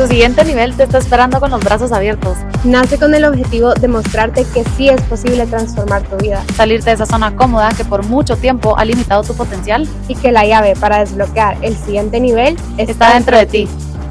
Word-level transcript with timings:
Tu 0.00 0.06
siguiente 0.06 0.42
nivel 0.46 0.74
te 0.74 0.84
está 0.84 0.96
esperando 0.96 1.40
con 1.40 1.50
los 1.50 1.62
brazos 1.62 1.92
abiertos. 1.92 2.38
Nace 2.64 2.98
con 2.98 3.14
el 3.14 3.22
objetivo 3.26 3.74
de 3.74 3.86
mostrarte 3.86 4.46
que 4.46 4.64
sí 4.74 4.88
es 4.88 4.98
posible 5.02 5.44
transformar 5.44 6.04
tu 6.04 6.16
vida. 6.16 6.42
Salirte 6.56 6.88
de 6.88 6.94
esa 6.94 7.04
zona 7.04 7.36
cómoda 7.36 7.68
que 7.76 7.84
por 7.84 8.06
mucho 8.06 8.34
tiempo 8.38 8.78
ha 8.78 8.86
limitado 8.86 9.22
tu 9.24 9.34
potencial. 9.34 9.86
Y 10.08 10.14
que 10.14 10.32
la 10.32 10.46
llave 10.46 10.74
para 10.74 11.00
desbloquear 11.00 11.58
el 11.60 11.76
siguiente 11.76 12.18
nivel 12.18 12.56
está, 12.78 13.12
dentro 13.12 13.36
de 13.36 13.44
ti. 13.44 13.68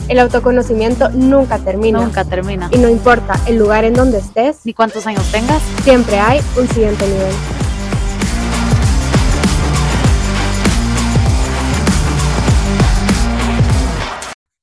El 0.10 0.20
autoconocimiento 0.20 1.10
nunca 1.10 1.58
termina. 1.58 2.02
Nunca 2.02 2.24
termina. 2.24 2.70
Y 2.72 2.78
no 2.78 2.88
importa 2.88 3.40
el 3.48 3.58
lugar 3.58 3.84
en 3.84 3.96
donde 3.96 4.20
estés, 4.20 4.58
ni 4.66 4.76
cuántos 4.76 5.08
años 5.08 5.24
tengas, 5.32 5.64
siempre 5.84 6.20
hay 6.20 6.40
un 6.56 6.68
siguiente 6.68 7.08
nivel. 7.08 7.34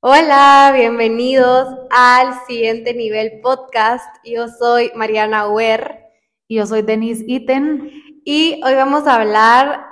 Hola, 0.09 0.71
bienvenidos 0.73 1.67
al 1.91 2.33
siguiente 2.47 2.95
nivel 2.95 3.41
podcast. 3.41 4.07
Yo 4.25 4.47
soy 4.47 4.93
Mariana 4.95 5.49
Wer. 5.49 6.13
Y 6.47 6.59
yo 6.59 6.67
soy 6.67 6.83
Denise 6.83 7.25
Iten. 7.27 7.91
Y 8.25 8.61
hoy 8.65 8.77
vamos 8.77 9.09
a 9.09 9.17
hablar 9.17 9.85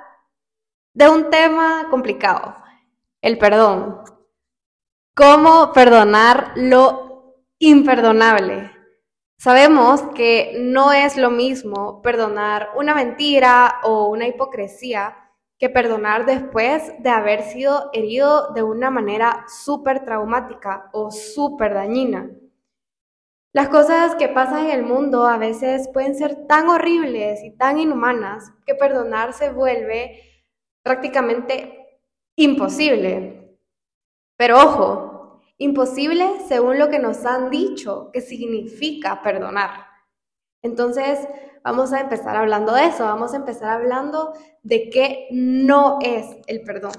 de 0.93 1.09
un 1.09 1.31
tema 1.31 1.89
complicado, 1.91 2.55
el 3.23 3.39
perdón. 3.39 4.03
¿Cómo 5.17 5.73
perdonar 5.73 6.53
lo 6.55 7.35
imperdonable? 7.59 8.71
Sabemos 9.37 10.01
que 10.15 10.59
no 10.61 10.93
es 10.93 11.17
lo 11.17 11.31
mismo 11.31 12.03
perdonar 12.03 12.69
una 12.77 12.95
mentira 12.95 13.81
o 13.83 14.07
una 14.11 14.29
hipocresía 14.29 15.24
perdonar 15.71 16.27
después 16.27 16.93
de 16.99 17.11
haber 17.11 17.43
sido 17.43 17.91
herido 17.93 18.53
de 18.55 18.63
una 18.63 18.91
manera 18.91 19.45
súper 19.49 20.05
traumática 20.05 20.91
o 20.93 21.11
súper 21.11 21.75
dañina. 21.75 22.31
Las 23.53 23.69
cosas 23.69 24.17
que 24.17 24.29
pasan 24.29 24.67
en 24.67 24.71
el 24.73 24.83
mundo 24.83 25.27
a 25.27 25.39
veces 25.39 25.89
pueden 25.93 26.17
ser 26.17 26.47
tan 26.47 26.69
horribles 26.69 27.45
y 27.45 27.53
tan 27.57 27.79
inhumanas 27.79 28.53
que 28.67 28.75
perdonar 28.75 29.33
se 29.33 29.51
vuelve 29.51 30.21
prácticamente 30.83 32.01
imposible. 32.35 33.57
Pero 34.37 34.59
ojo, 34.59 35.41
imposible 35.59 36.29
según 36.49 36.81
lo 36.81 36.89
que 36.89 36.99
nos 36.99 37.25
han 37.25 37.51
dicho 37.51 38.11
que 38.13 38.21
significa 38.21 39.23
perdonar. 39.23 39.94
Entonces, 40.65 41.19
vamos 41.63 41.93
a 41.93 42.01
empezar 42.01 42.37
hablando 42.37 42.73
de 42.73 42.87
eso, 42.87 43.05
vamos 43.05 43.35
a 43.35 43.37
empezar 43.37 43.69
hablando 43.69 44.33
de 44.63 44.89
qué 44.89 45.29
no 45.31 45.99
es 46.03 46.25
el 46.47 46.63
perdón. 46.63 46.93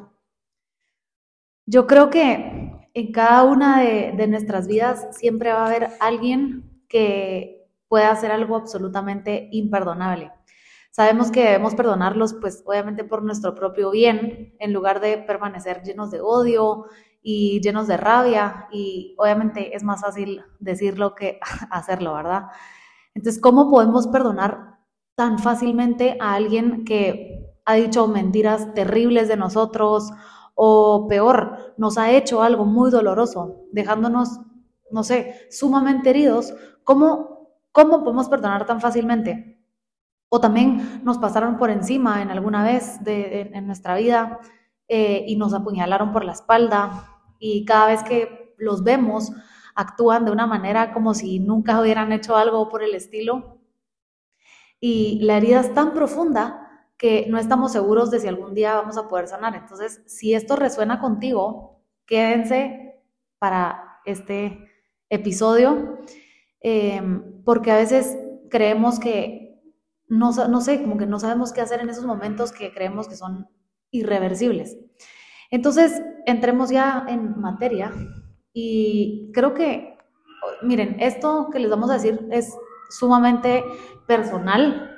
Yo 1.65 1.87
creo 1.87 2.11
que 2.11 2.71
en 2.93 3.11
cada 3.11 3.43
una 3.43 3.81
de, 3.81 4.27
nuestras 4.27 4.67
vidas 4.67 5.07
siempre 5.17 5.51
va 5.51 5.63
a 5.63 5.65
haber 5.65 5.89
alguien 5.99 6.85
que 6.87 7.67
pueda 7.87 8.11
hacer 8.11 8.31
algo 8.31 8.55
absolutamente 8.55 9.49
imperdonable. 9.51 10.31
Sabemos 10.91 11.31
que 11.31 11.43
debemos 11.43 11.73
perdonarlos, 11.73 12.35
pues 12.35 12.61
obviamente 12.67 13.03
por 13.03 13.23
nuestro 13.23 13.55
propio 13.55 13.89
bien, 13.89 14.55
en 14.59 14.73
lugar 14.73 15.01
de 15.01 15.17
permanecer 15.17 15.81
llenos 15.81 16.11
de 16.11 16.21
odio 16.21 16.85
y 17.23 17.61
llenos 17.61 17.87
de 17.87 17.97
rabia. 17.97 18.67
Y 18.71 19.15
obviamente 19.17 19.75
es 19.75 19.83
más 19.83 20.01
fácil 20.01 20.43
decirlo 20.59 21.15
que 21.15 21.39
hacerlo, 21.71 22.13
¿verdad? 22.13 22.43
Entonces, 23.15 23.41
¿cómo 23.41 23.69
podemos 23.69 24.07
perdonar 24.07 24.77
tan 25.15 25.39
fácilmente 25.39 26.17
a 26.19 26.33
alguien 26.33 26.83
que 26.83 27.55
ha 27.65 27.75
dicho 27.75 28.07
mentiras 28.07 28.73
terribles 28.73 29.27
de 29.27 29.37
nosotros 29.37 30.11
o 30.53 31.07
peor, 31.07 31.73
nos 31.77 31.97
ha 31.97 32.11
hecho 32.11 32.41
algo 32.41 32.65
muy 32.65 32.91
doloroso, 32.91 33.65
dejándonos, 33.71 34.39
no 34.91 35.03
sé, 35.03 35.47
sumamente 35.49 36.11
heridos? 36.11 36.53
¿Cómo, 36.83 37.49
cómo 37.71 38.03
podemos 38.03 38.29
perdonar 38.29 38.65
tan 38.65 38.81
fácilmente? 38.81 39.63
O 40.29 40.41
también 40.41 41.01
nos 41.03 41.17
pasaron 41.17 41.57
por 41.57 41.69
encima 41.69 42.21
en 42.21 42.29
alguna 42.29 42.63
vez 42.63 43.01
de, 43.03 43.51
en, 43.53 43.65
nuestra 43.65 43.95
vida 43.95 44.39
eh, 44.89 45.23
y 45.27 45.37
nos 45.37 45.53
apuñalaron 45.53 46.11
por 46.11 46.25
la 46.25 46.33
espalda 46.33 47.07
y 47.39 47.63
cada 47.63 47.87
vez 47.87 48.03
que 48.03 48.53
los 48.57 48.83
vemos 48.83 49.31
actúan 49.75 50.25
de 50.25 50.31
una 50.31 50.47
manera 50.47 50.93
como 50.93 51.13
si 51.13 51.39
nunca 51.39 51.79
hubieran 51.79 52.11
hecho 52.11 52.35
algo 52.35 52.69
por 52.69 52.81
el 52.81 52.95
estilo. 52.95 53.59
Y 54.79 55.19
la 55.21 55.37
herida 55.37 55.59
es 55.59 55.73
tan 55.73 55.93
profunda 55.93 56.87
que 56.97 57.27
no 57.29 57.37
estamos 57.37 57.73
seguros 57.73 58.09
de 58.09 58.19
si 58.19 58.27
algún 58.27 58.53
día 58.53 58.75
vamos 58.75 58.97
a 58.97 59.07
poder 59.07 59.27
sanar. 59.27 59.55
Entonces, 59.55 60.01
si 60.07 60.33
esto 60.33 60.55
resuena 60.55 60.99
contigo, 60.99 61.83
quédense 62.05 63.01
para 63.37 63.99
este 64.05 64.69
episodio, 65.09 65.99
em, 66.61 67.43
porque 67.43 67.71
a 67.71 67.77
veces 67.77 68.17
creemos 68.49 68.99
que, 68.99 69.61
no, 70.07 70.31
no 70.31 70.61
sé, 70.61 70.81
como 70.81 70.97
que 70.97 71.05
no 71.05 71.19
sabemos 71.19 71.51
qué 71.51 71.61
hacer 71.61 71.81
en 71.81 71.89
esos 71.89 72.05
momentos 72.05 72.51
que 72.51 72.73
creemos 72.73 73.07
que 73.07 73.15
son 73.15 73.49
irreversibles. 73.91 74.77
Entonces, 75.51 76.01
entremos 76.25 76.69
ya 76.69 77.05
en 77.07 77.39
materia 77.39 77.91
y 78.57 79.31
creo 79.33 79.53
que, 79.53 79.97
miren, 80.61 80.95
esto 81.01 81.49
que 81.51 81.59
les 81.59 81.69
vamos 81.69 81.89
a 81.89 81.95
decir 81.95 82.25
es 82.31 82.55
sumamente 82.89 83.65
personal. 84.07 84.97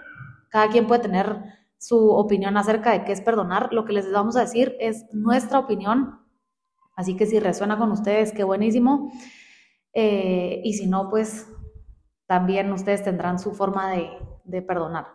Cada 0.49 0.69
quien 0.69 0.85
puede 0.85 1.01
tener 1.01 1.41
su 1.79 2.11
opinión 2.11 2.55
acerca 2.55 2.91
de 2.91 3.03
qué 3.03 3.13
es 3.13 3.21
perdonar. 3.21 3.73
Lo 3.73 3.83
que 3.83 3.93
les 3.93 4.11
vamos 4.11 4.37
a 4.37 4.41
decir 4.41 4.77
es 4.79 5.05
nuestra 5.11 5.57
opinión. 5.57 6.19
Así 6.95 7.17
que 7.17 7.25
si 7.25 7.39
resuena 7.39 7.79
con 7.79 7.91
ustedes, 7.91 8.31
qué 8.31 8.43
buenísimo. 8.43 9.11
Eh, 9.91 10.61
y 10.63 10.73
si 10.73 10.85
no, 10.85 11.09
pues 11.09 11.47
también 12.27 12.71
ustedes 12.71 13.03
tendrán 13.03 13.39
su 13.39 13.55
forma 13.55 13.89
de, 13.89 14.07
de 14.43 14.61
perdonar. 14.61 15.07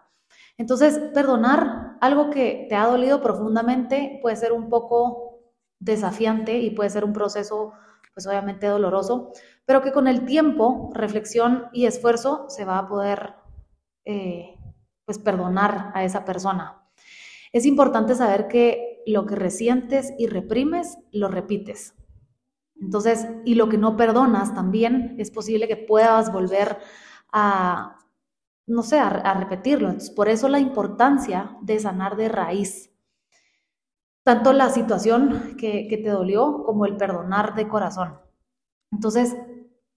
Entonces, 0.58 0.98
perdonar 1.14 1.96
algo 2.00 2.30
que 2.30 2.66
te 2.68 2.74
ha 2.74 2.86
dolido 2.86 3.22
profundamente 3.22 4.18
puede 4.20 4.34
ser 4.34 4.50
un 4.50 4.68
poco 4.68 5.38
desafiante 5.78 6.58
y 6.58 6.70
puede 6.70 6.90
ser 6.90 7.04
un 7.04 7.12
proceso 7.12 7.74
pues 8.14 8.26
obviamente 8.26 8.66
doloroso, 8.66 9.32
pero 9.64 9.82
que 9.82 9.92
con 9.92 10.08
el 10.08 10.24
tiempo, 10.24 10.90
reflexión 10.94 11.66
y 11.72 11.86
esfuerzo 11.86 12.46
se 12.48 12.64
va 12.64 12.78
a 12.78 12.88
poder 12.88 13.34
eh, 14.04 14.56
pues 15.04 15.18
perdonar 15.18 15.92
a 15.94 16.04
esa 16.04 16.24
persona. 16.24 16.82
Es 17.52 17.66
importante 17.66 18.14
saber 18.14 18.48
que 18.48 19.02
lo 19.06 19.26
que 19.26 19.36
resientes 19.36 20.12
y 20.18 20.26
reprimes, 20.26 20.98
lo 21.10 21.28
repites. 21.28 21.94
Entonces, 22.80 23.26
y 23.44 23.54
lo 23.54 23.68
que 23.68 23.78
no 23.78 23.96
perdonas 23.96 24.54
también 24.54 25.14
es 25.18 25.30
posible 25.30 25.68
que 25.68 25.76
puedas 25.76 26.32
volver 26.32 26.78
a, 27.32 27.98
no 28.66 28.82
sé, 28.82 28.98
a, 28.98 29.34
repetirlo. 29.34 29.88
Entonces, 29.88 30.10
por 30.10 30.28
eso 30.28 30.48
la 30.48 30.58
importancia 30.58 31.56
de 31.62 31.78
sanar 31.78 32.16
de 32.16 32.28
raíz 32.28 32.91
tanto 34.24 34.52
la 34.52 34.70
situación 34.70 35.56
que, 35.58 35.88
te 35.90 36.10
dolió 36.10 36.62
como 36.64 36.86
el 36.86 36.96
perdonar 36.96 37.54
de 37.54 37.68
corazón. 37.68 38.18
Entonces, 38.92 39.36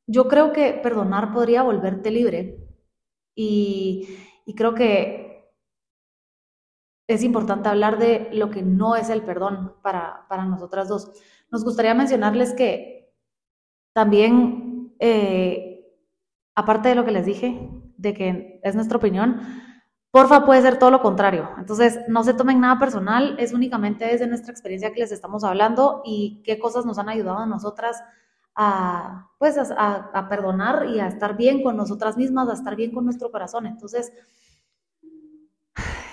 yo 0.08 0.28
creo 0.28 0.52
que 0.54 0.74
perdonar 0.74 1.34
podría 1.34 1.64
volverte 1.64 2.12
libre 2.12 2.60
y, 3.36 4.08
creo 4.56 4.74
que 4.74 5.54
es 7.08 7.24
importante 7.24 7.70
hablar 7.70 8.00
de 8.00 8.30
lo 8.34 8.50
que 8.50 8.64
no 8.64 8.96
es 8.96 9.10
el 9.10 9.24
perdón 9.24 9.76
para, 9.84 10.26
nosotras 10.48 10.88
dos. 10.88 11.12
Nos 11.52 11.64
gustaría 11.64 11.94
mencionarles 11.94 12.54
que 12.54 13.14
también, 13.94 14.96
eh, 15.00 15.86
aparte 16.56 16.90
de 16.90 16.96
lo 16.96 17.06
que 17.06 17.12
les 17.12 17.26
dije, 17.26 17.70
de 17.98 18.14
que 18.14 18.60
es 18.64 18.76
nuestra 18.76 18.98
opinión, 18.98 19.40
Porfa 20.16 20.46
puede 20.46 20.62
ser 20.62 20.80
todo 20.80 20.92
lo 20.92 21.02
contrario. 21.02 21.50
Entonces, 21.58 22.00
no 22.08 22.24
se 22.24 22.34
tomen 22.34 22.62
nada 22.62 22.80
personal, 22.80 23.36
es 23.38 23.52
únicamente 23.52 24.06
desde 24.06 24.28
nuestra 24.28 24.54
experiencia 24.54 24.94
que 24.94 25.02
les 25.02 25.12
estamos 25.12 25.44
hablando 25.44 26.04
y 26.06 26.42
qué 26.46 26.58
cosas 26.58 26.86
nos 26.86 26.98
han 26.98 27.10
ayudado 27.10 27.40
a 27.40 27.46
nosotras 27.46 28.02
a, 28.56 29.30
pues, 29.38 29.58
a, 29.58 30.28
perdonar 30.30 30.86
y 30.86 31.02
a 31.02 31.08
estar 31.08 31.36
bien 31.36 31.62
con 31.62 31.76
nosotras 31.76 32.16
mismas, 32.16 32.48
a 32.48 32.54
estar 32.54 32.78
bien 32.78 32.94
con 32.94 33.04
nuestro 33.04 33.30
corazón. 33.30 33.66
Entonces, 33.66 34.14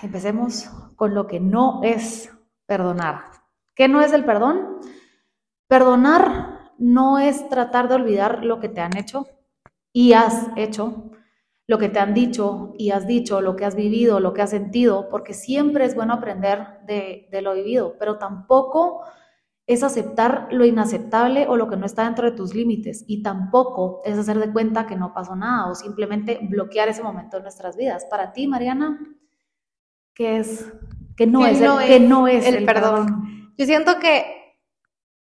empecemos 0.02 0.68
con 0.96 1.14
lo 1.14 1.28
que 1.28 1.38
no 1.38 1.80
es 1.84 2.28
perdonar. 2.66 3.26
¿Qué 3.72 3.86
no 3.86 4.00
es 4.00 4.12
el 4.12 4.24
perdón? 4.24 4.80
Perdonar 5.68 6.72
no 6.76 7.20
es 7.20 7.48
tratar 7.48 7.86
de 7.86 7.94
olvidar 7.94 8.44
lo 8.44 8.58
que 8.58 8.68
te 8.68 8.80
han 8.80 8.96
hecho 8.96 9.28
y 9.92 10.14
has 10.14 10.48
hecho 10.56 11.11
lo 11.72 11.78
que 11.78 11.88
te 11.88 12.00
han 12.00 12.12
dicho 12.12 12.74
y 12.76 12.90
has 12.90 13.06
dicho, 13.06 13.40
lo 13.40 13.56
que 13.56 13.64
has 13.64 13.74
vivido, 13.74 14.20
lo 14.20 14.34
que 14.34 14.42
has 14.42 14.50
sentido, 14.50 15.08
porque 15.08 15.32
siempre 15.32 15.86
es 15.86 15.94
bueno 15.94 16.12
aprender 16.12 16.80
de, 16.86 17.26
lo 17.40 17.54
vivido, 17.54 17.96
pero 17.98 18.18
tampoco 18.18 19.00
es 19.66 19.82
aceptar 19.82 20.48
lo 20.50 20.66
inaceptable 20.66 21.46
o 21.48 21.56
lo 21.56 21.70
que 21.70 21.78
no 21.78 21.86
está 21.86 22.04
dentro 22.04 22.30
de 22.30 22.36
tus 22.36 22.54
límites 22.54 23.06
y 23.08 23.22
tampoco 23.22 24.02
es 24.04 24.18
hacer 24.18 24.38
de 24.38 24.52
cuenta 24.52 24.86
que 24.86 24.96
no 24.96 25.14
pasó 25.14 25.34
nada 25.34 25.70
o 25.70 25.74
simplemente 25.74 26.40
bloquear 26.42 26.90
ese 26.90 27.02
momento 27.02 27.38
en 27.38 27.44
nuestras 27.44 27.74
vidas. 27.74 28.04
Para 28.04 28.34
ti, 28.34 28.46
Mariana, 28.46 29.00
¿qué 30.12 30.40
es 30.40 30.70
que 31.16 31.26
no, 31.26 31.46
es, 31.46 31.58
el, 31.58 31.78
que 31.86 32.00
no 32.00 32.28
es 32.28 32.46
el, 32.46 32.66
perdón? 32.66 33.54
Yo 33.56 33.64
siento 33.64 33.98
que 33.98 34.58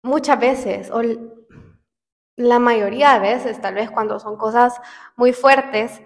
muchas 0.02 0.40
veces 0.40 0.90
la 2.36 2.58
mayoría 2.58 3.12
de 3.12 3.34
veces, 3.34 3.60
tal 3.60 3.74
vez 3.74 3.90
cuando 3.90 4.18
son 4.18 4.38
cosas 4.38 4.80
muy 5.14 5.34
fuertes, 5.34 6.00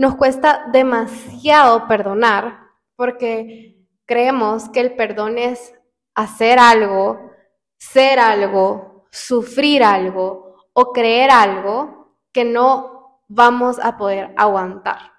nos 0.00 0.14
cuesta 0.14 0.64
demasiado 0.72 1.86
perdonar 1.86 2.58
porque 2.96 3.86
creemos 4.06 4.70
que 4.70 4.80
el 4.80 4.96
perdón 4.96 5.36
es 5.36 5.74
hacer 6.14 6.58
algo, 6.58 7.32
ser 7.76 8.18
algo, 8.18 9.04
sufrir 9.10 9.84
algo 9.84 10.56
o 10.72 10.92
creer 10.94 11.30
algo 11.30 12.16
que 12.32 12.46
no 12.46 13.20
vamos 13.28 13.78
a 13.78 13.98
poder 13.98 14.32
aguantar. 14.38 15.12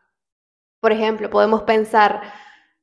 Por 0.80 0.92
ejemplo, 0.92 1.30
podemos 1.30 1.62
pensar, 1.62 2.20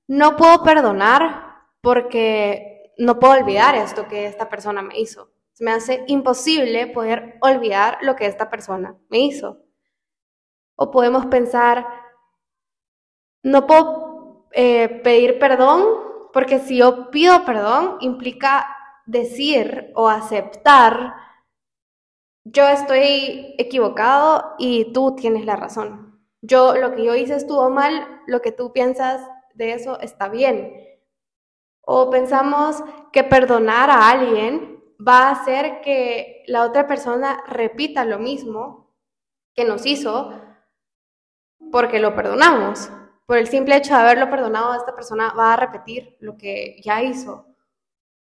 no 0.06 0.37
puedo 0.37 0.62
perdonar 0.62 1.65
porque 1.81 2.93
no 2.97 3.19
puedo 3.19 3.41
olvidar 3.41 3.75
esto 3.75 4.06
que 4.06 4.27
esta 4.27 4.49
persona 4.49 4.83
me 4.83 5.00
hizo. 5.00 5.33
Me 5.59 5.73
hace 5.73 6.05
imposible 6.06 6.87
poder 6.87 7.39
olvidar 7.41 7.99
lo 8.03 8.15
que 8.15 8.27
esta 8.27 8.49
persona 8.49 8.97
me 9.09 9.19
hizo. 9.19 9.65
O 10.81 10.93
podemos 10.93 11.27
pensar, 11.27 11.89
no 13.43 13.67
puedo 13.67 14.47
eh, 14.53 15.01
pedir 15.03 15.39
perdón 15.41 15.85
porque 16.33 16.61
si 16.61 16.77
yo 16.79 17.11
pido 17.11 17.45
perdón 17.45 17.97
implica 18.01 18.67
decir 19.07 19.91
o 19.97 20.09
aceptar, 20.09 21.15
yo 22.45 22.69
estoy 22.69 23.57
equivocado 23.59 24.55
y 24.59 24.93
tú 24.93 25.17
tienes 25.17 25.45
la 25.45 25.57
razón. 25.57 26.21
Yo 26.43 26.77
lo 26.77 26.95
que 26.95 27.05
yo 27.05 27.17
hice 27.17 27.35
estuvo 27.35 27.69
mal, 27.71 28.23
lo 28.27 28.41
que 28.41 28.53
tú 28.53 28.73
piensas 28.73 29.21
de 29.55 29.73
eso 29.73 29.99
está 30.01 30.29
bien. 30.29 30.73
O 31.81 32.09
pensamos 32.09 32.85
que 33.13 33.25
perdonar 33.25 33.91
a 33.91 34.11
alguien 34.11 34.81
va 35.07 35.29
a 35.29 35.31
hacer 35.33 35.81
que 35.81 36.45
la 36.47 36.63
otra 36.63 36.87
persona 36.87 37.43
repita 37.49 38.05
lo 38.05 38.19
mismo 38.19 38.95
que 39.55 39.65
nos 39.65 39.87
hizo 39.87 40.33
porque 41.73 41.99
lo 42.01 42.15
perdonamos. 42.15 42.91
Por 43.27 43.39
el 43.39 43.47
simple 43.47 43.77
hecho 43.77 43.95
de 43.95 44.01
haberlo 44.01 44.31
perdonado, 44.31 44.75
esta 44.75 44.95
persona 44.95 45.33
va 45.35 45.55
a 45.55 45.57
repetir 45.57 46.17
lo 46.21 46.37
que 46.37 46.81
ya 46.83 47.03
hizo. 47.03 47.47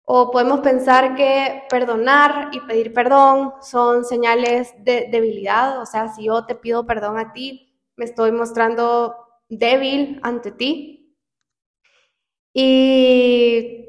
O 0.05 0.31
podemos 0.31 0.59
pensar 0.59 1.15
que 1.15 1.63
perdonar 1.69 2.49
y 2.53 2.61
pedir 2.61 2.93
perdón 2.93 3.53
son 3.61 4.05
señales 4.05 4.73
de 4.83 5.07
debilidad. 5.11 5.81
O 5.81 5.85
sea, 5.85 6.09
si 6.09 6.25
yo 6.25 6.45
te 6.45 6.55
pido 6.55 6.85
perdón 6.85 7.17
a 7.17 7.33
ti, 7.33 7.75
me 7.97 8.05
estoy 8.05 8.31
mostrando 8.31 9.15
débil 9.49 10.19
ante 10.23 10.51
ti. 10.51 11.15
Y 12.53 13.85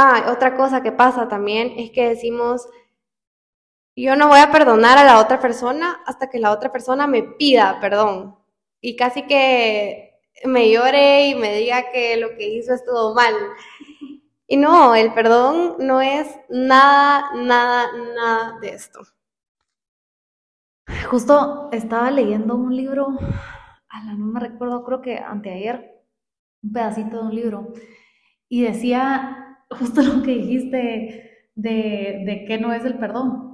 Ah, 0.00 0.30
otra 0.30 0.56
cosa 0.56 0.82
que 0.82 0.92
pasa 0.92 1.28
también 1.28 1.72
es 1.76 1.90
que 1.90 2.08
decimos, 2.10 2.68
yo 4.04 4.16
no 4.16 4.28
voy 4.28 4.40
a 4.40 4.52
perdonar 4.52 4.98
a 4.98 5.04
la 5.04 5.18
otra 5.20 5.40
persona 5.40 6.02
hasta 6.06 6.30
que 6.30 6.38
la 6.38 6.52
otra 6.52 6.70
persona 6.70 7.06
me 7.06 7.22
pida 7.22 7.78
perdón. 7.80 8.36
Y 8.80 8.96
casi 8.96 9.22
que 9.26 10.20
me 10.44 10.70
llore 10.70 11.28
y 11.28 11.34
me 11.34 11.54
diga 11.56 11.90
que 11.92 12.16
lo 12.16 12.36
que 12.36 12.48
hizo 12.48 12.74
estuvo 12.74 13.14
mal. 13.14 13.34
Y 14.46 14.56
no, 14.56 14.94
el 14.94 15.12
perdón 15.12 15.76
no 15.78 16.00
es 16.00 16.28
nada, 16.48 17.34
nada, 17.34 17.88
nada 18.14 18.58
de 18.60 18.70
esto. 18.70 19.00
Justo 21.10 21.68
estaba 21.72 22.10
leyendo 22.10 22.54
un 22.56 22.74
libro, 22.74 23.08
no 23.10 24.16
me 24.16 24.40
recuerdo, 24.40 24.84
creo 24.84 25.02
que 25.02 25.18
anteayer, 25.18 26.02
un 26.62 26.72
pedacito 26.72 27.18
de 27.18 27.22
un 27.24 27.34
libro, 27.34 27.72
y 28.48 28.62
decía 28.62 29.58
justo 29.70 30.02
lo 30.02 30.22
que 30.22 30.32
dijiste 30.32 31.50
de, 31.54 32.22
de 32.24 32.44
qué 32.46 32.58
no 32.58 32.72
es 32.72 32.84
el 32.86 32.98
perdón. 32.98 33.47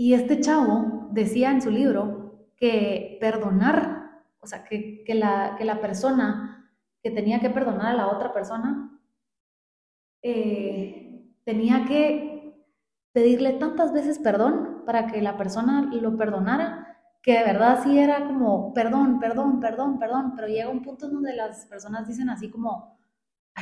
Y 0.00 0.14
este 0.14 0.40
chavo 0.40 1.08
decía 1.10 1.50
en 1.50 1.60
su 1.60 1.70
libro 1.70 2.46
que 2.56 3.18
perdonar, 3.20 4.22
o 4.40 4.46
sea, 4.46 4.64
que, 4.64 5.04
la, 5.08 5.56
que 5.58 5.66
la 5.66 5.78
persona 5.82 6.72
que 7.02 7.10
tenía 7.10 7.38
que 7.38 7.50
perdonar 7.50 7.88
a 7.88 7.96
la 7.98 8.06
otra 8.08 8.32
persona, 8.32 8.98
eh, 10.22 11.22
tenía 11.44 11.84
que 11.84 12.64
pedirle 13.12 13.52
tantas 13.52 13.92
veces 13.92 14.18
perdón 14.18 14.84
para 14.86 15.06
que 15.06 15.20
la 15.20 15.36
persona 15.36 15.90
lo 15.92 16.16
perdonara, 16.16 16.96
que 17.20 17.34
de 17.34 17.44
verdad 17.44 17.80
sí 17.82 17.98
era 17.98 18.26
como, 18.26 18.72
perdón, 18.72 19.20
perdón, 19.20 19.60
perdón, 19.60 19.98
perdón, 19.98 20.32
pero 20.34 20.48
llega 20.48 20.70
un 20.70 20.80
punto 20.80 21.10
donde 21.10 21.36
las 21.36 21.66
personas 21.66 22.08
dicen 22.08 22.30
así 22.30 22.48
como, 22.48 22.96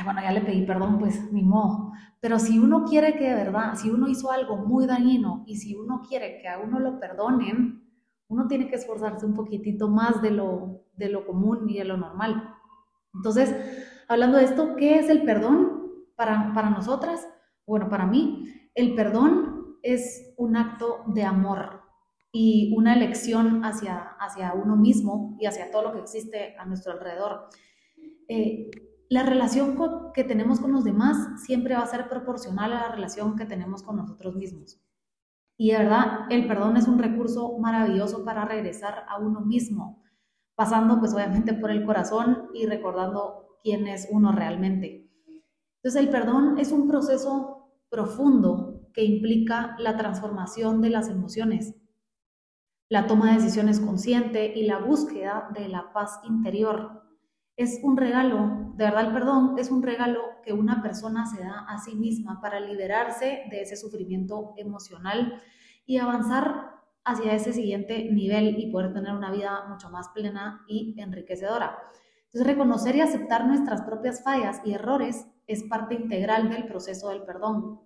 bueno, 0.03 0.21
ya 0.21 0.31
le 0.31 0.41
pedí 0.41 0.65
perdón, 0.65 0.99
pues 0.99 1.31
ni 1.31 1.43
modo. 1.43 1.91
Pero 2.21 2.39
si 2.39 2.59
uno 2.59 2.85
quiere 2.85 3.17
que 3.17 3.29
de 3.29 3.35
verdad, 3.35 3.75
si 3.75 3.89
uno 3.89 4.07
hizo 4.07 4.31
algo 4.31 4.57
muy 4.57 4.85
dañino 4.85 5.43
y 5.47 5.57
si 5.57 5.75
uno 5.75 6.01
quiere 6.07 6.39
que 6.41 6.47
a 6.47 6.59
uno 6.59 6.79
lo 6.79 6.99
perdonen, 6.99 7.83
uno 8.27 8.47
tiene 8.47 8.67
que 8.67 8.75
esforzarse 8.75 9.25
un 9.25 9.33
poquitito 9.33 9.87
más 9.87 10.21
de 10.21 10.31
lo, 10.31 10.83
de 10.95 11.09
lo 11.09 11.25
común 11.25 11.69
y 11.69 11.77
de 11.77 11.85
lo 11.85 11.97
normal. 11.97 12.53
Entonces, 13.13 13.55
hablando 14.07 14.37
de 14.37 14.43
esto, 14.45 14.75
¿qué 14.75 14.99
es 14.99 15.09
el 15.09 15.23
perdón 15.23 16.05
para, 16.15 16.53
para 16.53 16.69
nosotras? 16.69 17.27
Bueno, 17.65 17.89
para 17.89 18.05
mí, 18.05 18.45
el 18.75 18.95
perdón 18.95 19.77
es 19.81 20.33
un 20.37 20.57
acto 20.57 21.03
de 21.07 21.23
amor 21.23 21.81
y 22.31 22.73
una 22.77 22.93
elección 22.93 23.65
hacia, 23.65 23.97
hacia 24.19 24.53
uno 24.53 24.75
mismo 24.75 25.35
y 25.39 25.47
hacia 25.47 25.71
todo 25.71 25.83
lo 25.83 25.93
que 25.93 26.01
existe 26.01 26.55
a 26.57 26.65
nuestro 26.65 26.93
alrededor. 26.93 27.49
Eh, 28.27 28.69
la 29.09 29.23
relación 29.23 29.75
que 30.13 30.23
tenemos 30.23 30.59
con 30.59 30.71
los 30.71 30.83
demás 30.83 31.41
siempre 31.41 31.73
va 31.73 31.81
a 31.81 31.87
ser 31.87 32.07
proporcional 32.07 32.71
a 32.73 32.81
la 32.81 32.91
relación 32.91 33.35
que 33.35 33.45
tenemos 33.45 33.81
con 33.81 33.97
nosotros 33.97 34.35
mismos. 34.35 34.79
Y 35.57 35.71
de 35.71 35.79
verdad, 35.79 36.27
el 36.29 36.47
perdón 36.47 36.77
es 36.77 36.87
un 36.87 36.99
recurso 36.99 37.57
maravilloso 37.57 38.23
para 38.23 38.45
regresar 38.45 39.05
a 39.09 39.17
uno 39.17 39.41
mismo, 39.41 40.03
pasando 40.55 40.99
pues 40.99 41.13
obviamente 41.13 41.53
por 41.55 41.71
el 41.71 41.83
corazón 41.85 42.49
y 42.53 42.67
recordando 42.67 43.57
quién 43.63 43.87
es 43.87 44.07
uno 44.11 44.31
realmente. 44.31 45.09
Entonces 45.77 46.01
el 46.01 46.09
perdón 46.09 46.59
es 46.59 46.71
un 46.71 46.87
proceso 46.87 47.73
profundo 47.89 48.89
que 48.93 49.03
implica 49.03 49.75
la 49.79 49.97
transformación 49.97 50.81
de 50.81 50.91
las 50.91 51.09
emociones, 51.09 51.73
la 52.89 53.07
toma 53.07 53.31
de 53.31 53.41
decisiones 53.41 53.79
consciente 53.79 54.53
y 54.55 54.67
la 54.67 54.77
búsqueda 54.77 55.49
de 55.53 55.67
la 55.67 55.91
paz 55.93 56.19
interior 56.23 57.08
es 57.59 57.81
un 57.83 57.97
regalo, 57.97 58.71
de 58.75 58.85
verdad 58.85 59.07
el 59.07 59.13
perdón 59.13 59.55
es 59.57 59.69
un 59.69 59.83
regalo 59.83 60.21
que 60.45 60.53
una 60.53 60.81
persona 60.81 61.25
se 61.25 61.41
da 61.41 61.65
a 61.67 61.77
sí 61.77 61.93
misma 61.93 62.39
para 62.39 62.61
liberarse 62.61 63.43
de 63.51 63.61
ese 63.61 63.75
sufrimiento 63.75 64.53
emocional 64.55 65.41
y 65.85 65.97
avanzar 65.97 66.79
hacia 67.03 67.33
ese 67.33 67.51
siguiente 67.51 68.09
nivel 68.11 68.57
y 68.57 68.71
poder 68.71 68.93
tener 68.93 69.13
una 69.13 69.29
vida 69.29 69.65
mucho 69.67 69.89
más 69.89 70.07
plena 70.09 70.63
y 70.69 70.95
enriquecedora. 71.01 71.77
Entonces, 72.27 72.47
reconocer 72.47 72.95
y 72.95 73.01
aceptar 73.01 73.45
nuestras 73.45 73.81
propias 73.81 74.23
fallas 74.23 74.61
y 74.63 74.73
errores 74.73 75.27
es 75.45 75.63
parte 75.63 75.95
integral 75.95 76.49
del 76.49 76.65
proceso 76.65 77.09
del 77.09 77.23
perdón. 77.23 77.81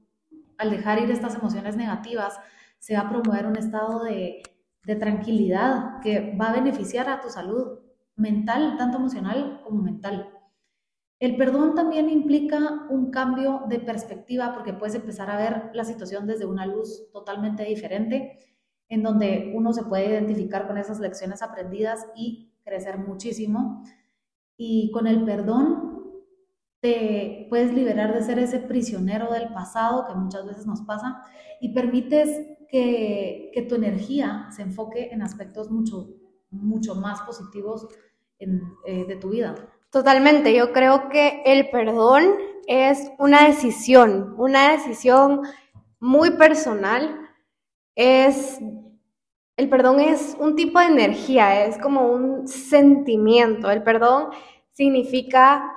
Al 0.60 0.70
dejar 0.70 1.00
ir 1.00 1.10
estas 1.10 1.34
emociones 1.34 1.78
negativas, 1.78 2.40
se 2.78 2.94
va 2.94 3.02
a 3.02 3.10
promover 3.10 3.48
un 3.48 3.58
estado 3.58 4.04
de, 4.04 4.44
de 4.84 4.96
tranquilidad 4.98 6.00
que 6.02 6.38
va 6.40 6.50
a 6.50 6.54
beneficiar 6.54 7.10
a 7.10 7.22
tu 7.22 7.30
salud, 7.30 7.80
mental, 8.16 8.78
tanto 8.78 8.98
emocional 8.98 9.62
como 9.64 9.82
mental. 9.82 10.30
El 11.20 11.38
perdón 11.38 11.74
también 11.74 12.10
implica 12.10 12.86
un 12.90 13.10
cambio 13.10 13.64
de 13.70 13.80
perspectiva 13.80 14.54
porque 14.54 14.74
puedes 14.74 14.96
empezar 14.96 15.30
a 15.30 15.38
ver 15.38 15.70
la 15.74 15.86
situación 15.86 16.28
desde 16.28 16.46
una 16.46 16.66
luz 16.66 17.10
totalmente 17.14 17.64
diferente, 17.64 18.40
en 18.90 19.04
donde 19.04 19.54
uno 19.56 19.72
se 19.72 19.84
puede 19.84 20.10
identificar 20.10 20.68
con 20.68 20.78
esas 20.78 21.00
lecciones 21.00 21.42
aprendidas 21.42 22.06
y 22.16 22.52
crecer 22.64 22.98
muchísimo. 22.98 23.84
Y 24.58 24.92
con 24.92 25.08
el 25.08 25.24
perdón 25.24 25.94
te 26.82 27.48
puedes 27.50 27.74
liberar 27.74 28.14
de 28.14 28.22
ser 28.22 28.38
ese 28.40 28.60
prisionero 28.60 29.32
del 29.32 29.54
pasado 29.54 30.06
que 30.06 30.16
muchas 30.16 30.46
veces 30.46 30.68
nos 30.68 30.82
pasa 30.82 31.24
y 31.62 31.74
permites 31.74 32.58
que, 32.68 33.50
que 33.54 33.62
tu 33.62 33.76
energía 33.76 34.48
se 34.52 34.64
enfoque 34.64 35.10
en 35.14 35.22
aspectos 35.22 35.72
mucho 35.72 36.10
mucho 36.54 36.96
más 36.96 37.22
positivos 37.22 37.88
eh, 38.40 39.06
de 39.06 39.16
tu 39.16 39.30
vida. 39.30 39.56
Totalmente, 39.90 40.54
yo 40.54 40.72
creo 40.74 41.10
que 41.10 41.44
el 41.46 41.70
perdón 41.70 42.36
es 42.68 43.12
una 43.20 43.48
decisión, 43.48 44.34
una 44.38 44.72
decisión 44.72 45.42
muy 46.00 46.32
personal. 46.32 47.30
Es, 47.96 48.60
el 49.56 49.70
perdón 49.70 50.00
es 50.00 50.36
un 50.40 50.56
tipo 50.56 50.80
de 50.80 50.88
energía, 50.88 51.66
es 51.66 51.78
como 51.78 52.08
un 52.08 52.48
sentimiento. 52.48 53.70
El 53.70 53.84
perdón 53.84 54.30
significa 54.72 55.72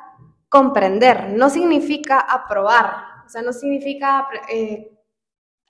comprender, 0.49 1.35
no 1.35 1.51
significa 1.51 2.19
aprobar, 2.19 3.25
o 3.27 3.29
sea, 3.29 3.43
no 3.43 3.53
significa 3.53 4.27
eh, 4.51 4.97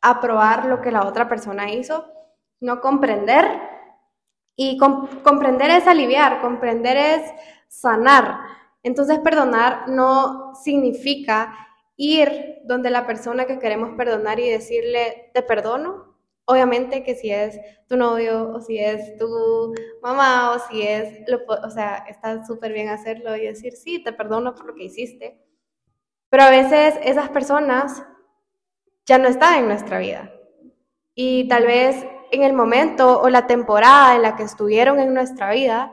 aprobar 0.01 0.67
lo 0.67 0.81
que 0.81 0.93
la 0.93 1.05
otra 1.05 1.29
persona 1.29 1.73
hizo, 1.73 2.05
no 2.61 2.81
comprender 2.81 3.76
y 4.57 4.79
comprender 4.79 5.71
es 5.71 5.87
aliviar, 5.87 6.41
comprender 6.41 6.97
es 6.97 7.33
sanar. 7.69 8.39
Entonces 8.83 9.19
perdonar 9.19 9.89
no 9.89 10.55
significa 10.55 11.55
ir 11.97 12.59
donde 12.65 12.91
la 12.91 13.07
persona 13.07 13.47
que 13.47 13.59
queremos 13.59 13.97
perdonar 13.97 14.41
y 14.41 14.49
decirle, 14.49 15.31
te 15.35 15.43
perdono, 15.43 16.17
Obviamente 16.49 17.03
que 17.03 17.17
si 17.17 17.33
es 17.33 17.59
tu 17.89 17.97
novio 17.97 18.53
o 18.53 18.61
si 18.61 18.79
es 18.79 19.17
tu 19.19 19.75
mamá 20.01 20.53
o 20.53 20.61
si 20.61 20.81
es, 20.83 21.25
o 21.49 21.71
sea, 21.71 22.05
está 22.09 22.47
súper 22.47 22.73
bien 22.73 22.89
hacerlo 22.89 23.37
y 23.37 23.47
decir, 23.47 23.73
sí, 23.73 24.01
te 24.01 24.13
perdono 24.13 24.55
por 24.55 24.67
lo 24.67 24.75
que 24.75 24.85
hiciste. 24.85 25.43
Pero 26.29 26.45
a 26.45 26.51
veces 26.51 26.95
esas 27.03 27.31
personas 27.31 28.05
ya 29.07 29.19
no 29.19 29.27
están 29.27 29.59
en 29.59 29.67
nuestra 29.67 29.99
vida. 29.99 30.33
Y 31.17 31.49
tal 31.49 31.67
vez 31.67 32.07
en 32.31 32.43
el 32.43 32.53
momento 32.53 33.21
o 33.21 33.29
la 33.29 33.47
temporada 33.47 34.17
en 34.17 34.23
la 34.23 34.37
que 34.37 34.43
estuvieron 34.43 35.01
en 35.01 35.15
nuestra 35.15 35.51
vida, 35.51 35.93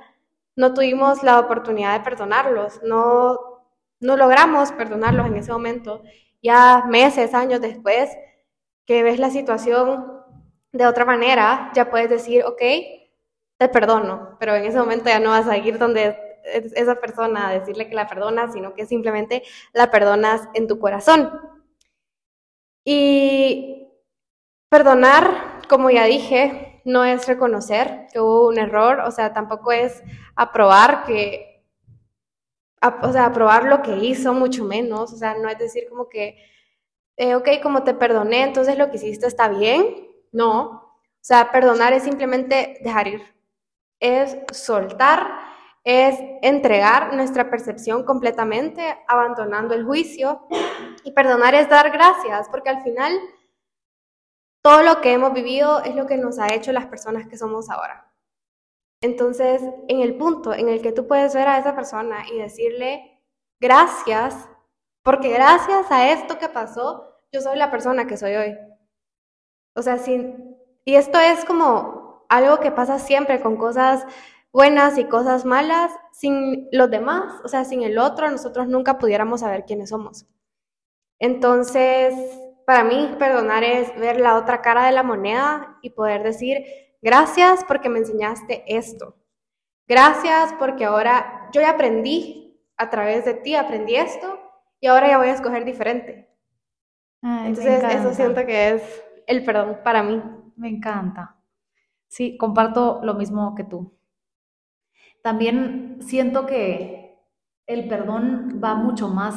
no 0.56 0.74
tuvimos 0.74 1.24
la 1.24 1.40
oportunidad 1.40 1.98
de 1.98 2.04
perdonarlos, 2.04 2.82
no, 2.84 3.40
no 4.00 4.18
logramos 4.18 4.72
perdonarlos 4.72 5.28
en 5.28 5.38
ese 5.38 5.52
momento. 5.52 6.04
Ya 6.42 6.84
meses, 6.88 7.34
años 7.34 7.62
después, 7.62 8.10
que 8.86 9.04
ves 9.04 9.20
la 9.20 9.30
situación 9.30 10.06
de 10.72 10.86
otra 10.88 11.06
manera, 11.06 11.72
ya 11.74 11.90
puedes 11.90 12.10
decir, 12.10 12.44
ok, 12.46 12.62
te 13.58 13.70
perdono, 13.70 14.38
pero 14.40 14.56
en 14.56 14.66
ese 14.66 14.78
momento 14.78 15.06
ya 15.10 15.20
no 15.20 15.30
vas 15.30 15.48
a 15.48 15.58
ir 15.58 15.78
donde 15.78 16.18
esa 16.44 16.96
persona 17.00 17.48
a 17.48 17.60
decirle 17.60 17.88
que 17.88 17.96
la 17.96 18.08
perdonas, 18.08 18.54
sino 18.54 18.74
que 18.74 18.86
simplemente 18.86 19.44
la 19.72 19.90
perdonas 19.90 20.50
en 20.54 20.68
tu 20.68 20.80
corazón. 20.80 21.32
Y 22.86 23.88
perdonar, 24.70 25.53
como 25.74 25.89
ya 25.89 26.06
dije, 26.06 26.84
no 26.86 27.03
es 27.03 27.25
reconocer 27.27 28.06
que 28.13 28.20
hubo 28.20 28.48
un 28.48 28.60
error, 28.60 29.00
o 29.00 29.10
sea, 29.10 29.34
tampoco 29.34 29.72
es 29.72 30.03
aprobar 30.36 31.03
que, 31.03 31.65
o 33.01 33.12
sea, 33.12 33.25
aprobar 33.25 33.63
lo 33.63 33.82
que 33.82 33.98
hizo, 33.98 34.36
mucho 34.36 34.65
menos, 34.65 35.12
o 35.12 35.18
sea, 35.18 35.34
no 35.34 35.50
es 35.50 35.58
decir 35.58 35.86
como 35.89 36.10
que, 36.10 36.38
eh, 37.18 37.34
ok, 37.34 37.50
como 37.63 37.84
te 37.84 37.96
perdoné, 37.96 38.44
entonces 38.44 38.77
lo 38.77 38.92
que 38.92 38.98
hiciste 38.98 39.25
está 39.25 39.48
bien, 39.48 40.08
no, 40.32 40.62
o 40.62 41.00
sea, 41.22 41.51
perdonar 41.51 41.92
es 41.92 42.03
simplemente 42.03 42.77
dejar 42.84 43.08
ir, 43.08 43.24
es 44.00 44.38
soltar, 44.51 45.27
es 45.84 46.20
entregar 46.44 47.15
nuestra 47.15 47.50
percepción 47.50 48.03
completamente, 48.03 48.96
abandonando 49.08 49.74
el 49.74 49.86
juicio. 49.86 50.48
Y 51.03 51.13
perdonar 51.13 51.56
es 51.56 51.68
dar 51.68 51.89
gracias, 51.89 52.48
porque 52.50 52.70
al 52.70 52.84
final 52.84 53.12
todo 54.63 54.82
lo 54.82 55.01
que 55.01 55.12
hemos 55.12 55.34
vivido 55.34 55.84
es 55.84 55.93
lo 55.93 56.08
que 56.08 56.17
nos 56.17 56.39
ha 56.39 56.53
hecho 56.53 56.72
las 56.72 56.88
personas 56.88 57.27
que 57.27 57.38
somos 57.38 57.70
ahora. 57.70 58.10
Entonces, 59.01 59.62
en 59.89 60.00
el 60.00 60.15
punto 60.15 60.53
en 60.53 60.70
el 60.70 60.82
que 60.82 60.93
tú 60.93 61.05
puedes 61.05 61.36
ver 61.36 61.48
a 61.50 61.60
esa 61.60 61.75
persona 61.75 62.25
y 62.32 62.38
decirle 62.38 63.22
gracias, 63.60 64.50
porque 65.03 65.29
gracias 65.29 65.91
a 65.91 66.12
esto 66.12 66.39
que 66.39 66.48
pasó, 66.48 67.20
yo 67.34 67.41
soy 67.41 67.58
la 67.58 67.70
persona 67.70 68.08
que 68.08 68.15
soy 68.15 68.36
hoy. 68.36 68.58
O 69.75 69.82
sea, 69.82 69.98
sin, 69.98 70.55
y 70.86 70.96
esto 70.96 71.20
es 71.20 71.43
como 71.43 72.25
algo 72.29 72.62
que 72.62 72.72
pasa 72.72 73.00
siempre 73.00 73.41
con 73.41 73.58
cosas 73.58 74.05
buenas 74.53 74.98
y 74.98 75.05
cosas 75.05 75.43
malas, 75.43 75.91
sin 76.13 76.70
los 76.72 76.89
demás, 76.89 77.41
o 77.43 77.50
sea, 77.50 77.65
sin 77.65 77.84
el 77.84 77.98
otro, 77.98 78.32
nosotros 78.32 78.67
nunca 78.67 78.98
pudiéramos 78.98 79.41
saber 79.41 79.65
quiénes 79.65 79.89
somos. 79.89 80.25
Entonces, 81.20 82.13
para 82.65 82.84
mí, 82.84 83.15
perdonar 83.20 83.63
es 83.63 83.93
ver 84.00 84.20
la 84.20 84.36
otra 84.36 84.62
cara 84.62 84.86
de 84.86 84.91
la 84.91 85.03
moneda 85.03 85.77
y 85.82 85.91
poder 85.91 86.24
decir, 86.24 86.63
gracias 87.01 87.63
porque 87.65 87.89
me 87.89 88.00
enseñaste 88.00 88.63
esto. 88.67 89.15
Gracias 89.88 90.53
porque 90.60 90.86
ahora 90.86 91.50
yo 91.51 91.62
ya 91.62 91.72
aprendí 91.72 92.60
a 92.77 92.89
través 92.89 93.25
de 93.25 93.34
ti, 93.34 93.55
aprendí 93.55 93.96
esto 93.96 94.39
y 94.79 94.88
ahora 94.88 95.08
ya 95.08 95.17
voy 95.17 95.27
a 95.27 95.34
escoger 95.34 95.65
diferente. 95.65 96.29
Entonces, 97.22 97.84
eso 97.84 98.13
siento 98.13 98.46
que 98.46 98.72
es 98.72 99.03
el 99.27 99.46
perdón 99.46 99.79
para 99.84 100.03
mí. 100.03 100.22
Me 100.58 100.70
encanta. 100.70 101.38
Sí, 102.08 102.38
comparto 102.38 103.00
lo 103.01 103.13
mismo 103.13 103.55
que 103.55 103.63
tú. 103.63 103.98
También 105.22 106.00
siento 106.01 106.46
que 106.46 107.17
el 107.65 107.88
perdón 107.88 108.60
va 108.62 108.75
mucho 108.75 109.08
más, 109.08 109.36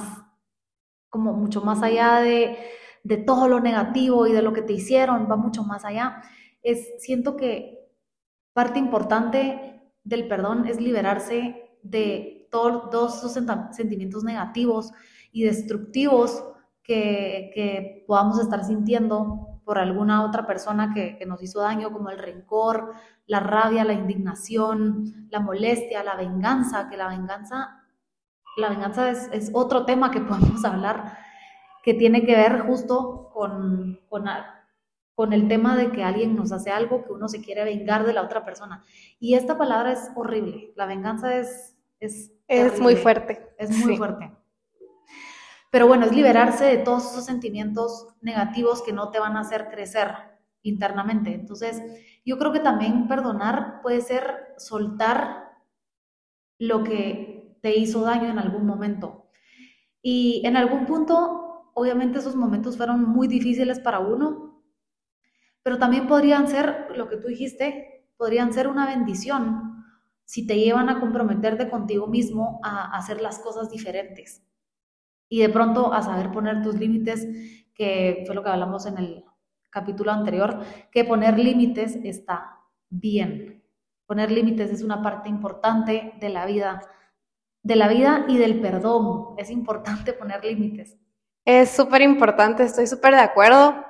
como 1.09 1.33
mucho 1.33 1.61
más 1.63 1.83
allá 1.83 2.21
de, 2.21 2.59
de 3.07 3.17
todo 3.19 3.49
lo 3.49 3.61
negativo 3.61 4.27
y 4.27 4.33
de 4.33 4.43
lo 4.43 4.53
que 4.53 4.63
te 4.63 4.73
hicieron, 4.73 5.29
va 5.31 5.37
mucho 5.37 5.63
más 5.65 5.85
allá. 5.85 6.23
Es, 6.63 6.95
siento 6.99 7.37
que 7.37 7.91
parte 8.53 8.79
importante 8.79 9.83
del 10.05 10.29
perdón 10.29 10.67
es 10.67 10.81
liberarse 10.81 11.79
de 11.83 12.49
todos 12.51 13.19
esos 13.19 13.39
sentimientos 13.73 14.25
negativos 14.25 14.93
y 15.31 15.45
destructivos 15.45 16.43
que, 16.83 17.51
que 17.55 18.05
podamos 18.07 18.41
estar 18.41 18.65
sintiendo 18.65 19.57
por 19.67 19.81
alguna 19.81 20.25
otra 20.25 20.47
persona 20.47 20.95
que, 20.95 21.19
nos 21.27 21.43
hizo 21.43 21.61
daño, 21.61 21.91
como 21.91 22.11
el 22.11 22.19
rencor, 22.19 22.93
la 23.27 23.41
rabia, 23.41 23.85
la 23.85 23.95
indignación, 23.95 25.27
la 25.29 25.41
molestia, 25.41 26.05
la 26.05 26.15
venganza, 26.15 26.89
que 26.89 26.97
la 26.97 27.09
venganza, 27.09 27.83
la 28.57 28.69
venganza 28.69 29.11
es, 29.11 29.51
otro 29.53 29.85
tema 29.85 30.13
que 30.13 30.21
podemos 30.31 30.65
hablar, 30.65 31.19
que 31.87 31.95
tiene 31.95 32.27
que 32.27 32.35
ver 32.35 32.63
justo 32.63 33.31
con, 33.33 34.01
con, 34.09 35.33
el 35.33 35.47
tema 35.47 35.77
de 35.77 35.93
que 35.93 36.03
alguien 36.03 36.35
nos 36.35 36.51
hace 36.51 36.73
algo, 36.73 37.05
que 37.05 37.13
uno 37.13 37.29
se 37.29 37.41
quiere 37.41 37.63
vengar 37.63 38.05
de 38.05 38.13
la 38.13 38.23
otra 38.23 38.45
persona. 38.45 38.85
Y 39.21 39.35
esta 39.35 39.57
palabra 39.57 39.93
es 39.93 40.11
horrible, 40.17 40.73
la 40.75 40.87
venganza 40.87 41.37
es... 41.37 41.79
Es, 42.01 42.33
es 42.49 42.81
muy 42.81 42.97
fuerte. 42.97 43.55
Es 43.57 43.71
muy 43.71 43.97
fuerte. 43.97 44.33
Pero 45.71 45.87
bueno, 45.87 46.07
es 46.07 46.13
liberarse 46.13 46.65
de 46.65 46.79
todos 46.79 47.09
esos 47.09 47.25
sentimientos 47.25 48.09
negativos 48.21 48.83
que 48.83 48.93
no 48.93 49.11
te 49.11 49.21
van 49.21 49.37
a 49.37 49.41
hacer 49.41 49.69
crecer 49.69 50.11
internamente. 50.63 51.35
Entonces, 51.35 51.81
yo 52.25 52.37
creo 52.37 52.53
que 52.53 52.61
también 52.61 53.07
perdonar 53.07 53.81
puede 53.81 54.01
ser 54.01 54.55
soltar 54.59 55.53
lo 56.59 56.83
que 56.83 57.57
te 57.63 57.77
hizo 57.77 58.01
daño 58.01 58.29
en 58.29 58.41
algún 58.41 58.67
momento. 58.67 59.31
Y 60.03 60.43
en 60.45 60.57
algún 60.57 60.85
punto, 60.85 61.46
obviamente 61.79 62.19
esos 62.19 62.35
momentos 62.35 62.79
fueron 62.79 63.03
muy 63.05 63.29
difíciles 63.29 63.81
para 63.81 63.99
uno, 63.99 64.63
pero 65.63 65.79
también 65.79 66.07
podrían 66.07 66.49
ser, 66.49 66.89
lo 66.97 67.07
que 67.07 67.19
tú 67.19 67.29
dijiste, 67.29 68.09
podrían 68.17 68.55
ser 68.55 68.67
una 68.67 68.87
bendición 68.87 69.85
si 70.25 70.47
te 70.47 70.59
llevan 70.59 70.89
a 70.89 71.01
comprometerte 71.01 71.69
contigo 71.69 72.07
mismo 72.07 72.61
a 72.65 72.97
hacer 72.97 73.21
las 73.21 73.41
cosas 73.41 73.71
diferentes 73.71 74.43
y 75.29 75.41
de 75.41 75.51
pronto 75.51 75.93
a 75.93 76.01
saber 76.01 76.33
poner 76.33 76.63
tus 76.63 76.77
límites, 76.77 77.27
que 77.75 78.23
fue 78.25 78.35
lo 78.35 78.43
que 78.43 78.49
hablamos 78.51 78.87
en 78.87 78.97
el 78.97 79.25
capítulo 79.69 80.13
anterior, 80.13 80.61
que 80.91 81.05
poner 81.05 81.39
límites 81.39 81.97
está 81.97 82.59
bien. 82.89 83.63
Poner 84.07 84.31
límites 84.31 84.71
es 84.71 84.83
una 84.83 85.03
parte 85.03 85.29
importante 85.29 86.15
de 86.19 86.29
la 86.31 86.47
vida, 86.47 86.81
de 87.63 87.77
la 87.77 87.89
vida 87.89 88.25
y 88.29 88.39
del 88.39 88.61
perdón. 88.61 89.35
Es 89.37 89.51
importante 89.51 90.15
poner 90.15 90.43
límites. 90.43 90.97
Es 91.47 91.71
súper 91.71 92.03
importante, 92.03 92.65
estoy 92.65 92.89
súper 92.89 93.15
de 93.15 93.21
acuerdo. 93.21 93.85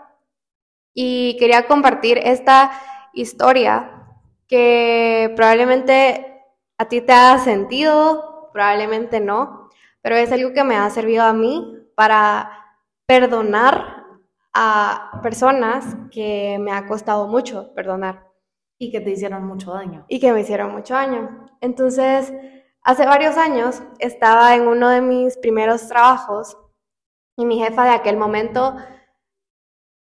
Y 0.94 1.38
quería 1.38 1.66
compartir 1.66 2.18
esta 2.18 2.70
historia 3.14 4.14
que 4.46 5.32
probablemente 5.34 6.44
a 6.76 6.84
ti 6.86 7.00
te 7.00 7.12
haga 7.12 7.38
sentido, 7.38 8.50
probablemente 8.52 9.20
no, 9.20 9.70
pero 10.02 10.16
es 10.16 10.30
algo 10.32 10.52
que 10.52 10.64
me 10.64 10.76
ha 10.76 10.88
servido 10.90 11.25
a 11.25 11.32
mí 11.32 11.78
para 11.94 12.52
perdonar 13.06 14.04
a 14.52 15.20
personas 15.22 15.96
que 16.10 16.58
me 16.60 16.72
ha 16.72 16.86
costado 16.86 17.26
mucho 17.26 17.72
perdonar. 17.75 18.26
Y 18.78 18.92
que 18.92 19.00
te 19.00 19.10
hicieron 19.12 19.46
mucho 19.46 19.72
daño. 19.72 20.04
Y 20.08 20.20
que 20.20 20.30
me 20.30 20.42
hicieron 20.42 20.72
mucho 20.72 20.92
daño. 20.92 21.46
Entonces, 21.62 22.34
hace 22.82 23.06
varios 23.06 23.38
años 23.38 23.82
estaba 23.98 24.54
en 24.54 24.68
uno 24.68 24.90
de 24.90 25.00
mis 25.00 25.38
primeros 25.38 25.88
trabajos 25.88 26.58
y 27.36 27.44
mi 27.44 27.58
jefa 27.58 27.84
de 27.84 27.90
aquel 27.90 28.16
momento 28.16 28.76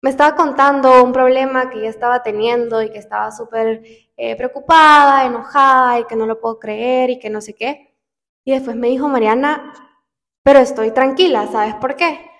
me 0.02 0.08
estaba 0.08 0.34
contando 0.34 1.04
un 1.04 1.12
problema 1.12 1.68
que 1.68 1.78
ella 1.78 1.90
estaba 1.90 2.22
teniendo 2.22 2.82
y 2.82 2.90
que 2.90 2.98
estaba 2.98 3.30
súper 3.30 3.82
eh, 4.16 4.34
preocupada, 4.36 5.26
enojada 5.26 6.00
y 6.00 6.04
que 6.04 6.16
no 6.16 6.24
lo 6.24 6.40
puedo 6.40 6.58
creer 6.58 7.10
y 7.10 7.18
que 7.18 7.28
no 7.28 7.42
sé 7.42 7.54
qué. 7.54 7.94
Y 8.44 8.52
después 8.52 8.76
me 8.76 8.88
dijo, 8.88 9.08
Mariana, 9.08 9.74
pero 10.42 10.58
estoy 10.58 10.92
tranquila, 10.92 11.46
¿sabes 11.48 11.74
por 11.74 11.96
qué? 11.96 12.30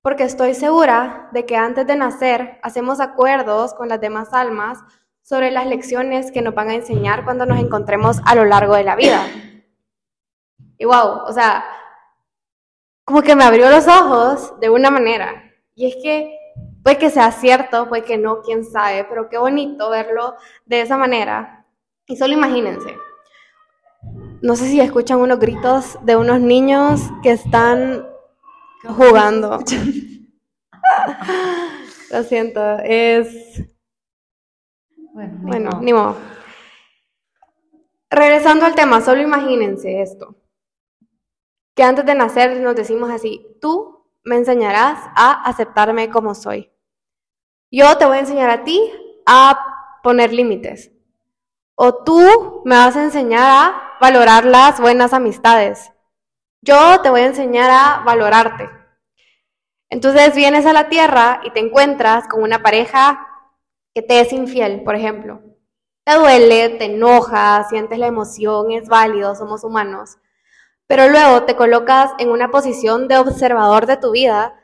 Porque 0.00 0.22
estoy 0.22 0.54
segura 0.54 1.28
de 1.32 1.44
que 1.44 1.56
antes 1.56 1.86
de 1.88 1.96
nacer 1.96 2.60
hacemos 2.62 3.00
acuerdos 3.00 3.74
con 3.74 3.88
las 3.88 4.00
demás 4.00 4.32
almas 4.32 4.78
sobre 5.22 5.50
las 5.50 5.66
lecciones 5.66 6.30
que 6.30 6.40
nos 6.40 6.54
van 6.54 6.68
a 6.70 6.74
enseñar 6.74 7.24
cuando 7.24 7.46
nos 7.46 7.58
encontremos 7.58 8.20
a 8.24 8.36
lo 8.36 8.44
largo 8.44 8.76
de 8.76 8.84
la 8.84 8.94
vida. 8.94 9.26
Y 10.78 10.84
wow, 10.84 11.24
o 11.26 11.32
sea, 11.32 11.64
como 13.08 13.22
que 13.22 13.34
me 13.34 13.44
abrió 13.44 13.70
los 13.70 13.88
ojos 13.88 14.52
de 14.60 14.68
una 14.68 14.90
manera. 14.90 15.50
Y 15.74 15.86
es 15.86 15.96
que 16.02 16.38
puede 16.82 16.98
que 16.98 17.08
sea 17.08 17.32
cierto, 17.32 17.88
puede 17.88 18.04
que 18.04 18.18
no, 18.18 18.42
quién 18.42 18.66
sabe, 18.66 19.04
pero 19.04 19.30
qué 19.30 19.38
bonito 19.38 19.88
verlo 19.88 20.34
de 20.66 20.82
esa 20.82 20.98
manera. 20.98 21.64
Y 22.06 22.18
solo 22.18 22.34
imagínense, 22.34 22.94
no 24.42 24.54
sé 24.56 24.66
si 24.66 24.78
escuchan 24.78 25.20
unos 25.20 25.38
gritos 25.38 25.98
de 26.02 26.16
unos 26.16 26.40
niños 26.40 27.00
que 27.22 27.30
están 27.30 28.06
jugando. 28.84 29.58
Lo 32.10 32.22
siento, 32.24 32.60
es 32.84 33.64
bueno, 35.14 35.70
ni 35.80 35.94
modo. 35.94 36.14
Regresando 38.10 38.66
al 38.66 38.74
tema, 38.74 39.00
solo 39.00 39.22
imagínense 39.22 40.02
esto. 40.02 40.36
Que 41.78 41.84
antes 41.84 42.04
de 42.04 42.16
nacer 42.16 42.60
nos 42.60 42.74
decimos 42.74 43.08
así, 43.08 43.56
tú 43.60 44.04
me 44.24 44.34
enseñarás 44.34 44.98
a 45.14 45.44
aceptarme 45.48 46.10
como 46.10 46.34
soy. 46.34 46.72
Yo 47.70 47.96
te 47.96 48.04
voy 48.04 48.16
a 48.16 48.20
enseñar 48.22 48.50
a 48.50 48.64
ti 48.64 48.92
a 49.24 50.00
poner 50.02 50.32
límites. 50.32 50.90
O 51.76 52.02
tú 52.02 52.62
me 52.64 52.74
vas 52.74 52.96
a 52.96 53.04
enseñar 53.04 53.44
a 53.44 53.96
valorar 54.00 54.44
las 54.44 54.80
buenas 54.80 55.12
amistades. 55.12 55.92
Yo 56.62 57.00
te 57.00 57.10
voy 57.10 57.20
a 57.20 57.26
enseñar 57.26 57.70
a 57.70 58.02
valorarte. 58.04 58.68
Entonces 59.88 60.34
vienes 60.34 60.66
a 60.66 60.72
la 60.72 60.88
tierra 60.88 61.42
y 61.44 61.52
te 61.52 61.60
encuentras 61.60 62.26
con 62.26 62.42
una 62.42 62.60
pareja 62.60 63.24
que 63.94 64.02
te 64.02 64.18
es 64.18 64.32
infiel, 64.32 64.82
por 64.82 64.96
ejemplo. 64.96 65.42
Te 66.02 66.16
duele, 66.16 66.70
te 66.70 66.86
enoja, 66.86 67.62
sientes 67.68 68.00
la 68.00 68.08
emoción, 68.08 68.72
es 68.72 68.88
válido, 68.88 69.36
somos 69.36 69.62
humanos. 69.62 70.18
Pero 70.88 71.10
luego 71.10 71.44
te 71.44 71.54
colocas 71.54 72.12
en 72.18 72.30
una 72.30 72.50
posición 72.50 73.08
de 73.08 73.18
observador 73.18 73.84
de 73.84 73.98
tu 73.98 74.10
vida, 74.12 74.54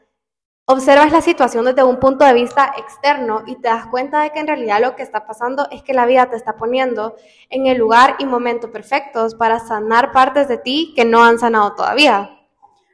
observas 0.64 1.12
la 1.12 1.20
situación 1.20 1.66
desde 1.66 1.84
un 1.84 2.00
punto 2.00 2.24
de 2.24 2.32
vista 2.32 2.72
externo 2.78 3.42
y 3.46 3.56
te 3.56 3.68
das 3.68 3.86
cuenta 3.88 4.22
de 4.22 4.30
que 4.30 4.40
en 4.40 4.46
realidad 4.46 4.80
lo 4.80 4.96
que 4.96 5.02
está 5.02 5.26
pasando 5.26 5.68
es 5.70 5.82
que 5.82 5.92
la 5.92 6.06
vida 6.06 6.30
te 6.30 6.36
está 6.36 6.56
poniendo 6.56 7.14
en 7.50 7.66
el 7.66 7.76
lugar 7.76 8.16
y 8.18 8.24
momento 8.24 8.72
perfectos 8.72 9.34
para 9.34 9.60
sanar 9.60 10.12
partes 10.12 10.48
de 10.48 10.56
ti 10.56 10.94
que 10.96 11.04
no 11.04 11.22
han 11.22 11.38
sanado 11.38 11.74
todavía. 11.74 12.30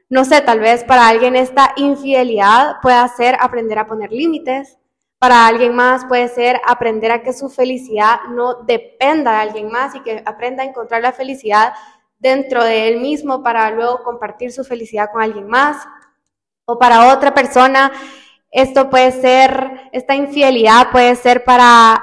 No 0.09 0.25
sé, 0.25 0.41
tal 0.41 0.59
vez 0.59 0.83
para 0.83 1.07
alguien 1.07 1.37
esta 1.37 1.73
infidelidad 1.77 2.79
pueda 2.83 3.07
ser 3.07 3.37
aprender 3.39 3.79
a 3.79 3.87
poner 3.87 4.11
límites, 4.11 4.77
para 5.21 5.47
alguien 5.47 5.73
más 5.73 6.05
puede 6.07 6.27
ser 6.27 6.61
aprender 6.67 7.13
a 7.13 7.23
que 7.23 7.33
su 7.33 7.49
felicidad 7.49 8.23
no 8.31 8.55
dependa 8.65 9.33
de 9.33 9.37
alguien 9.37 9.69
más 9.69 9.95
y 9.95 10.01
que 10.01 10.21
aprenda 10.27 10.65
a 10.65 10.67
encontrar 10.67 11.03
la 11.03 11.13
felicidad 11.13 11.75
dentro 12.21 12.63
de 12.63 12.89
él 12.89 13.01
mismo 13.01 13.43
para 13.43 13.71
luego 13.71 14.05
compartir 14.05 14.53
su 14.53 14.63
felicidad 14.63 15.11
con 15.13 15.23
alguien 15.23 15.49
más. 15.49 15.85
O 16.67 16.79
para 16.79 17.13
otra 17.13 17.35
persona, 17.35 17.91
esto 18.51 18.89
puede 18.89 19.11
ser, 19.11 19.91
esta 19.93 20.15
infidelidad 20.15 20.93
puede 20.93 21.17
ser 21.17 21.43
para 21.43 22.01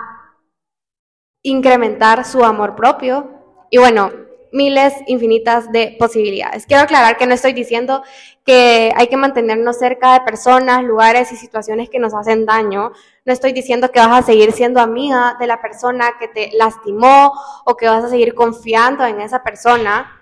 incrementar 1.43 2.25
su 2.25 2.43
amor 2.43 2.75
propio. 2.75 3.65
Y 3.69 3.77
bueno, 3.77 4.11
miles 4.51 4.93
infinitas 5.07 5.71
de 5.71 5.95
posibilidades. 5.99 6.65
Quiero 6.65 6.83
aclarar 6.83 7.17
que 7.17 7.27
no 7.27 7.33
estoy 7.33 7.53
diciendo 7.53 8.03
que 8.45 8.93
hay 8.95 9.07
que 9.07 9.17
mantenernos 9.17 9.77
cerca 9.77 10.13
de 10.13 10.21
personas, 10.21 10.83
lugares 10.83 11.31
y 11.31 11.35
situaciones 11.35 11.89
que 11.89 11.99
nos 11.99 12.13
hacen 12.13 12.45
daño. 12.45 12.91
No 13.25 13.33
estoy 13.33 13.51
diciendo 13.51 13.91
que 13.91 13.99
vas 13.99 14.23
a 14.23 14.25
seguir 14.25 14.51
siendo 14.53 14.79
amiga 14.79 15.35
de 15.39 15.47
la 15.47 15.61
persona 15.61 16.13
que 16.19 16.27
te 16.27 16.51
lastimó 16.53 17.33
o 17.65 17.75
que 17.75 17.87
vas 17.87 18.03
a 18.03 18.09
seguir 18.09 18.33
confiando 18.33 19.05
en 19.05 19.19
esa 19.19 19.43
persona, 19.43 20.13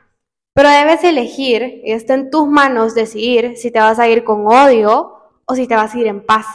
pero 0.53 0.69
debes 0.69 1.03
elegir, 1.03 1.81
y 1.83 1.91
está 1.91 2.13
en 2.13 2.31
tus 2.31 2.47
manos 2.47 2.95
decidir 2.95 3.57
si 3.57 3.71
te 3.71 3.79
vas 3.79 3.99
a 3.99 4.07
ir 4.07 4.23
con 4.23 4.47
odio 4.47 5.19
o 5.45 5.53
si 5.53 5.67
te 5.67 5.75
vas 5.75 5.93
a 5.93 5.97
ir 5.97 6.07
en 6.07 6.25
paz. 6.25 6.45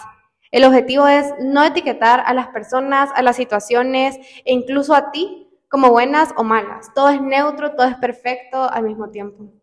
El 0.50 0.64
objetivo 0.64 1.06
es 1.06 1.32
no 1.38 1.62
etiquetar 1.62 2.24
a 2.26 2.34
las 2.34 2.48
personas, 2.48 3.10
a 3.14 3.22
las 3.22 3.36
situaciones 3.36 4.16
e 4.44 4.52
incluso 4.52 4.94
a 4.94 5.12
ti 5.12 5.49
como 5.70 5.90
buenas 5.90 6.34
o 6.36 6.44
malas. 6.44 6.92
Todo 6.94 7.08
es 7.08 7.22
neutro, 7.22 7.74
todo 7.74 7.86
es 7.86 7.96
perfecto 7.96 8.68
al 8.68 8.84
mismo 8.84 9.08
tiempo. 9.08 9.54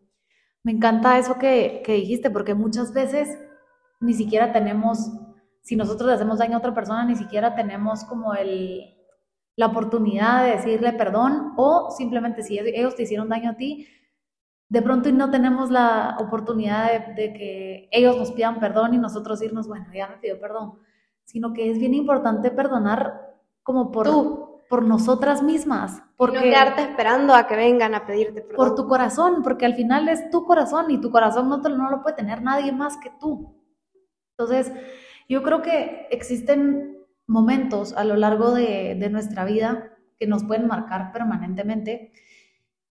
Me 0.64 0.72
encanta 0.72 1.18
eso 1.18 1.38
que, 1.38 1.82
dijiste, 1.86 2.30
porque 2.30 2.54
muchas 2.54 2.92
veces 2.92 3.38
ni 4.00 4.14
siquiera 4.14 4.52
tenemos, 4.52 5.10
si 5.62 5.76
nosotros 5.76 6.08
le 6.08 6.14
hacemos 6.14 6.38
daño 6.38 6.56
a 6.56 6.58
otra 6.58 6.74
persona, 6.74 7.04
ni 7.04 7.14
siquiera 7.14 7.54
tenemos 7.54 8.04
como 8.04 8.34
el, 8.34 8.96
la 9.54 9.66
oportunidad 9.66 10.44
de 10.44 10.52
decirle 10.52 10.92
perdón 10.94 11.52
o 11.56 11.90
simplemente 11.90 12.42
si 12.42 12.58
ellos 12.58 12.96
te 12.96 13.02
hicieron 13.02 13.28
daño 13.28 13.50
a 13.50 13.56
ti, 13.56 13.86
de 14.70 14.82
pronto 14.82 15.10
no 15.12 15.30
tenemos 15.30 15.70
la 15.70 16.16
oportunidad 16.20 16.90
de, 16.92 17.14
de, 17.14 17.32
que 17.32 17.88
ellos 17.90 18.16
nos 18.16 18.32
pidan 18.32 18.60
perdón 18.60 18.94
y 18.94 18.98
nosotros 18.98 19.42
irnos, 19.42 19.68
bueno, 19.68 19.86
ya 19.92 20.08
me 20.08 20.18
pidió 20.18 20.40
perdón, 20.40 20.78
sino 21.24 21.52
que 21.52 21.70
es 21.70 21.78
bien 21.78 21.94
importante 21.94 22.50
perdonar 22.50 23.36
como 23.62 23.90
por, 23.90 24.06
Tú 24.06 24.48
por 24.68 24.84
nosotras 24.84 25.42
mismas. 25.42 26.02
Porque, 26.16 26.36
no 26.36 26.42
quedarte 26.42 26.82
esperando 26.82 27.34
a 27.34 27.46
que 27.46 27.56
vengan 27.56 27.94
a 27.94 28.06
pedirte 28.06 28.42
perdón. 28.42 28.56
Por 28.56 28.74
tu 28.74 28.88
corazón, 28.88 29.42
porque 29.42 29.66
al 29.66 29.74
final 29.74 30.08
es 30.08 30.30
tu 30.30 30.44
corazón 30.44 30.90
y 30.90 31.00
tu 31.00 31.10
corazón 31.10 31.48
no, 31.48 31.60
te, 31.60 31.70
no 31.70 31.90
lo 31.90 32.02
puede 32.02 32.16
tener 32.16 32.42
nadie 32.42 32.72
más 32.72 32.96
que 32.96 33.10
tú. 33.20 33.56
Entonces, 34.36 34.72
yo 35.28 35.42
creo 35.42 35.62
que 35.62 36.06
existen 36.10 36.98
momentos 37.26 37.92
a 37.96 38.04
lo 38.04 38.16
largo 38.16 38.52
de, 38.52 38.96
de 38.98 39.10
nuestra 39.10 39.44
vida 39.44 39.92
que 40.18 40.26
nos 40.26 40.44
pueden 40.44 40.66
marcar 40.66 41.12
permanentemente. 41.12 42.12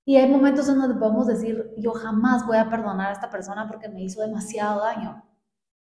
Y 0.06 0.16
hay 0.16 0.30
momentos 0.30 0.70
en 0.70 0.80
donde 0.80 0.98
podemos 0.98 1.28
decir, 1.28 1.74
yo 1.78 1.92
jamás 1.92 2.46
voy 2.48 2.58
a 2.58 2.70
perdonar 2.70 3.10
a 3.10 3.14
esta 3.14 3.30
persona 3.30 3.68
porque 3.68 3.90
me 3.90 4.02
hizo 4.02 4.22
demasiado 4.22 4.82
daño. 4.82 5.24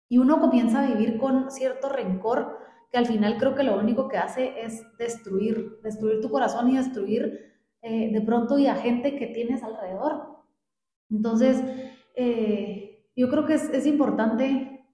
Y 0.07 0.19
uno 0.19 0.39
comienza 0.39 0.79
a 0.79 0.87
vivir 0.87 1.17
con 1.17 1.51
cierto 1.51 1.89
rencor 1.89 2.59
que 2.95 2.99
al 2.99 3.07
final 3.07 3.35
creo 3.37 3.55
que 3.55 3.63
lo 3.63 3.77
único 3.77 4.07
que 4.07 4.17
hace 4.17 4.53
es 4.61 4.81
destruir, 4.97 5.81
destruir 5.83 6.21
tu 6.21 6.29
corazón 6.29 6.69
y 6.69 6.77
destruir 6.77 7.53
eh, 7.81 8.09
de 8.09 8.21
pronto 8.21 8.57
y 8.57 8.67
a 8.67 8.75
gente 8.75 9.17
que 9.17 9.27
tienes 9.27 9.63
alrededor. 9.63 10.45
Entonces, 11.09 11.61
eh, 12.15 13.11
yo 13.13 13.29
creo 13.29 13.45
que 13.45 13.55
es, 13.55 13.85
importante 13.85 14.87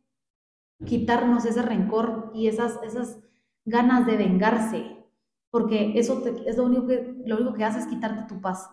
quitarnos 0.84 1.46
ese 1.46 1.62
rencor 1.62 2.32
y 2.34 2.48
esas, 2.48 2.80
esas 2.82 3.20
ganas 3.66 4.08
de 4.08 4.18
vengarse, 4.18 4.98
porque 5.52 5.94
eso 5.94 6.24
es 6.48 6.58
lo 6.58 6.64
único, 6.64 6.88
que, 6.88 7.22
lo 7.28 7.36
único 7.36 7.54
que 7.54 7.66
hace 7.66 7.82
es 7.82 7.86
quitarte 7.86 8.24
tu 8.28 8.42
paz. 8.42 8.68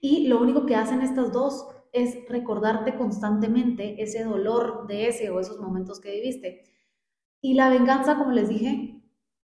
Y 0.00 0.26
lo 0.26 0.40
único 0.40 0.64
que 0.64 0.74
hacen 0.74 1.02
estas 1.02 1.32
dos 1.32 1.68
es 1.92 2.26
recordarte 2.30 2.94
constantemente 2.94 4.02
ese 4.02 4.24
dolor 4.24 4.86
de 4.86 5.08
ese 5.08 5.28
o 5.28 5.38
esos 5.38 5.60
momentos 5.60 6.00
que 6.00 6.12
viviste. 6.12 6.64
Y 7.40 7.54
la 7.54 7.68
venganza, 7.70 8.16
como 8.16 8.32
les 8.32 8.48
dije, 8.48 9.00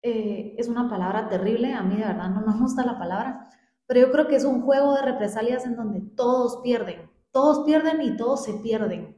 eh, 0.02 0.56
es 0.58 0.68
una 0.68 0.90
palabra 0.90 1.30
terrible, 1.30 1.74
a 1.74 1.82
mí 1.82 1.96
de 1.96 2.06
verdad 2.06 2.30
no 2.30 2.42
me 2.42 2.60
gusta 2.60 2.86
la 2.86 3.00
palabra, 3.00 3.50
pero 3.88 4.02
yo 4.02 4.12
creo 4.12 4.28
que 4.28 4.36
es 4.36 4.46
un 4.46 4.62
juego 4.62 4.96
de 4.96 5.02
represalias 5.02 5.66
en 5.66 5.76
donde 5.76 6.02
todos 6.16 6.62
pierden, 6.62 7.10
todos 7.32 7.66
pierden 7.66 8.02
y 8.02 8.16
todos 8.18 8.44
se 8.44 8.54
pierden. 8.56 9.18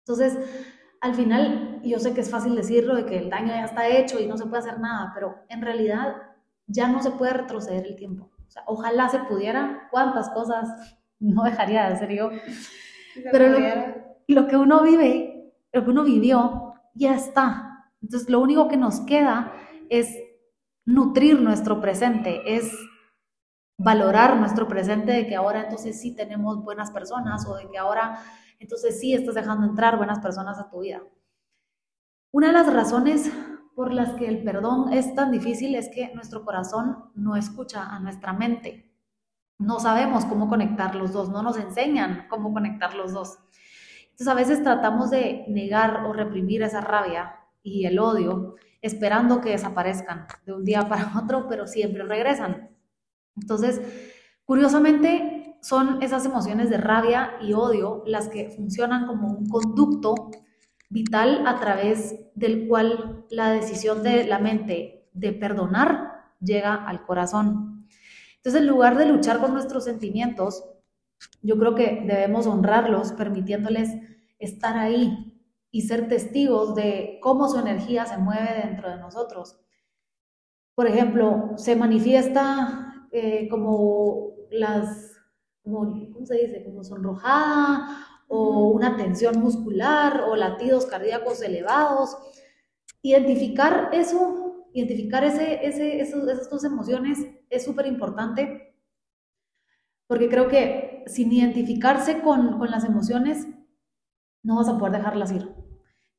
Entonces, 0.00 0.38
al 1.00 1.14
final, 1.14 1.80
yo 1.82 1.98
sé 1.98 2.12
que 2.12 2.20
es 2.20 2.30
fácil 2.30 2.54
decirlo, 2.54 2.94
de 2.94 3.06
que 3.06 3.18
el 3.18 3.30
daño 3.30 3.48
ya 3.48 3.64
está 3.64 3.88
hecho 3.88 4.20
y 4.20 4.26
no 4.26 4.36
se 4.36 4.46
puede 4.46 4.62
hacer 4.62 4.78
nada, 4.78 5.12
pero 5.14 5.36
en 5.48 5.62
realidad 5.62 6.16
ya 6.66 6.88
no 6.88 7.02
se 7.02 7.10
puede 7.12 7.32
retroceder 7.32 7.86
el 7.86 7.96
tiempo. 7.96 8.30
O 8.46 8.50
sea, 8.50 8.62
ojalá 8.66 9.08
se 9.08 9.20
pudiera, 9.20 9.88
cuántas 9.90 10.28
cosas 10.30 10.68
no 11.18 11.44
dejaría 11.44 11.86
de 11.86 11.94
hacer 11.94 12.12
yo. 12.12 12.30
pero 13.32 13.48
lo, 13.48 13.58
lo 14.28 14.46
que 14.46 14.56
uno 14.56 14.82
vive, 14.82 15.54
lo 15.72 15.84
que 15.84 15.90
uno 15.90 16.04
vivió, 16.04 16.74
ya 16.94 17.14
está. 17.14 17.69
Entonces, 18.02 18.28
lo 18.28 18.40
único 18.40 18.68
que 18.68 18.76
nos 18.76 19.00
queda 19.00 19.52
es 19.88 20.08
nutrir 20.84 21.40
nuestro 21.40 21.80
presente, 21.80 22.56
es 22.56 22.72
valorar 23.78 24.36
nuestro 24.36 24.68
presente 24.68 25.12
de 25.12 25.26
que 25.26 25.36
ahora 25.36 25.62
entonces 25.62 26.00
sí 26.00 26.14
tenemos 26.14 26.62
buenas 26.62 26.90
personas 26.90 27.46
o 27.46 27.56
de 27.56 27.68
que 27.70 27.78
ahora 27.78 28.22
entonces 28.58 29.00
sí 29.00 29.14
estás 29.14 29.34
dejando 29.34 29.66
entrar 29.66 29.96
buenas 29.96 30.20
personas 30.20 30.58
a 30.58 30.68
tu 30.68 30.80
vida. 30.80 31.00
Una 32.30 32.48
de 32.48 32.52
las 32.52 32.72
razones 32.72 33.32
por 33.74 33.92
las 33.94 34.12
que 34.14 34.28
el 34.28 34.44
perdón 34.44 34.92
es 34.92 35.14
tan 35.14 35.30
difícil 35.30 35.74
es 35.74 35.88
que 35.88 36.14
nuestro 36.14 36.44
corazón 36.44 37.10
no 37.14 37.36
escucha 37.36 37.86
a 37.86 37.98
nuestra 38.00 38.34
mente. 38.34 38.92
No 39.58 39.80
sabemos 39.80 40.26
cómo 40.26 40.48
conectar 40.48 40.94
los 40.94 41.12
dos, 41.12 41.30
no 41.30 41.42
nos 41.42 41.56
enseñan 41.56 42.26
cómo 42.28 42.52
conectar 42.52 42.94
los 42.94 43.14
dos. 43.14 43.38
Entonces 44.02 44.28
a 44.28 44.34
veces 44.34 44.62
tratamos 44.62 45.10
de 45.10 45.46
negar 45.48 46.04
o 46.04 46.12
reprimir 46.12 46.62
esa 46.62 46.82
rabia 46.82 47.39
y 47.62 47.86
el 47.86 47.98
odio, 47.98 48.56
esperando 48.82 49.40
que 49.40 49.50
desaparezcan 49.50 50.26
de 50.46 50.52
un 50.52 50.64
día 50.64 50.88
para 50.88 51.12
otro, 51.22 51.46
pero 51.48 51.66
siempre 51.66 52.02
regresan. 52.04 52.70
Entonces, 53.36 53.80
curiosamente, 54.44 55.56
son 55.62 56.02
esas 56.02 56.24
emociones 56.24 56.70
de 56.70 56.78
rabia 56.78 57.32
y 57.42 57.52
odio 57.52 58.02
las 58.06 58.28
que 58.28 58.50
funcionan 58.50 59.06
como 59.06 59.28
un 59.28 59.48
conducto 59.48 60.30
vital 60.88 61.46
a 61.46 61.60
través 61.60 62.16
del 62.34 62.66
cual 62.66 63.26
la 63.30 63.50
decisión 63.50 64.02
de 64.02 64.24
la 64.24 64.38
mente 64.38 65.08
de 65.12 65.32
perdonar 65.32 66.32
llega 66.40 66.74
al 66.74 67.04
corazón. 67.04 67.86
Entonces, 68.36 68.62
en 68.62 68.66
lugar 68.66 68.96
de 68.96 69.06
luchar 69.06 69.38
con 69.38 69.52
nuestros 69.52 69.84
sentimientos, 69.84 70.64
yo 71.42 71.58
creo 71.58 71.74
que 71.74 72.02
debemos 72.06 72.46
honrarlos, 72.46 73.12
permitiéndoles 73.12 73.90
estar 74.38 74.78
ahí, 74.78 75.29
y 75.70 75.82
ser 75.82 76.08
testigos 76.08 76.74
de 76.74 77.18
cómo 77.22 77.48
su 77.48 77.58
energía 77.58 78.06
se 78.06 78.18
mueve 78.18 78.62
dentro 78.64 78.90
de 78.90 78.96
nosotros. 78.96 79.60
Por 80.74 80.86
ejemplo, 80.86 81.52
se 81.56 81.76
manifiesta 81.76 83.08
eh, 83.12 83.48
como 83.48 84.34
las, 84.50 85.16
como, 85.62 85.80
¿cómo 86.12 86.26
se 86.26 86.36
dice? 86.36 86.64
Como 86.64 86.82
sonrojada 86.82 88.06
o 88.28 88.68
una 88.70 88.96
tensión 88.96 89.40
muscular 89.40 90.22
o 90.28 90.36
latidos 90.36 90.86
cardíacos 90.86 91.42
elevados. 91.42 92.16
Identificar 93.02 93.90
eso 93.92 94.50
identificar 94.72 95.24
ese, 95.24 95.66
ese, 95.66 96.00
esas 96.00 96.50
dos 96.50 96.64
emociones 96.64 97.18
es 97.48 97.64
súper 97.64 97.86
importante 97.86 98.74
porque 100.06 100.28
creo 100.28 100.48
que 100.48 101.04
sin 101.06 101.32
identificarse 101.32 102.20
con, 102.20 102.58
con 102.58 102.70
las 102.70 102.84
emociones 102.84 103.46
no 104.42 104.56
vas 104.56 104.68
a 104.68 104.78
poder 104.78 104.94
dejarlas 104.98 105.32
ir. 105.32 105.59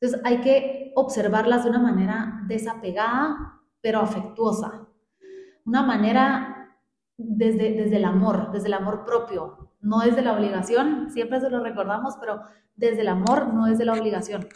Entonces 0.02 0.22
hay 0.26 0.42
que 0.42 0.92
observarlas 0.96 1.64
de 1.64 1.70
una 1.70 1.80
manera 1.80 2.42
desapegada, 2.48 3.62
pero 3.82 4.00
afectuosa. 4.00 4.88
Una 5.64 5.84
manera 5.84 6.76
desde, 7.18 7.74
desde 7.74 7.98
el 7.98 8.06
amor, 8.06 8.52
desde 8.52 8.68
el 8.68 8.74
amor 8.74 9.06
propio, 9.06 9.74
no 9.80 10.00
desde 10.00 10.24
la 10.24 10.34
obligación, 10.34 11.12
siempre 11.12 11.40
se 11.40 11.52
lo 11.52 11.64
recordamos, 11.64 12.18
pero 12.20 12.42
desde 12.76 13.02
el 13.02 13.10
amor, 13.10 13.54
no 13.54 13.66
desde 13.66 13.86
la 13.86 13.94
obligación. 13.94 14.48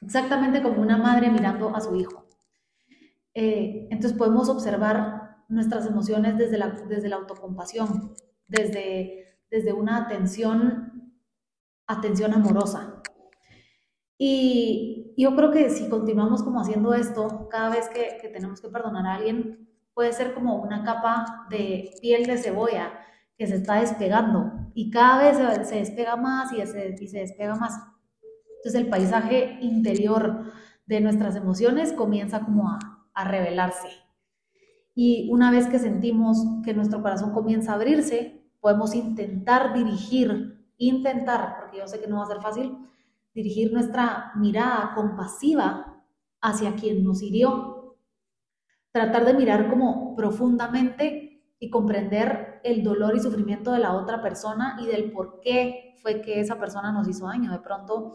Exactamente 0.00 0.62
como 0.62 0.80
una 0.80 0.96
madre 0.96 1.30
mirando 1.30 1.74
a 1.74 1.80
su 1.80 1.96
hijo. 1.96 2.26
Eh, 3.34 3.88
entonces 3.90 4.16
podemos 4.16 4.48
observar 4.48 5.44
nuestras 5.48 5.86
emociones 5.86 6.38
desde 6.38 6.58
la, 6.58 6.68
desde 6.68 7.08
la 7.08 7.16
autocompasión, 7.16 8.14
desde, 8.46 9.38
desde 9.50 9.72
una 9.72 9.96
atención, 9.98 11.12
atención 11.86 12.32
amorosa. 12.32 12.91
Y 14.24 15.12
yo 15.16 15.34
creo 15.34 15.50
que 15.50 15.68
si 15.68 15.88
continuamos 15.88 16.44
como 16.44 16.60
haciendo 16.60 16.94
esto, 16.94 17.48
cada 17.50 17.70
vez 17.70 17.88
que, 17.88 18.18
que 18.22 18.28
tenemos 18.28 18.60
que 18.60 18.68
perdonar 18.68 19.04
a 19.04 19.14
alguien, 19.14 19.68
puede 19.94 20.12
ser 20.12 20.32
como 20.32 20.62
una 20.62 20.84
capa 20.84 21.48
de 21.50 21.90
piel 22.00 22.24
de 22.26 22.38
cebolla 22.38 22.92
que 23.36 23.48
se 23.48 23.56
está 23.56 23.80
despegando 23.80 24.70
y 24.74 24.92
cada 24.92 25.24
vez 25.24 25.66
se, 25.66 25.74
despega 25.74 26.14
más 26.14 26.52
y 26.52 26.64
se, 26.64 26.94
y 27.00 27.08
se 27.08 27.18
despega 27.18 27.56
más. 27.56 27.76
Entonces 28.58 28.80
el 28.80 28.88
paisaje 28.88 29.58
interior 29.60 30.52
de 30.86 31.00
nuestras 31.00 31.34
emociones 31.34 31.92
comienza 31.92 32.44
como 32.44 32.68
a, 32.68 32.78
a 33.14 33.24
revelarse. 33.24 33.88
Y 34.94 35.30
una 35.32 35.50
vez 35.50 35.66
que 35.66 35.80
sentimos 35.80 36.38
que 36.64 36.74
nuestro 36.74 37.02
corazón 37.02 37.32
comienza 37.32 37.72
a 37.72 37.74
abrirse, 37.74 38.40
podemos 38.60 38.94
intentar 38.94 39.74
dirigir, 39.74 40.64
intentar, 40.78 41.56
porque 41.58 41.78
yo 41.78 41.88
sé 41.88 41.98
que 42.00 42.06
no 42.06 42.18
va 42.18 42.22
a 42.22 42.28
ser 42.28 42.40
fácil, 42.40 42.78
dirigir 43.34 43.72
nuestra 43.72 44.32
mirada 44.36 44.92
compasiva 44.94 46.04
hacia 46.40 46.74
quien 46.74 47.04
nos 47.04 47.22
hirió. 47.22 47.96
Tratar 48.90 49.24
de 49.24 49.34
mirar 49.34 49.70
como 49.70 50.14
profundamente 50.16 51.42
y 51.58 51.70
comprender 51.70 52.60
el 52.64 52.82
dolor 52.82 53.16
y 53.16 53.20
sufrimiento 53.20 53.72
de 53.72 53.78
la 53.78 53.94
otra 53.94 54.20
persona 54.20 54.76
y 54.80 54.86
del 54.86 55.12
por 55.12 55.40
qué 55.40 55.94
fue 56.02 56.20
que 56.20 56.40
esa 56.40 56.58
persona 56.58 56.92
nos 56.92 57.08
hizo 57.08 57.26
daño. 57.26 57.52
De 57.52 57.60
pronto, 57.60 58.12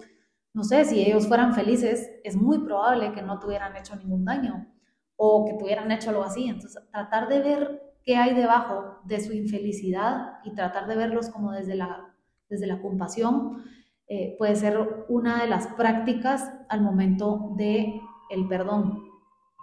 no 0.54 0.64
sé, 0.64 0.86
si 0.86 1.00
ellos 1.00 1.28
fueran 1.28 1.54
felices, 1.54 2.10
es 2.24 2.36
muy 2.36 2.60
probable 2.60 3.14
que 3.14 3.22
no 3.22 3.40
tuvieran 3.40 3.76
hecho 3.76 3.96
ningún 3.96 4.26
daño 4.26 4.68
o 5.16 5.46
que 5.46 5.54
tuvieran 5.54 5.92
hecho 5.92 6.10
algo 6.10 6.24
así. 6.24 6.48
Entonces, 6.48 6.84
tratar 6.92 7.28
de 7.28 7.40
ver 7.40 7.82
qué 8.04 8.18
hay 8.18 8.34
debajo 8.36 9.00
de 9.06 9.20
su 9.20 9.34
infelicidad 9.34 10.40
y 10.44 10.54
tratar 10.54 10.88
de 10.88 10.96
verlos 10.96 11.30
como 11.30 11.52
desde 11.52 11.76
la, 11.76 12.14
desde 12.50 12.68
la 12.68 12.82
compasión 12.82 13.64
eh, 14.08 14.36
puede 14.38 14.56
ser 14.56 15.06
una 15.10 15.42
de 15.42 15.50
las 15.50 15.68
prácticas 15.68 16.52
al 16.70 16.82
momento 16.82 17.54
de 17.58 18.02
el 18.30 18.48
perdón. 18.48 19.04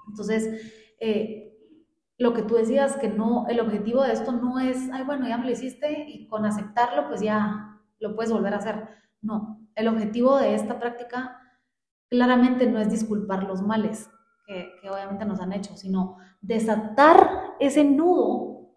Entonces, 0.08 0.94
eh, 1.00 1.44
lo 2.18 2.32
que 2.32 2.42
tú 2.42 2.54
decías, 2.54 2.96
que 2.96 3.08
no, 3.08 3.46
el 3.48 3.60
objetivo 3.60 4.02
de 4.02 4.12
esto 4.12 4.32
no 4.32 4.60
es, 4.60 4.90
ay, 4.92 5.02
bueno, 5.04 5.26
ya 5.26 5.38
me 5.38 5.46
lo 5.46 5.50
hiciste 5.50 6.06
y 6.08 6.28
con 6.28 6.44
aceptarlo, 6.44 7.08
pues 7.08 7.20
ya 7.20 7.80
lo 7.98 8.14
puedes 8.14 8.32
volver 8.32 8.54
a 8.54 8.58
hacer. 8.58 8.88
No, 9.20 9.66
el 9.74 9.88
objetivo 9.88 10.36
de 10.38 10.54
esta 10.54 10.78
práctica 10.78 11.40
claramente 12.08 12.66
no 12.66 12.78
es 12.78 12.90
disculpar 12.90 13.44
los 13.44 13.62
males, 13.62 14.10
que, 14.46 14.70
obviamente 14.88 15.24
nos 15.24 15.40
han 15.40 15.52
hecho, 15.52 15.76
sino 15.76 16.18
desatar 16.42 17.54
ese 17.58 17.82
nudo 17.82 18.76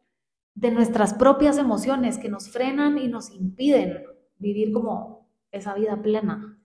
de 0.55 0.71
nuestras 0.71 1.13
propias 1.13 1.57
emociones 1.57 2.17
que 2.17 2.29
nos 2.29 2.49
frenan 2.49 2.97
y 2.97 3.09
nos 3.09 3.29
impiden 3.31 4.03
vivir 4.39 4.71
como 4.71 5.26
esa 5.51 5.73
vida 5.73 5.95
plena. 6.01 6.57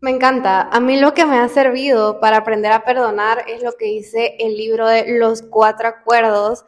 Me 0.00 0.10
encanta. 0.10 0.62
A 0.62 0.80
mí 0.80 0.98
lo 0.98 1.12
que 1.12 1.26
me 1.26 1.38
ha 1.38 1.48
servido 1.48 2.20
para 2.20 2.38
aprender 2.38 2.72
a 2.72 2.84
perdonar 2.84 3.44
es 3.48 3.62
lo 3.62 3.72
que 3.72 3.84
dice 3.86 4.36
el 4.38 4.56
libro 4.56 4.86
de 4.86 5.18
Los 5.18 5.42
Cuatro 5.42 5.88
Acuerdos 5.88 6.64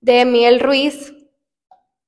de 0.00 0.24
Miguel 0.24 0.58
Ruiz. 0.58 1.14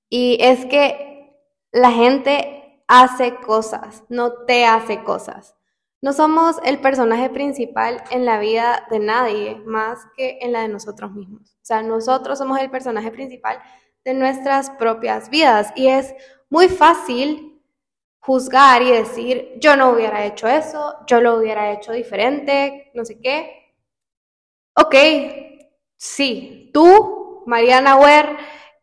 Y 0.09 0.38
es 0.40 0.67
que 0.67 1.38
la 1.71 1.93
gente 1.93 2.83
hace 2.88 3.37
cosas, 3.37 4.03
no 4.09 4.45
te 4.47 4.67
hace 4.67 5.05
cosas. 5.05 5.55
No 6.03 6.12
somos 6.12 6.57
el 6.64 6.81
personaje 6.81 7.31
principal 7.31 8.03
en 8.11 8.25
la 8.25 8.38
vida 8.38 8.87
de 8.90 8.99
nadie 8.99 9.62
más 9.64 10.01
que 10.17 10.38
en 10.43 10.53
la 10.53 10.62
de 10.62 10.69
nosotros 10.69 11.12
mismos. 11.12 11.55
O 11.55 11.64
sea, 11.64 11.83
nosotros 11.83 12.38
somos 12.38 12.61
el 12.61 12.71
personaje 12.71 13.11
principal 13.11 13.59
de 14.05 14.12
nuestras 14.12 14.71
propias 14.71 15.31
vidas 15.31 15.73
y 15.77 15.87
es 15.87 16.14
muy 16.51 16.69
fácil 16.69 17.54
juzgar 18.24 18.82
y 18.82 18.90
decir, 18.90 19.52
yo 19.58 19.76
no 19.76 19.90
hubiera 19.90 20.24
hecho 20.24 20.48
eso, 20.48 20.96
yo 21.06 21.20
lo 21.20 21.37
hubiera 21.37 21.72
hecho 21.72 21.92
diferente, 21.92 22.90
no 22.94 23.04
sé 23.04 23.20
qué. 23.20 23.74
Ok, 24.76 24.94
sí, 25.96 26.70
tú, 26.72 27.42
Mariana 27.46 27.96
Ware, 27.96 28.37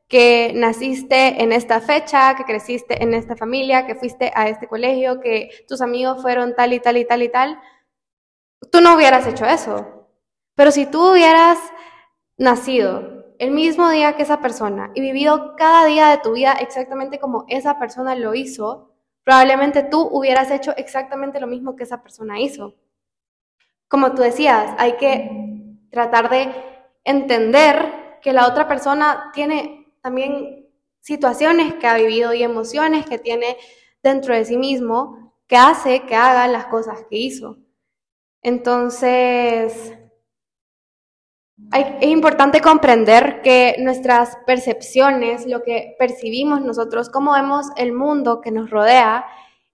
que 0.07 0.51
naciste 0.53 1.41
en 1.41 1.53
esta 1.53 1.81
fecha, 1.81 2.35
que 2.35 2.43
creciste 2.43 3.01
en 3.01 3.15
esta 3.15 3.35
familia, 3.35 3.87
que 3.87 3.95
fuiste 3.95 4.31
a 4.35 4.47
este 4.47 4.67
colegio, 4.67 5.19
que 5.19 5.49
tus 5.67 5.81
amigos 5.81 6.21
fueron 6.21 6.55
tal 6.55 6.73
y 6.73 6.79
tal 6.79 6.97
y 6.97 7.05
tal 7.05 7.23
y 7.23 7.29
tal, 7.29 7.59
tú 8.71 8.79
no 8.79 8.95
hubieras 8.95 9.25
hecho 9.25 9.45
eso. 9.45 10.07
Pero 10.53 10.71
si 10.71 10.85
tú 10.85 11.13
hubieras 11.13 11.57
nacido 12.37 13.25
el 13.39 13.51
mismo 13.51 13.89
día 13.89 14.15
que 14.15 14.21
esa 14.21 14.39
persona 14.39 14.91
y 14.93 15.01
vivido 15.01 15.55
cada 15.55 15.85
día 15.85 16.09
de 16.09 16.19
tu 16.19 16.33
vida 16.33 16.53
exactamente 16.53 17.19
como 17.19 17.45
esa 17.47 17.79
persona 17.79 18.13
lo 18.13 18.35
hizo, 18.35 18.90
probablemente 19.31 19.83
tú 19.83 20.09
hubieras 20.11 20.51
hecho 20.51 20.75
exactamente 20.75 21.39
lo 21.39 21.47
mismo 21.47 21.77
que 21.77 21.83
esa 21.83 22.03
persona 22.03 22.41
hizo. 22.41 22.75
Como 23.87 24.13
tú 24.13 24.23
decías, 24.23 24.75
hay 24.77 24.97
que 24.97 25.77
tratar 25.89 26.29
de 26.29 26.53
entender 27.05 28.19
que 28.21 28.33
la 28.33 28.45
otra 28.45 28.67
persona 28.67 29.31
tiene 29.33 29.87
también 30.01 30.67
situaciones 30.99 31.75
que 31.75 31.87
ha 31.87 31.95
vivido 31.95 32.33
y 32.33 32.43
emociones 32.43 33.05
que 33.05 33.19
tiene 33.19 33.55
dentro 34.03 34.35
de 34.35 34.43
sí 34.43 34.57
mismo 34.57 35.33
que 35.47 35.55
hace 35.55 36.01
que 36.01 36.15
haga 36.17 36.49
las 36.49 36.65
cosas 36.65 37.05
que 37.09 37.15
hizo. 37.15 37.57
Entonces, 38.41 39.93
es 41.73 42.07
importante 42.07 42.59
comprender 42.59 43.41
que 43.41 43.75
nuestras 43.79 44.37
percepciones, 44.45 45.45
lo 45.45 45.63
que 45.63 45.95
percibimos 45.97 46.61
nosotros, 46.61 47.09
cómo 47.09 47.33
vemos 47.33 47.67
el 47.77 47.93
mundo 47.93 48.41
que 48.41 48.51
nos 48.51 48.69
rodea, 48.69 49.25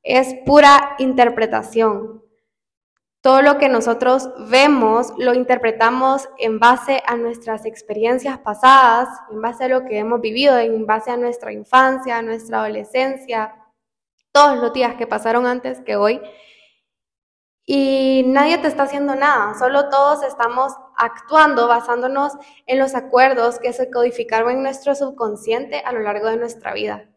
es 0.03 0.35
pura 0.45 0.95
interpretación. 0.99 2.23
Todo 3.21 3.41
lo 3.41 3.57
que 3.57 3.67
nosotros 3.67 4.29
vemos 4.49 5.11
lo 5.17 5.33
interpretamos 5.33 6.29
en 6.37 6.59
base 6.59 7.01
a 7.05 7.17
nuestras 7.17 7.65
experiencias 7.65 8.37
pasadas, 8.39 9.09
en 9.31 9.41
base 9.41 9.65
a 9.65 9.67
lo 9.67 9.83
que 9.85 9.97
hemos 9.97 10.21
vivido, 10.21 10.57
en 10.59 10.85
base 10.85 11.11
a 11.11 11.17
nuestra 11.17 11.51
infancia, 11.51 12.17
a 12.17 12.21
nuestra 12.21 12.59
adolescencia, 12.59 13.55
todos 14.31 14.57
los 14.59 14.71
días 14.71 14.95
que 14.95 15.07
pasaron 15.07 15.45
antes 15.47 15.81
que 15.81 15.95
hoy. 15.95 16.21
Y 17.69 18.23
nadie 18.27 18.57
te 18.59 18.69
está 18.69 18.83
haciendo 18.83 19.13
nada, 19.13 19.53
solo 19.59 19.89
todos 19.89 20.23
estamos 20.23 20.71
actuando 20.95 21.67
basándonos 21.67 22.31
en 22.65 22.79
los 22.79 22.95
acuerdos 22.95 23.59
que 23.59 23.73
se 23.73 23.91
codificaron 23.91 24.51
en 24.51 24.63
nuestro 24.63 24.95
subconsciente 24.95 25.81
a 25.81 25.91
lo 25.91 25.99
largo 25.99 26.27
de 26.27 26.37
nuestra 26.37 26.73
vida. 26.73 27.09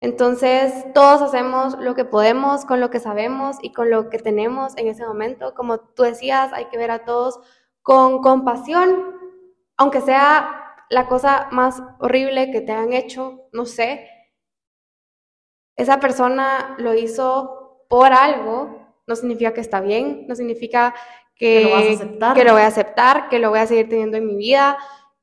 Entonces, 0.00 0.72
todos 0.94 1.20
hacemos 1.20 1.76
lo 1.80 1.96
que 1.96 2.04
podemos 2.04 2.64
con 2.64 2.78
lo 2.78 2.90
que 2.90 3.00
sabemos 3.00 3.56
y 3.60 3.72
con 3.72 3.90
lo 3.90 4.08
que 4.08 4.20
tenemos 4.20 4.76
en 4.76 4.86
ese 4.86 5.04
momento. 5.04 5.52
Como 5.54 5.80
tú 5.80 6.04
decías, 6.04 6.52
hay 6.52 6.66
que 6.66 6.78
ver 6.78 6.92
a 6.92 7.04
todos 7.04 7.40
con 7.82 8.22
compasión, 8.22 9.16
aunque 9.76 10.00
sea 10.00 10.76
la 10.90 11.08
cosa 11.08 11.48
más 11.50 11.82
horrible 11.98 12.52
que 12.52 12.60
te 12.60 12.70
han 12.70 12.92
hecho, 12.92 13.48
no 13.52 13.66
sé. 13.66 14.08
Esa 15.74 15.98
persona 15.98 16.76
lo 16.78 16.94
hizo 16.94 17.84
por 17.88 18.12
algo, 18.12 18.85
no 19.06 19.16
significa 19.16 19.54
que 19.54 19.60
está 19.60 19.80
bien, 19.80 20.26
no 20.28 20.34
significa 20.34 20.94
que, 21.34 21.64
lo, 21.64 21.70
vas 21.70 21.84
a 21.84 21.92
aceptar. 21.92 22.36
que 22.36 22.44
lo 22.44 22.52
voy 22.52 22.62
a 22.62 22.66
aceptar, 22.66 23.28
que 23.28 23.38
lo 23.38 23.50
voy 23.50 23.58
a 23.58 23.66
seguir 23.66 23.88
teniendo 23.88 24.16
en 24.16 24.26
mi 24.26 24.36
vida, 24.36 24.76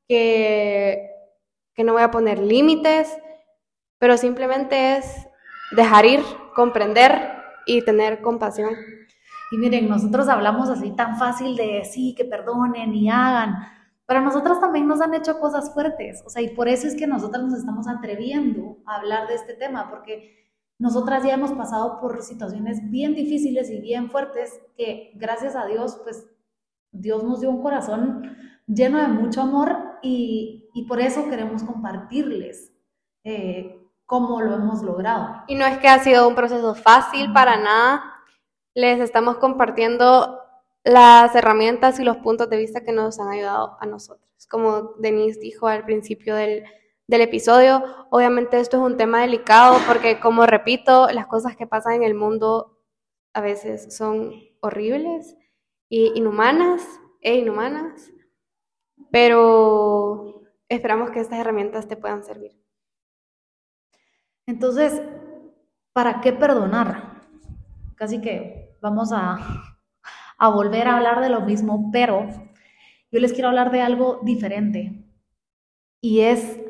que, 0.06 1.10
que 1.74 1.84
no 1.84 1.92
voy 1.92 2.02
a 2.02 2.10
poner 2.10 2.38
límites 2.38 3.18
pero 4.04 4.18
simplemente 4.18 4.98
es 4.98 5.26
dejar 5.74 6.04
ir, 6.04 6.20
comprender 6.54 7.42
y 7.64 7.82
tener 7.86 8.20
compasión. 8.20 8.74
Y 9.50 9.56
miren, 9.56 9.88
nosotros 9.88 10.28
hablamos 10.28 10.68
así 10.68 10.90
tan 10.90 11.16
fácil 11.16 11.56
de 11.56 11.86
sí, 11.86 12.14
que 12.14 12.26
perdonen 12.26 12.94
y 12.94 13.08
hagan, 13.08 13.54
pero 14.04 14.20
nosotras 14.20 14.60
también 14.60 14.86
nos 14.86 15.00
han 15.00 15.14
hecho 15.14 15.40
cosas 15.40 15.72
fuertes, 15.72 16.22
o 16.26 16.28
sea, 16.28 16.42
y 16.42 16.50
por 16.54 16.68
eso 16.68 16.86
es 16.86 16.94
que 16.96 17.06
nosotras 17.06 17.44
nos 17.44 17.54
estamos 17.54 17.88
atreviendo 17.88 18.76
a 18.84 18.96
hablar 18.96 19.26
de 19.26 19.36
este 19.36 19.54
tema, 19.54 19.88
porque 19.88 20.43
nosotras 20.78 21.24
ya 21.24 21.34
hemos 21.34 21.52
pasado 21.52 22.00
por 22.00 22.22
situaciones 22.22 22.90
bien 22.90 23.14
difíciles 23.14 23.70
y 23.70 23.80
bien 23.80 24.10
fuertes 24.10 24.60
que 24.76 25.12
gracias 25.14 25.54
a 25.54 25.66
Dios, 25.66 26.00
pues 26.02 26.26
Dios 26.90 27.22
nos 27.22 27.40
dio 27.40 27.50
un 27.50 27.62
corazón 27.62 28.36
lleno 28.66 29.00
de 29.00 29.08
mucho 29.08 29.42
amor 29.42 29.76
y, 30.02 30.68
y 30.74 30.86
por 30.86 31.00
eso 31.00 31.28
queremos 31.28 31.62
compartirles 31.62 32.72
eh, 33.24 33.80
cómo 34.06 34.40
lo 34.40 34.54
hemos 34.54 34.82
logrado. 34.82 35.44
Y 35.46 35.54
no 35.54 35.64
es 35.64 35.78
que 35.78 35.88
ha 35.88 35.98
sido 35.98 36.28
un 36.28 36.34
proceso 36.34 36.74
fácil 36.74 37.32
para 37.32 37.56
nada. 37.56 38.02
Les 38.74 39.00
estamos 39.00 39.38
compartiendo 39.38 40.40
las 40.82 41.34
herramientas 41.34 41.98
y 41.98 42.04
los 42.04 42.18
puntos 42.18 42.50
de 42.50 42.58
vista 42.58 42.84
que 42.84 42.92
nos 42.92 43.18
han 43.18 43.28
ayudado 43.28 43.76
a 43.80 43.86
nosotros. 43.86 44.28
Como 44.50 44.92
Denise 44.98 45.40
dijo 45.40 45.66
al 45.66 45.84
principio 45.84 46.34
del, 46.34 46.64
del 47.06 47.20
episodio, 47.20 47.82
obviamente 48.10 48.58
esto 48.58 48.78
es 48.78 48.82
un 48.82 48.96
tema 48.96 49.20
delicado 49.20 49.76
porque, 49.86 50.20
como 50.20 50.46
repito, 50.46 51.08
las 51.12 51.26
cosas 51.26 51.56
que 51.56 51.66
pasan 51.66 51.94
en 51.94 52.02
el 52.02 52.14
mundo 52.14 52.78
a 53.34 53.40
veces 53.40 53.94
son 53.94 54.32
horribles 54.60 55.36
e 55.90 56.12
inhumanas 56.14 56.82
e 57.20 57.34
inhumanas, 57.36 58.10
pero 59.10 60.42
esperamos 60.68 61.10
que 61.10 61.20
estas 61.20 61.38
herramientas 61.38 61.88
te 61.88 61.96
puedan 61.96 62.22
servir. 62.22 62.52
Entonces, 64.46 65.02
¿para 65.92 66.20
qué 66.20 66.32
perdonar? 66.32 67.22
Casi 67.96 68.20
que 68.20 68.76
vamos 68.80 69.10
a, 69.12 69.38
a 70.38 70.48
volver 70.48 70.86
a 70.86 70.96
hablar 70.96 71.20
de 71.20 71.30
lo 71.30 71.40
mismo, 71.40 71.90
pero 71.92 72.28
yo 73.10 73.20
les 73.20 73.32
quiero 73.32 73.48
hablar 73.48 73.70
de 73.70 73.80
algo 73.80 74.20
diferente. 74.22 75.04
Y 76.02 76.20
es 76.20 76.60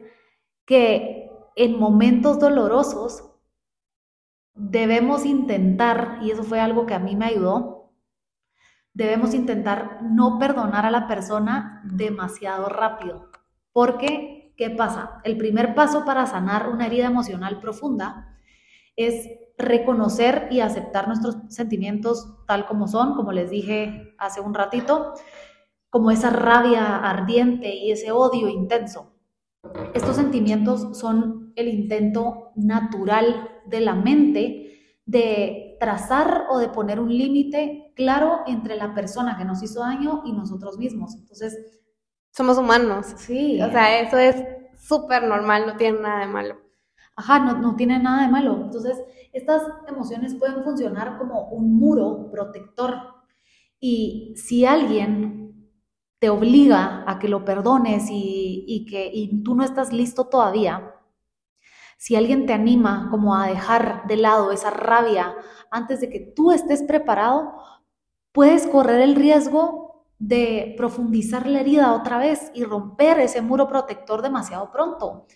que 0.65 1.31
en 1.57 1.79
momentos 1.79 2.39
dolorosos 2.39 3.31
debemos 4.55 5.27
intentar, 5.27 6.19
y 6.23 6.31
eso 6.31 6.43
fue 6.43 6.61
algo 6.61 6.87
que 6.87 6.95
a 6.95 6.99
mí 6.99 7.17
me 7.17 7.27
ayudó, 7.27 7.93
debemos 8.93 9.35
intentar 9.35 10.01
no 10.03 10.39
perdonar 10.39 10.87
a 10.87 10.91
la 10.91 11.09
persona 11.09 11.83
demasiado 11.85 12.69
rápido. 12.69 13.31
Porque, 13.73 14.55
¿qué 14.57 14.71
pasa? 14.71 15.21
El 15.25 15.37
primer 15.37 15.75
paso 15.75 16.05
para 16.05 16.27
sanar 16.27 16.69
una 16.69 16.87
herida 16.87 17.07
emocional 17.07 17.61
profunda 17.61 18.39
es 18.97 19.29
reconocer 19.59 20.49
y 20.51 20.61
aceptar 20.61 21.09
nuestros 21.09 21.37
sentimientos 21.49 22.45
tal 22.47 22.67
como 22.67 22.87
son, 22.87 23.15
como 23.15 23.33
les 23.33 23.51
dije 23.51 24.15
hace 24.19 24.41
un 24.41 24.55
ratito, 24.55 25.15
como 25.91 26.11
esa 26.11 26.31
rabia 26.31 26.97
ardiente 26.97 27.75
y 27.75 27.91
ese 27.93 28.13
odio 28.13 28.49
intenso. 28.49 29.14
Estos 29.95 30.17
sentimientos 30.17 30.99
son 30.99 31.53
el 31.57 31.69
intento 31.69 32.53
natural 32.57 33.51
de 33.67 33.81
la 33.81 33.95
mente 33.95 35.01
de 35.07 35.77
trazar 35.81 36.47
o 36.51 36.59
de 36.59 36.69
poner 36.69 37.01
un 37.01 37.17
límite 37.17 37.93
claro 37.95 38.41
entre 38.47 38.77
la 38.77 38.95
persona 38.95 39.37
que 39.37 39.45
nos 39.45 39.63
hizo 39.63 39.81
daño 39.81 40.23
y 40.25 40.33
nosotros 40.33 40.79
mismos. 40.79 41.15
Entonces, 41.15 41.81
somos 42.31 42.59
humanos. 42.59 43.07
Sí. 43.17 43.61
O 43.61 43.71
sea, 43.71 44.01
eso 44.01 44.19
es 44.19 44.37
súper 44.79 45.23
normal, 45.25 45.67
no 45.67 45.77
tiene 45.77 46.01
nada 46.01 46.21
de 46.21 46.33
malo. 46.33 46.57
Ajá, 47.17 47.39
no, 47.39 47.59
no 47.59 47.77
tiene 47.77 47.99
nada 47.99 48.23
de 48.23 48.33
malo. 48.33 48.61
Entonces, 48.65 49.01
estas 49.33 49.63
emociones 49.89 50.35
pueden 50.35 50.65
funcionar 50.65 51.19
como 51.19 51.49
un 51.49 51.77
muro 51.77 52.29
protector. 52.31 52.95
Y 53.79 54.35
si 54.37 54.65
alguien 54.65 55.44
te 56.25 56.31
obliga 56.31 57.05
a 57.07 57.19
que 57.19 57.29
lo 57.29 57.45
perdones 57.45 58.07
y, 58.09 58.87
que 58.89 59.11
y 59.13 59.43
tú 59.43 59.55
no 59.55 59.63
estás 59.63 59.93
listo 59.93 60.25
todavía, 60.25 60.95
si 61.99 62.17
alguien 62.17 62.47
te 62.47 62.55
anima 62.55 63.09
como 63.11 63.37
a 63.37 63.47
dejar 63.47 64.07
de 64.07 64.17
lado 64.17 64.51
esa 64.51 64.71
rabia 64.71 65.35
antes 65.71 66.01
de 66.01 66.09
que 66.09 66.21
tú 66.21 66.51
estés 66.51 66.83
preparado, 66.83 67.53
puedes 68.33 68.67
correr 68.67 69.03
el 69.03 69.17
riesgo 69.17 70.07
de 70.19 70.73
profundizar 70.79 71.47
la 71.47 71.61
herida 71.61 71.93
otra 71.93 72.17
vez 72.17 72.51
y 72.55 72.65
romper 72.65 73.21
ese 73.21 73.43
muro 73.43 73.69
protector 73.69 74.23
demasiado 74.23 74.73
pronto. 74.73 75.27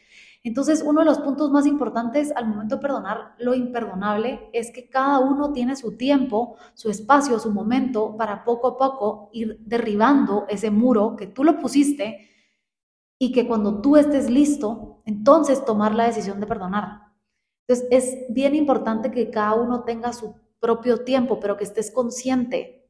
Entonces, 0.44 0.82
uno 0.86 1.00
de 1.00 1.06
los 1.06 1.18
puntos 1.18 1.50
más 1.50 1.66
importantes 1.66 2.32
al 2.36 2.46
momento 2.46 2.76
de 2.76 2.82
perdonar 2.82 3.34
lo 3.38 3.54
imperdonable 3.54 4.48
es 4.52 4.70
que 4.70 4.88
cada 4.88 5.18
uno 5.18 5.52
tiene 5.52 5.74
su 5.74 5.96
tiempo, 5.96 6.56
su 6.74 6.90
espacio, 6.90 7.38
su 7.38 7.52
momento 7.52 8.16
para 8.16 8.44
poco 8.44 8.68
a 8.68 8.78
poco 8.78 9.30
ir 9.32 9.58
derribando 9.60 10.46
ese 10.48 10.70
muro 10.70 11.16
que 11.16 11.26
tú 11.26 11.42
lo 11.42 11.58
pusiste 11.58 12.28
y 13.18 13.32
que 13.32 13.48
cuando 13.48 13.80
tú 13.80 13.96
estés 13.96 14.30
listo, 14.30 15.02
entonces 15.06 15.64
tomar 15.64 15.94
la 15.94 16.04
decisión 16.04 16.38
de 16.38 16.46
perdonar. 16.46 17.12
Entonces, 17.66 17.88
es 17.90 18.32
bien 18.32 18.54
importante 18.54 19.10
que 19.10 19.30
cada 19.30 19.54
uno 19.54 19.82
tenga 19.82 20.12
su 20.12 20.36
propio 20.60 21.04
tiempo, 21.04 21.40
pero 21.40 21.56
que 21.56 21.64
estés 21.64 21.90
consciente. 21.90 22.88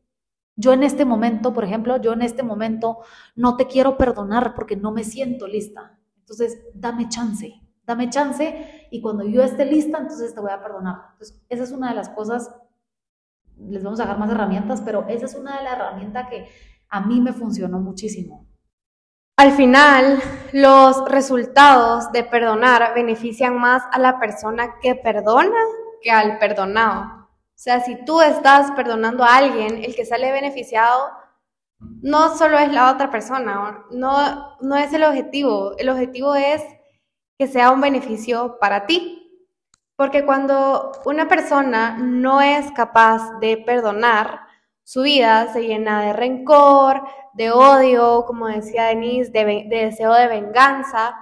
Yo 0.54 0.74
en 0.74 0.82
este 0.82 1.06
momento, 1.06 1.54
por 1.54 1.64
ejemplo, 1.64 1.96
yo 1.96 2.12
en 2.12 2.22
este 2.22 2.42
momento 2.42 2.98
no 3.37 3.56
te 3.56 3.66
quiero 3.66 3.96
perdonar 3.96 4.54
porque 4.54 4.76
no 4.76 4.92
me 4.92 5.02
siento 5.04 5.46
lista 5.46 5.98
entonces, 6.29 6.62
dame 6.75 7.09
chance, 7.09 7.55
dame 7.87 8.11
chance 8.11 8.87
y 8.91 9.01
cuando 9.01 9.25
yo 9.25 9.43
esté 9.43 9.64
lista, 9.64 9.97
entonces 9.97 10.35
te 10.35 10.41
voy 10.41 10.51
a 10.51 10.62
perdonar. 10.62 10.97
Entonces, 11.12 11.43
esa 11.49 11.64
es 11.64 11.73
una 11.73 11.88
de 11.88 11.95
las 11.95 12.11
cosas, 12.11 12.55
les 13.57 13.83
vamos 13.83 13.99
a 14.01 14.05
dar 14.05 14.19
más 14.19 14.31
herramientas, 14.31 14.83
pero 14.83 15.07
esa 15.09 15.25
es 15.25 15.35
una 15.35 15.57
de 15.57 15.64
las 15.64 15.73
herramientas 15.73 16.29
que 16.29 16.47
a 16.91 17.01
mí 17.01 17.23
me 17.23 17.33
funcionó 17.33 17.81
muchísimo. 17.81 18.47
Al 19.38 19.53
final, 19.53 20.21
los 20.53 21.03
resultados 21.09 22.12
de 22.12 22.25
perdonar 22.25 22.93
benefician 22.95 23.59
más 23.59 23.83
a 23.91 23.99
la 23.99 24.21
persona 24.21 24.75
que 24.83 24.97
perdona 24.97 25.59
que 26.03 26.11
al 26.11 26.38
perdonado. 26.38 27.05
O 27.31 27.61
sea, 27.61 27.81
si 27.81 28.05
tú 28.05 28.21
estás 28.21 28.71
perdonando 28.73 29.25
a 29.25 29.37
alguien, 29.37 29.83
el 29.83 29.95
que 29.95 30.05
sale 30.05 30.31
beneficiado 30.31 31.09
no 31.81 32.37
solo 32.37 32.59
es 32.59 32.73
la 32.73 32.93
otra 32.93 33.11
persona, 33.11 33.85
no, 33.91 34.57
no 34.61 34.77
es 34.77 34.93
el 34.93 35.05
objetivo, 35.05 35.77
el 35.79 35.88
objetivo 35.88 36.35
es 36.35 36.62
que 37.38 37.47
sea 37.47 37.71
un 37.71 37.81
beneficio 37.81 38.59
para 38.61 38.87
ti. 38.87 39.14
Porque 39.97 40.25
cuando 40.25 40.93
una 41.07 41.27
persona 41.27 41.99
no 41.99 42.41
es 42.41 42.71
capaz 42.71 43.41
de 43.41 43.57
perdonar, 43.57 44.41
su 44.85 45.03
vida 45.03 45.53
se 45.53 45.67
llena 45.67 46.03
de 46.03 46.12
rencor, 46.12 47.03
de 47.35 47.51
odio, 47.51 48.25
como 48.25 48.47
decía 48.47 48.85
Denise, 48.85 49.33
de, 49.33 49.67
de 49.69 49.85
deseo 49.87 50.14
de 50.14 50.29
venganza. 50.29 51.17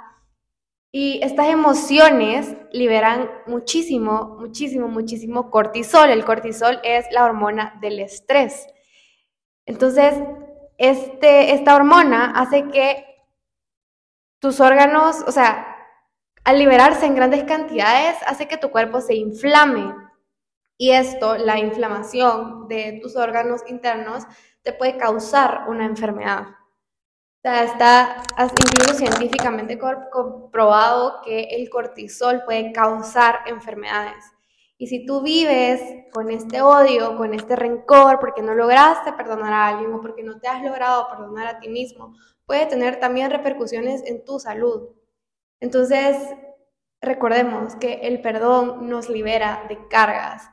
Y 0.92 1.20
estas 1.22 1.48
emociones 1.48 2.54
liberan 2.70 3.30
muchísimo, 3.46 4.36
muchísimo, 4.38 4.88
muchísimo 4.88 5.50
cortisol. 5.50 6.10
El 6.10 6.24
cortisol 6.26 6.78
es 6.84 7.06
la 7.12 7.24
hormona 7.24 7.78
del 7.80 8.00
estrés. 8.00 8.66
Entonces, 9.66 10.14
este, 10.78 11.52
esta 11.52 11.74
hormona 11.74 12.32
hace 12.36 12.68
que 12.70 13.04
tus 14.40 14.60
órganos, 14.60 15.22
o 15.26 15.32
sea, 15.32 15.66
al 16.44 16.58
liberarse 16.58 17.06
en 17.06 17.16
grandes 17.16 17.44
cantidades, 17.44 18.16
hace 18.26 18.46
que 18.46 18.56
tu 18.56 18.70
cuerpo 18.70 19.00
se 19.00 19.14
inflame. 19.14 19.92
Y 20.78 20.92
esto, 20.92 21.36
la 21.36 21.58
inflamación 21.58 22.68
de 22.68 23.00
tus 23.02 23.16
órganos 23.16 23.62
internos, 23.66 24.24
te 24.62 24.72
puede 24.72 24.96
causar 24.96 25.64
una 25.68 25.86
enfermedad. 25.86 26.42
O 26.42 27.40
sea, 27.42 27.64
está 27.64 28.22
incluso 28.60 28.94
científicamente 28.94 29.78
comprobado 29.78 31.20
que 31.24 31.44
el 31.50 31.68
cortisol 31.70 32.42
puede 32.44 32.72
causar 32.72 33.40
enfermedades. 33.46 34.35
Y 34.78 34.88
si 34.88 35.06
tú 35.06 35.22
vives 35.22 35.80
con 36.12 36.30
este 36.30 36.60
odio, 36.60 37.16
con 37.16 37.32
este 37.32 37.56
rencor, 37.56 38.20
porque 38.20 38.42
no 38.42 38.54
lograste 38.54 39.12
perdonar 39.14 39.52
a 39.52 39.68
alguien 39.68 39.92
o 39.92 40.00
porque 40.00 40.22
no 40.22 40.38
te 40.38 40.48
has 40.48 40.62
logrado 40.62 41.08
perdonar 41.08 41.46
a 41.46 41.58
ti 41.60 41.68
mismo, 41.68 42.14
puede 42.44 42.66
tener 42.66 43.00
también 43.00 43.30
repercusiones 43.30 44.02
en 44.04 44.24
tu 44.24 44.38
salud. 44.38 44.90
Entonces, 45.60 46.16
recordemos 47.00 47.74
que 47.76 47.94
el 48.02 48.20
perdón 48.20 48.88
nos 48.88 49.08
libera 49.08 49.64
de 49.68 49.88
cargas 49.88 50.50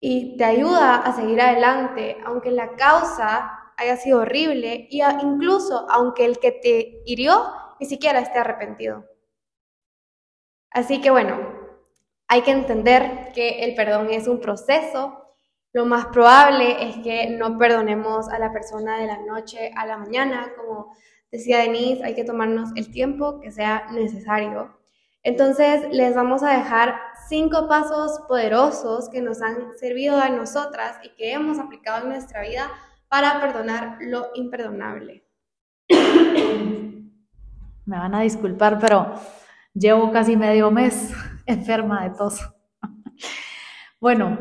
y 0.00 0.36
te 0.36 0.44
ayuda 0.44 0.96
a 0.96 1.12
seguir 1.14 1.40
adelante, 1.40 2.18
aunque 2.24 2.50
la 2.50 2.76
causa 2.76 3.72
haya 3.76 3.96
sido 3.96 4.20
horrible 4.20 4.86
y 4.90 5.02
incluso 5.02 5.86
aunque 5.90 6.24
el 6.24 6.38
que 6.38 6.52
te 6.52 7.02
hirió 7.06 7.52
ni 7.80 7.86
siquiera 7.86 8.20
esté 8.20 8.38
arrepentido. 8.38 9.04
Así 10.70 11.00
que 11.00 11.10
bueno, 11.10 11.53
hay 12.34 12.42
que 12.42 12.50
entender 12.50 13.30
que 13.32 13.62
el 13.62 13.76
perdón 13.76 14.10
es 14.10 14.26
un 14.26 14.40
proceso. 14.40 15.36
Lo 15.72 15.86
más 15.86 16.06
probable 16.06 16.88
es 16.88 16.96
que 16.96 17.30
no 17.30 17.56
perdonemos 17.58 18.28
a 18.28 18.40
la 18.40 18.52
persona 18.52 18.98
de 18.98 19.06
la 19.06 19.18
noche 19.18 19.70
a 19.76 19.86
la 19.86 19.98
mañana. 19.98 20.50
Como 20.56 20.92
decía 21.30 21.58
Denise, 21.58 22.02
hay 22.02 22.16
que 22.16 22.24
tomarnos 22.24 22.70
el 22.74 22.90
tiempo 22.90 23.40
que 23.40 23.52
sea 23.52 23.86
necesario. 23.92 24.76
Entonces, 25.22 25.86
les 25.92 26.16
vamos 26.16 26.42
a 26.42 26.58
dejar 26.58 26.96
cinco 27.28 27.68
pasos 27.68 28.20
poderosos 28.26 29.08
que 29.10 29.22
nos 29.22 29.40
han 29.40 29.78
servido 29.78 30.16
a 30.16 30.28
nosotras 30.28 30.98
y 31.04 31.10
que 31.10 31.34
hemos 31.34 31.60
aplicado 31.60 32.02
en 32.02 32.08
nuestra 32.08 32.42
vida 32.42 32.68
para 33.08 33.40
perdonar 33.40 33.98
lo 34.00 34.30
imperdonable. 34.34 35.24
Me 37.86 37.96
van 37.96 38.14
a 38.16 38.22
disculpar, 38.22 38.80
pero 38.80 39.14
llevo 39.72 40.10
casi 40.10 40.36
medio 40.36 40.72
mes 40.72 41.14
enferma 41.46 42.04
de 42.04 42.16
tos. 42.16 42.40
Bueno, 44.00 44.38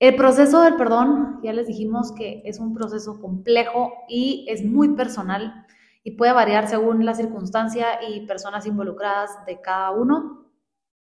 El 0.00 0.16
proceso 0.16 0.62
del 0.62 0.76
perdón, 0.76 1.40
ya 1.42 1.52
les 1.52 1.66
dijimos 1.66 2.12
que 2.12 2.40
es 2.46 2.58
un 2.58 2.72
proceso 2.72 3.20
complejo 3.20 3.92
y 4.08 4.46
es 4.48 4.64
muy 4.64 4.96
personal 4.96 5.66
y 6.02 6.12
puede 6.12 6.32
variar 6.32 6.68
según 6.68 7.04
la 7.04 7.12
circunstancia 7.14 8.02
y 8.08 8.26
personas 8.26 8.64
involucradas 8.64 9.44
de 9.44 9.60
cada 9.60 9.90
uno. 9.90 10.50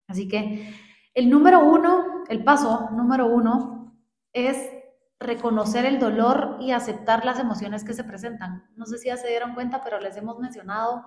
Así 0.07 0.27
que 0.27 0.73
el 1.13 1.29
número 1.29 1.63
uno, 1.63 2.25
el 2.27 2.43
paso 2.43 2.89
número 2.91 3.27
uno 3.27 3.95
es 4.33 4.69
reconocer 5.17 5.85
el 5.85 5.97
dolor 5.97 6.57
y 6.59 6.71
aceptar 6.71 7.23
las 7.23 7.39
emociones 7.39 7.85
que 7.85 7.93
se 7.93 8.03
presentan. 8.03 8.65
No 8.75 8.85
sé 8.85 8.97
si 8.97 9.07
ya 9.07 9.15
se 9.15 9.29
dieron 9.29 9.53
cuenta, 9.53 9.81
pero 9.81 10.01
les 10.01 10.17
hemos 10.17 10.39
mencionado 10.39 11.05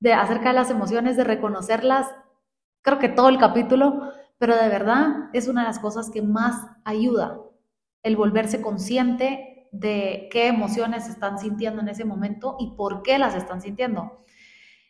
de 0.00 0.14
acerca 0.14 0.48
de 0.48 0.56
las 0.56 0.70
emociones, 0.70 1.16
de 1.16 1.22
reconocerlas, 1.22 2.08
creo 2.82 2.98
que 2.98 3.08
todo 3.08 3.28
el 3.28 3.38
capítulo, 3.38 4.12
pero 4.38 4.56
de 4.56 4.68
verdad 4.68 5.30
es 5.32 5.48
una 5.48 5.62
de 5.62 5.68
las 5.68 5.78
cosas 5.78 6.10
que 6.10 6.22
más 6.22 6.66
ayuda 6.84 7.40
el 8.02 8.16
volverse 8.16 8.62
consciente 8.62 9.68
de 9.72 10.28
qué 10.32 10.48
emociones 10.48 11.08
están 11.08 11.38
sintiendo 11.38 11.80
en 11.82 11.88
ese 11.88 12.04
momento 12.04 12.56
y 12.58 12.74
por 12.76 13.02
qué 13.02 13.18
las 13.18 13.34
están 13.34 13.60
sintiendo. 13.60 14.24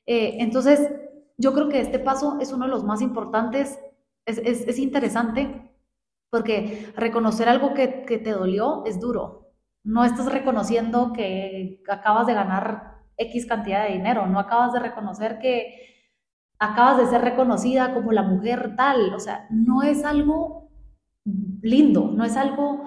Eh, 0.07 0.37
entonces, 0.39 0.89
yo 1.37 1.53
creo 1.53 1.69
que 1.69 1.81
este 1.81 1.99
paso 1.99 2.39
es 2.41 2.53
uno 2.53 2.67
de 2.67 2.71
los 2.71 2.85
más 2.85 3.03
importantes, 3.03 3.79
es, 4.25 4.39
es 4.39 4.79
interesante 4.79 5.71
porque 6.31 6.93
reconocer 6.97 7.49
algo 7.49 7.75
que, 7.75 7.89
te 7.89 8.31
dolió 8.31 8.85
es 8.87 9.01
duro. 9.01 9.53
No 9.83 10.05
estás 10.05 10.31
reconociendo 10.33 11.13
que 11.13 11.83
acabas 11.89 12.27
de 12.27 12.35
ganar 12.35 12.99
X 13.17 13.47
cantidad 13.47 13.85
de 13.85 13.95
dinero, 13.95 14.27
no 14.27 14.39
acabas 14.39 14.73
de 14.73 14.79
reconocer 14.79 15.39
que 15.41 16.00
acabas 16.61 16.99
de 16.99 17.07
ser 17.07 17.23
reconocida 17.23 17.93
como 17.93 18.13
la 18.13 18.23
mujer 18.23 18.77
tal. 18.77 19.15
O 19.15 19.19
sea, 19.19 19.49
no 19.51 19.83
es 19.83 20.05
algo 20.05 20.71
lindo, 21.63 22.13
no 22.13 22.25
es 22.25 22.37
algo 22.37 22.83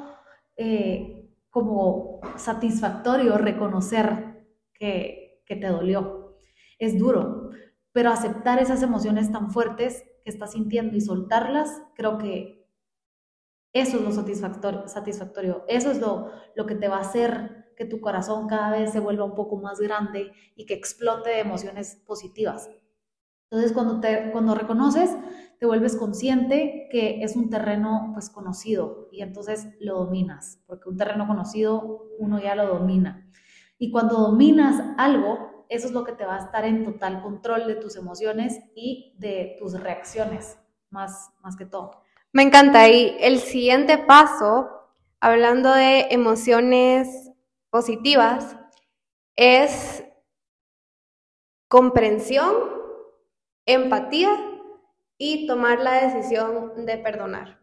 eh, 0.55 1.29
como 1.49 2.21
satisfactorio 2.37 3.37
reconocer 3.37 4.47
que, 4.73 5.43
que 5.45 5.55
te 5.55 5.67
dolió. 5.67 6.37
Es 6.79 6.97
duro, 6.97 7.49
pero 7.91 8.11
aceptar 8.11 8.59
esas 8.59 8.81
emociones 8.83 9.31
tan 9.31 9.51
fuertes 9.51 10.03
que 10.23 10.29
estás 10.29 10.53
sintiendo 10.53 10.95
y 10.95 11.01
soltarlas, 11.01 11.83
creo 11.95 12.17
que 12.17 12.63
eso 13.73 13.97
es 13.97 14.03
lo 14.03 14.11
satisfactorio, 14.11 14.87
satisfactorio. 14.87 15.65
eso 15.67 15.91
es 15.91 15.99
lo, 15.99 16.29
lo 16.55 16.65
que 16.65 16.75
te 16.75 16.87
va 16.87 16.97
a 16.97 17.01
hacer 17.01 17.73
que 17.75 17.85
tu 17.85 17.99
corazón 17.99 18.47
cada 18.47 18.71
vez 18.71 18.91
se 18.91 18.99
vuelva 18.99 19.25
un 19.25 19.33
poco 19.33 19.57
más 19.57 19.79
grande 19.79 20.31
y 20.55 20.65
que 20.67 20.75
explote 20.75 21.31
de 21.31 21.39
emociones 21.39 22.01
positivas. 22.05 22.69
Entonces, 23.53 23.71
cuando, 23.71 23.99
te, 23.99 24.31
cuando 24.31 24.55
reconoces, 24.55 25.15
te 25.59 25.67
vuelves 25.67 25.95
consciente 25.95 26.87
que 26.89 27.23
es 27.23 27.35
un 27.35 27.51
terreno 27.51 28.09
pues 28.11 28.31
conocido 28.31 29.09
y 29.11 29.21
entonces 29.21 29.67
lo 29.79 29.99
dominas, 29.99 30.63
porque 30.65 30.89
un 30.89 30.97
terreno 30.97 31.27
conocido 31.27 32.07
uno 32.17 32.41
ya 32.41 32.55
lo 32.55 32.65
domina. 32.65 33.29
Y 33.77 33.91
cuando 33.91 34.17
dominas 34.17 34.83
algo, 34.97 35.67
eso 35.69 35.85
es 35.85 35.93
lo 35.93 36.03
que 36.03 36.13
te 36.13 36.25
va 36.25 36.37
a 36.37 36.39
estar 36.39 36.65
en 36.65 36.83
total 36.83 37.21
control 37.21 37.67
de 37.67 37.75
tus 37.75 37.95
emociones 37.95 38.59
y 38.75 39.13
de 39.19 39.55
tus 39.59 39.79
reacciones, 39.79 40.57
más, 40.89 41.31
más 41.43 41.55
que 41.55 41.67
todo. 41.67 42.01
Me 42.31 42.41
encanta. 42.41 42.89
Y 42.89 43.17
el 43.19 43.37
siguiente 43.37 43.99
paso, 43.99 44.67
hablando 45.19 45.71
de 45.71 46.07
emociones 46.09 47.29
positivas, 47.69 48.57
es 49.35 50.03
comprensión, 51.67 52.82
empatía 53.65 54.29
y 55.17 55.47
tomar 55.47 55.79
la 55.79 56.05
decisión 56.05 56.85
de 56.85 56.97
perdonar. 56.97 57.59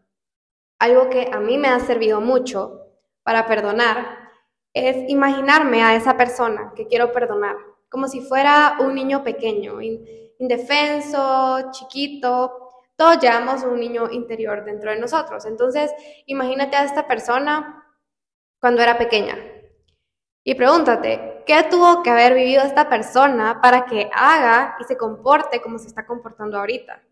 Algo 0.78 1.10
que 1.10 1.28
a 1.32 1.40
mí 1.40 1.58
me 1.58 1.68
ha 1.68 1.80
servido 1.80 2.20
mucho 2.20 2.86
para 3.22 3.46
perdonar 3.46 4.30
es 4.72 5.08
imaginarme 5.08 5.82
a 5.82 5.94
esa 5.94 6.16
persona 6.16 6.72
que 6.74 6.86
quiero 6.86 7.12
perdonar, 7.12 7.56
como 7.88 8.08
si 8.08 8.20
fuera 8.20 8.76
un 8.80 8.94
niño 8.94 9.22
pequeño, 9.22 9.80
indefenso, 10.38 11.70
chiquito, 11.72 12.70
todos 12.96 13.18
llevamos 13.18 13.62
un 13.64 13.80
niño 13.80 14.10
interior 14.10 14.64
dentro 14.64 14.90
de 14.90 14.98
nosotros. 14.98 15.44
Entonces, 15.46 15.90
imagínate 16.26 16.76
a 16.76 16.84
esta 16.84 17.06
persona 17.06 17.84
cuando 18.60 18.82
era 18.82 18.98
pequeña 18.98 19.36
y 20.44 20.54
pregúntate, 20.54 21.29
¿qué 21.46 21.64
tuvo 21.70 22.02
que 22.02 22.10
haber 22.10 22.34
vivido 22.34 22.62
esta 22.62 22.88
persona 22.88 23.60
para 23.60 23.86
que 23.86 24.10
haga 24.12 24.76
y 24.80 24.84
se 24.84 24.96
comporte 24.96 25.60
como 25.60 25.78
se 25.78 25.88
está 25.88 26.06
comportando 26.06 26.58
ahorita? 26.58 27.02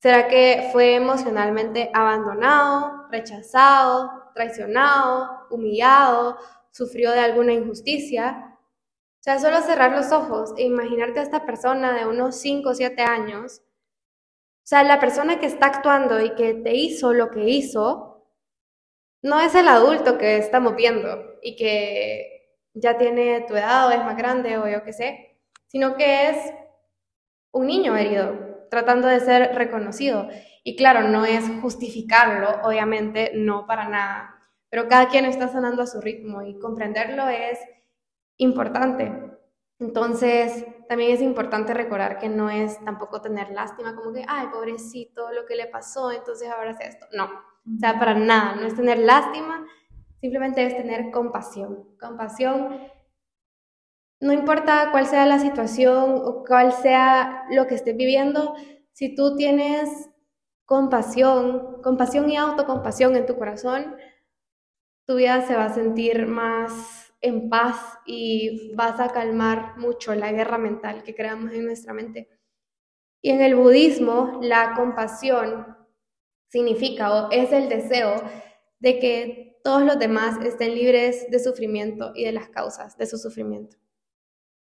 ¿Será 0.00 0.28
que 0.28 0.68
fue 0.72 0.94
emocionalmente 0.94 1.90
abandonado, 1.94 3.08
rechazado, 3.10 4.30
traicionado, 4.34 5.46
humillado, 5.50 6.38
sufrió 6.70 7.12
de 7.12 7.20
alguna 7.20 7.52
injusticia? 7.52 8.58
O 9.20 9.22
sea, 9.24 9.38
solo 9.38 9.62
cerrar 9.62 9.92
los 9.92 10.12
ojos 10.12 10.52
e 10.58 10.64
imaginarte 10.64 11.20
a 11.20 11.22
esta 11.22 11.46
persona 11.46 11.92
de 11.92 12.06
unos 12.06 12.36
5 12.36 12.68
o 12.70 12.74
7 12.74 13.02
años 13.02 13.62
o 14.64 14.66
sea, 14.66 14.82
la 14.82 14.98
persona 14.98 15.38
que 15.38 15.44
está 15.44 15.66
actuando 15.66 16.22
y 16.24 16.34
que 16.34 16.54
te 16.54 16.74
hizo 16.74 17.12
lo 17.12 17.30
que 17.30 17.50
hizo, 17.50 18.26
no 19.20 19.38
es 19.38 19.54
el 19.54 19.68
adulto 19.68 20.16
que 20.16 20.38
estamos 20.38 20.74
viendo 20.74 21.38
y 21.42 21.54
que 21.54 22.33
ya 22.74 22.98
tiene 22.98 23.42
tu 23.42 23.54
edad 23.54 23.88
o 23.88 23.90
es 23.90 23.98
más 23.98 24.16
grande 24.16 24.58
o 24.58 24.68
yo 24.68 24.82
qué 24.82 24.92
sé, 24.92 25.38
sino 25.66 25.96
que 25.96 26.30
es 26.30 26.36
un 27.52 27.66
niño 27.66 27.96
herido, 27.96 28.66
tratando 28.70 29.08
de 29.08 29.20
ser 29.20 29.54
reconocido. 29.54 30.28
Y 30.64 30.76
claro, 30.76 31.08
no 31.08 31.24
es 31.24 31.44
justificarlo, 31.62 32.48
obviamente, 32.62 33.32
no 33.34 33.66
para 33.66 33.88
nada, 33.88 34.34
pero 34.70 34.88
cada 34.88 35.08
quien 35.08 35.24
está 35.24 35.48
sonando 35.48 35.82
a 35.82 35.86
su 35.86 36.00
ritmo 36.00 36.42
y 36.42 36.58
comprenderlo 36.58 37.28
es 37.28 37.58
importante. 38.38 39.12
Entonces, 39.78 40.64
también 40.88 41.12
es 41.12 41.20
importante 41.20 41.74
recordar 41.74 42.18
que 42.18 42.28
no 42.28 42.50
es 42.50 42.82
tampoco 42.84 43.20
tener 43.20 43.50
lástima, 43.50 43.94
como 43.94 44.12
que, 44.12 44.24
ay, 44.26 44.48
pobrecito, 44.48 45.30
lo 45.32 45.46
que 45.46 45.56
le 45.56 45.66
pasó, 45.66 46.10
entonces 46.10 46.48
ahora 46.50 46.70
es 46.70 46.80
esto. 46.80 47.06
No, 47.12 47.24
o 47.26 47.78
sea, 47.78 47.98
para 47.98 48.14
nada, 48.14 48.56
no 48.56 48.66
es 48.66 48.74
tener 48.74 48.98
lástima, 48.98 49.66
simplemente 50.24 50.64
es 50.64 50.74
tener 50.74 51.10
compasión. 51.10 51.86
Compasión, 52.00 52.80
no 54.22 54.32
importa 54.32 54.88
cuál 54.90 55.06
sea 55.06 55.26
la 55.26 55.38
situación 55.38 56.14
o 56.24 56.44
cuál 56.46 56.72
sea 56.72 57.44
lo 57.50 57.66
que 57.66 57.74
estés 57.74 57.94
viviendo, 57.94 58.54
si 58.94 59.14
tú 59.14 59.36
tienes 59.36 60.08
compasión, 60.64 61.82
compasión 61.82 62.30
y 62.30 62.38
autocompasión 62.38 63.16
en 63.16 63.26
tu 63.26 63.36
corazón, 63.36 63.96
tu 65.06 65.16
vida 65.16 65.42
se 65.42 65.56
va 65.56 65.66
a 65.66 65.74
sentir 65.74 66.26
más 66.26 67.12
en 67.20 67.50
paz 67.50 67.98
y 68.06 68.74
vas 68.74 68.98
a 69.00 69.08
calmar 69.08 69.76
mucho 69.76 70.14
la 70.14 70.32
guerra 70.32 70.56
mental 70.56 71.02
que 71.02 71.14
creamos 71.14 71.52
en 71.52 71.66
nuestra 71.66 71.92
mente. 71.92 72.30
Y 73.20 73.28
en 73.28 73.42
el 73.42 73.56
budismo, 73.56 74.38
la 74.40 74.72
compasión 74.74 75.76
significa 76.48 77.12
o 77.12 77.30
es 77.30 77.52
el 77.52 77.68
deseo 77.68 78.14
de 78.78 78.98
que 78.98 79.43
todos 79.64 79.82
los 79.82 79.98
demás 79.98 80.38
estén 80.44 80.74
libres 80.74 81.30
de 81.30 81.38
sufrimiento 81.38 82.12
y 82.14 82.24
de 82.24 82.32
las 82.32 82.50
causas 82.50 82.98
de 82.98 83.06
su 83.06 83.16
sufrimiento. 83.16 83.78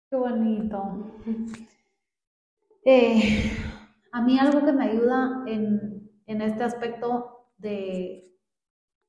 Qué 0.10 0.16
bonito. 0.16 1.12
Eh, 2.86 3.52
a 4.14 4.22
mí 4.22 4.40
algo 4.40 4.66
que 4.66 4.72
me 4.72 4.86
ayuda 4.86 5.44
en, 5.48 6.10
en 6.26 6.42
este 6.42 6.64
aspecto 6.64 7.50
de, 7.58 8.40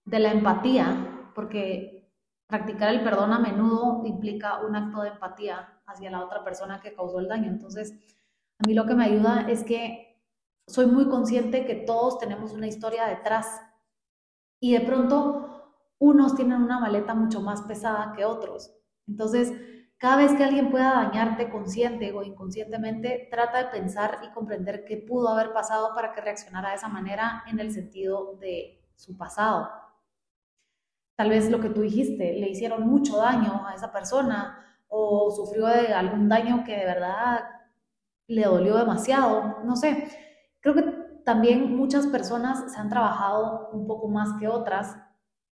de 0.05 0.18
la 0.18 0.33
empatía, 0.33 1.31
porque 1.37 2.11
practicar 2.49 2.92
el 2.92 3.05
perdón 3.05 3.33
a 3.33 3.38
menudo 3.38 4.03
implica 4.07 4.66
un 4.66 4.75
acto 4.75 5.03
de 5.03 5.11
empatía 5.11 5.81
hacia 5.87 6.11
la 6.11 6.25
otra 6.25 6.42
persona 6.42 6.81
que 6.81 6.94
causó 6.94 7.20
el 7.20 7.29
daño. 7.29 7.49
Entonces, 7.49 7.92
a 8.59 8.66
mí 8.66 8.75
lo 8.75 8.87
que 8.87 8.94
me 8.94 9.05
ayuda 9.05 9.46
es 9.49 9.62
que 9.62 10.20
soy 10.66 10.87
muy 10.87 11.09
consciente 11.09 11.64
que 11.64 11.76
todos 11.76 12.18
tenemos 12.18 12.53
una 12.53 12.66
historia 12.66 13.07
detrás 13.07 13.47
y 14.59 14.72
de 14.72 14.80
pronto 14.80 15.56
unos 15.99 16.34
tienen 16.34 16.62
una 16.62 16.78
maleta 16.78 17.14
mucho 17.14 17.40
más 17.40 17.62
pesada 17.62 18.12
que 18.14 18.24
otros. 18.24 18.72
Entonces, 19.07 19.53
cada 19.99 20.16
vez 20.16 20.32
que 20.34 20.44
alguien 20.44 20.70
pueda 20.70 20.94
dañarte 20.94 21.51
consciente 21.51 22.12
o 22.12 22.22
inconscientemente, 22.22 23.28
trata 23.30 23.59
de 23.59 23.70
pensar 23.70 24.18
y 24.22 24.32
comprender 24.32 24.84
qué 24.84 24.99
pudo 24.99 25.28
haber 25.28 25.53
pasado 25.53 25.94
para 25.94 26.12
que 26.12 26.20
reaccionara 26.20 26.70
de 26.70 26.76
esa 26.76 26.88
manera 26.88 27.44
en 27.47 27.61
el 27.61 27.72
sentido 27.72 28.36
de 28.40 28.82
su 28.94 29.16
pasado 29.16 29.68
tal 31.16 31.30
vez 31.30 31.51
lo 31.51 31.61
que 31.61 31.70
tú 31.70 31.80
dijiste, 31.80 32.34
le 32.34 32.49
hicieron 32.49 32.86
mucho 32.86 33.16
daño 33.16 33.66
a 33.66 33.74
esa 33.74 33.90
persona 33.90 34.62
o 34.88 35.30
sufrió 35.30 35.66
algún 35.66 36.28
daño 36.28 36.62
que 36.64 36.76
de 36.76 36.84
verdad 36.84 37.40
le 38.28 38.44
dolió 38.44 38.76
demasiado, 38.76 39.59
no 39.64 39.76
sé. 39.76 40.09
Creo 40.61 40.74
que 40.74 40.82
también 41.24 41.74
muchas 41.76 42.07
personas 42.07 42.72
se 42.72 42.78
han 42.78 42.90
trabajado 42.90 43.70
un 43.72 43.86
poco 43.86 44.09
más 44.09 44.38
que 44.38 44.47
otras 44.47 44.97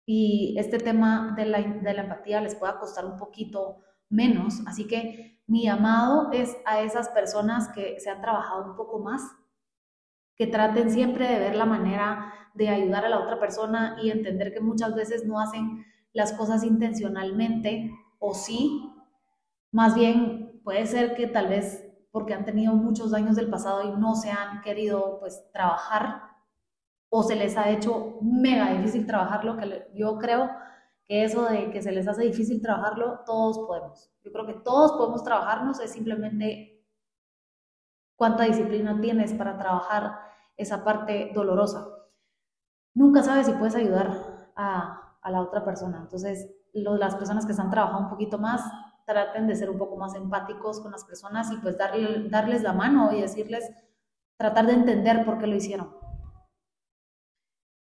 y 0.09 0.55
este 0.57 0.77
tema 0.77 1.33
de 1.35 1.45
la, 1.45 1.61
de 1.61 1.93
la 1.93 2.03
empatía 2.03 2.39
les 2.39 2.55
pueda 2.55 2.79
costar 2.79 3.05
un 3.05 3.17
poquito 3.17 3.83
menos. 4.09 4.61
Así 4.65 4.87
que 4.87 5.41
mi 5.47 5.65
llamado 5.65 6.31
es 6.31 6.55
a 6.65 6.79
esas 6.79 7.09
personas 7.09 7.67
que 7.75 7.99
se 7.99 8.09
han 8.09 8.21
trabajado 8.21 8.71
un 8.71 8.77
poco 8.77 8.99
más 8.99 9.21
que 10.37 10.47
traten 10.47 10.91
siempre 10.91 11.27
de 11.27 11.39
ver 11.39 11.55
la 11.55 11.65
manera 11.65 12.33
de 12.53 12.69
ayudar 12.69 13.03
a 13.03 13.09
la 13.09 13.19
otra 13.19 13.37
persona 13.39 13.97
y 14.01 14.09
entender 14.09 14.53
que 14.53 14.61
muchas 14.61 14.95
veces 14.95 15.25
no 15.25 15.41
hacen 15.41 15.85
las 16.13 16.31
cosas 16.31 16.63
intencionalmente 16.63 17.91
o 18.19 18.33
sí, 18.33 18.89
más 19.71 19.93
bien 19.93 20.61
puede 20.63 20.85
ser 20.85 21.15
que 21.15 21.27
tal 21.27 21.49
vez 21.49 21.83
porque 22.11 22.33
han 22.33 22.45
tenido 22.45 22.73
muchos 22.73 23.11
daños 23.11 23.35
del 23.35 23.49
pasado 23.49 23.83
y 23.83 23.99
no 23.99 24.15
se 24.15 24.31
han 24.31 24.61
querido 24.61 25.19
pues 25.19 25.43
trabajar 25.51 26.36
o 27.17 27.23
se 27.23 27.35
les 27.35 27.57
ha 27.57 27.69
hecho 27.71 28.19
mega 28.21 28.73
difícil 28.73 29.07
trabajarlo, 29.07 29.57
que 29.57 29.89
yo 29.95 30.19
creo 30.19 30.51
que 31.03 31.23
eso 31.23 31.45
de 31.45 31.71
que 31.71 31.81
se 31.81 31.91
les 31.91 32.07
hace 32.07 32.21
difícil 32.21 32.61
trabajarlo, 32.61 33.21
todos 33.25 33.57
podemos. 33.65 34.11
Yo 34.23 34.31
creo 34.31 34.45
que 34.45 34.53
todos 34.53 34.91
podemos 34.91 35.23
trabajarnos, 35.23 35.79
es 35.79 35.91
simplemente 35.91 36.85
cuánta 38.15 38.43
disciplina 38.43 39.01
tienes 39.01 39.33
para 39.33 39.57
trabajar 39.57 40.19
esa 40.57 40.83
parte 40.83 41.31
dolorosa. 41.33 41.87
Nunca 42.93 43.23
sabes 43.23 43.47
si 43.47 43.53
puedes 43.53 43.75
ayudar 43.75 44.51
a, 44.55 45.17
a 45.19 45.31
la 45.31 45.41
otra 45.41 45.65
persona. 45.65 45.97
Entonces, 46.03 46.51
las 46.73 47.15
personas 47.15 47.47
que 47.47 47.53
están 47.53 47.71
trabajando 47.71 48.03
un 48.03 48.09
poquito 48.11 48.37
más, 48.37 48.61
traten 49.07 49.47
de 49.47 49.55
ser 49.55 49.71
un 49.71 49.79
poco 49.79 49.97
más 49.97 50.13
empáticos 50.13 50.81
con 50.81 50.91
las 50.91 51.03
personas 51.03 51.51
y 51.51 51.57
pues 51.57 51.79
darle, 51.79 52.29
darles 52.29 52.61
la 52.61 52.73
mano 52.73 53.11
y 53.11 53.21
decirles, 53.21 53.71
tratar 54.37 54.67
de 54.67 54.73
entender 54.73 55.25
por 55.25 55.39
qué 55.39 55.47
lo 55.47 55.55
hicieron. 55.55 55.96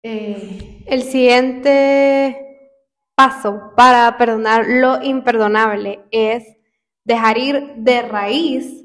Eh, 0.02 0.82
el 0.86 1.02
siguiente 1.02 2.50
paso 3.14 3.72
para 3.76 4.16
perdonar 4.16 4.64
lo 4.66 5.02
imperdonable 5.02 6.00
es 6.10 6.56
dejar 7.04 7.36
ir 7.36 7.74
de 7.76 8.00
raíz 8.02 8.82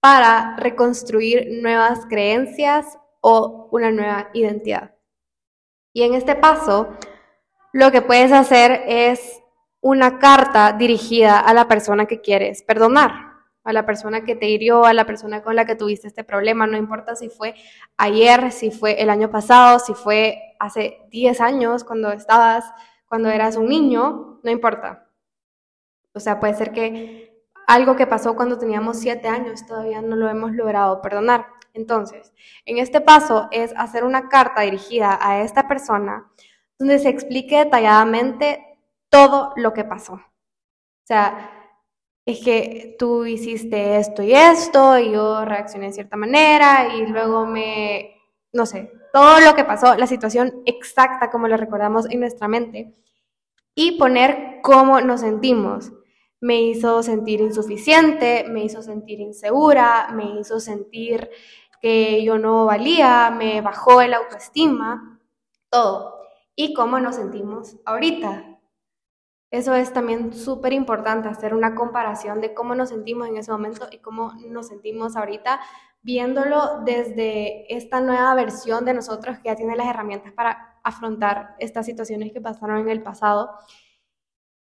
para 0.00 0.56
reconstruir 0.56 1.48
nuevas 1.62 2.06
creencias 2.06 2.98
o 3.20 3.68
una 3.72 3.90
nueva 3.90 4.30
identidad. 4.32 4.94
Y 5.92 6.02
en 6.02 6.14
este 6.14 6.34
paso, 6.34 6.96
lo 7.72 7.92
que 7.92 8.02
puedes 8.02 8.32
hacer 8.32 8.84
es 8.86 9.40
una 9.80 10.18
carta 10.18 10.72
dirigida 10.72 11.38
a 11.40 11.52
la 11.52 11.68
persona 11.68 12.06
que 12.06 12.20
quieres 12.20 12.62
perdonar, 12.62 13.12
a 13.64 13.72
la 13.72 13.84
persona 13.84 14.24
que 14.24 14.34
te 14.34 14.48
hirió, 14.48 14.84
a 14.84 14.94
la 14.94 15.04
persona 15.04 15.42
con 15.42 15.56
la 15.56 15.66
que 15.66 15.74
tuviste 15.74 16.08
este 16.08 16.24
problema, 16.24 16.66
no 16.66 16.76
importa 16.76 17.16
si 17.16 17.28
fue 17.28 17.54
ayer, 17.96 18.50
si 18.50 18.70
fue 18.70 19.02
el 19.02 19.10
año 19.10 19.30
pasado, 19.30 19.78
si 19.78 19.94
fue 19.94 20.53
hace 20.64 21.00
10 21.10 21.40
años 21.40 21.84
cuando 21.84 22.12
estabas, 22.12 22.64
cuando 23.06 23.28
eras 23.28 23.56
un 23.56 23.68
niño, 23.68 24.40
no 24.42 24.50
importa. 24.50 25.08
O 26.12 26.20
sea, 26.20 26.40
puede 26.40 26.54
ser 26.54 26.72
que 26.72 27.44
algo 27.66 27.96
que 27.96 28.06
pasó 28.06 28.36
cuando 28.36 28.58
teníamos 28.58 28.98
7 28.98 29.26
años 29.28 29.66
todavía 29.66 30.02
no 30.02 30.16
lo 30.16 30.28
hemos 30.28 30.52
logrado 30.52 31.00
perdonar. 31.02 31.46
Entonces, 31.72 32.32
en 32.64 32.78
este 32.78 33.00
paso 33.00 33.48
es 33.50 33.74
hacer 33.76 34.04
una 34.04 34.28
carta 34.28 34.62
dirigida 34.62 35.18
a 35.20 35.42
esta 35.42 35.66
persona 35.66 36.30
donde 36.78 36.98
se 36.98 37.08
explique 37.08 37.58
detalladamente 37.58 38.78
todo 39.08 39.52
lo 39.56 39.72
que 39.72 39.84
pasó. 39.84 40.14
O 40.14 41.06
sea, 41.06 41.50
es 42.26 42.42
que 42.42 42.96
tú 42.98 43.26
hiciste 43.26 43.98
esto 43.98 44.22
y 44.22 44.32
esto 44.32 44.98
y 44.98 45.12
yo 45.12 45.44
reaccioné 45.44 45.86
de 45.86 45.92
cierta 45.92 46.16
manera 46.16 46.94
y 46.96 47.06
luego 47.06 47.44
me, 47.44 48.16
no 48.52 48.66
sé, 48.66 48.90
todo 49.14 49.38
lo 49.38 49.54
que 49.54 49.62
pasó, 49.62 49.94
la 49.94 50.08
situación 50.08 50.60
exacta 50.66 51.30
como 51.30 51.46
lo 51.46 51.56
recordamos 51.56 52.10
en 52.10 52.18
nuestra 52.18 52.48
mente 52.48 52.96
y 53.72 53.96
poner 53.96 54.58
cómo 54.60 55.00
nos 55.00 55.20
sentimos. 55.20 55.92
Me 56.40 56.60
hizo 56.62 57.00
sentir 57.04 57.40
insuficiente, 57.40 58.44
me 58.48 58.64
hizo 58.64 58.82
sentir 58.82 59.20
insegura, 59.20 60.08
me 60.12 60.40
hizo 60.40 60.58
sentir 60.58 61.30
que 61.80 62.24
yo 62.24 62.38
no 62.38 62.66
valía, 62.66 63.30
me 63.30 63.60
bajó 63.60 64.00
el 64.00 64.14
autoestima, 64.14 65.20
todo. 65.70 66.18
Y 66.56 66.74
cómo 66.74 66.98
nos 66.98 67.14
sentimos 67.14 67.76
ahorita. 67.84 68.58
Eso 69.52 69.76
es 69.76 69.92
también 69.92 70.32
súper 70.32 70.72
importante, 70.72 71.28
hacer 71.28 71.54
una 71.54 71.76
comparación 71.76 72.40
de 72.40 72.52
cómo 72.52 72.74
nos 72.74 72.88
sentimos 72.88 73.28
en 73.28 73.36
ese 73.36 73.52
momento 73.52 73.86
y 73.92 73.98
cómo 73.98 74.32
nos 74.48 74.66
sentimos 74.66 75.14
ahorita, 75.14 75.60
viéndolo 76.04 76.82
desde 76.84 77.74
esta 77.74 78.00
nueva 78.00 78.34
versión 78.34 78.84
de 78.84 78.94
nosotros 78.94 79.38
que 79.38 79.48
ya 79.48 79.56
tiene 79.56 79.74
las 79.74 79.86
herramientas 79.86 80.32
para 80.32 80.78
afrontar 80.84 81.56
estas 81.58 81.86
situaciones 81.86 82.30
que 82.30 82.42
pasaron 82.42 82.78
en 82.78 82.90
el 82.90 83.02
pasado. 83.02 83.50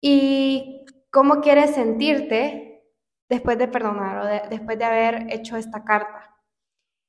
Y 0.01 0.85
cómo 1.09 1.39
quieres 1.39 1.73
sentirte 1.73 2.83
después 3.29 3.57
de 3.57 3.69
perdonar 3.69 4.19
o 4.19 4.49
después 4.49 4.77
de 4.77 4.83
haber 4.85 5.33
hecho 5.33 5.55
esta 5.55 5.85
carta. 5.85 6.35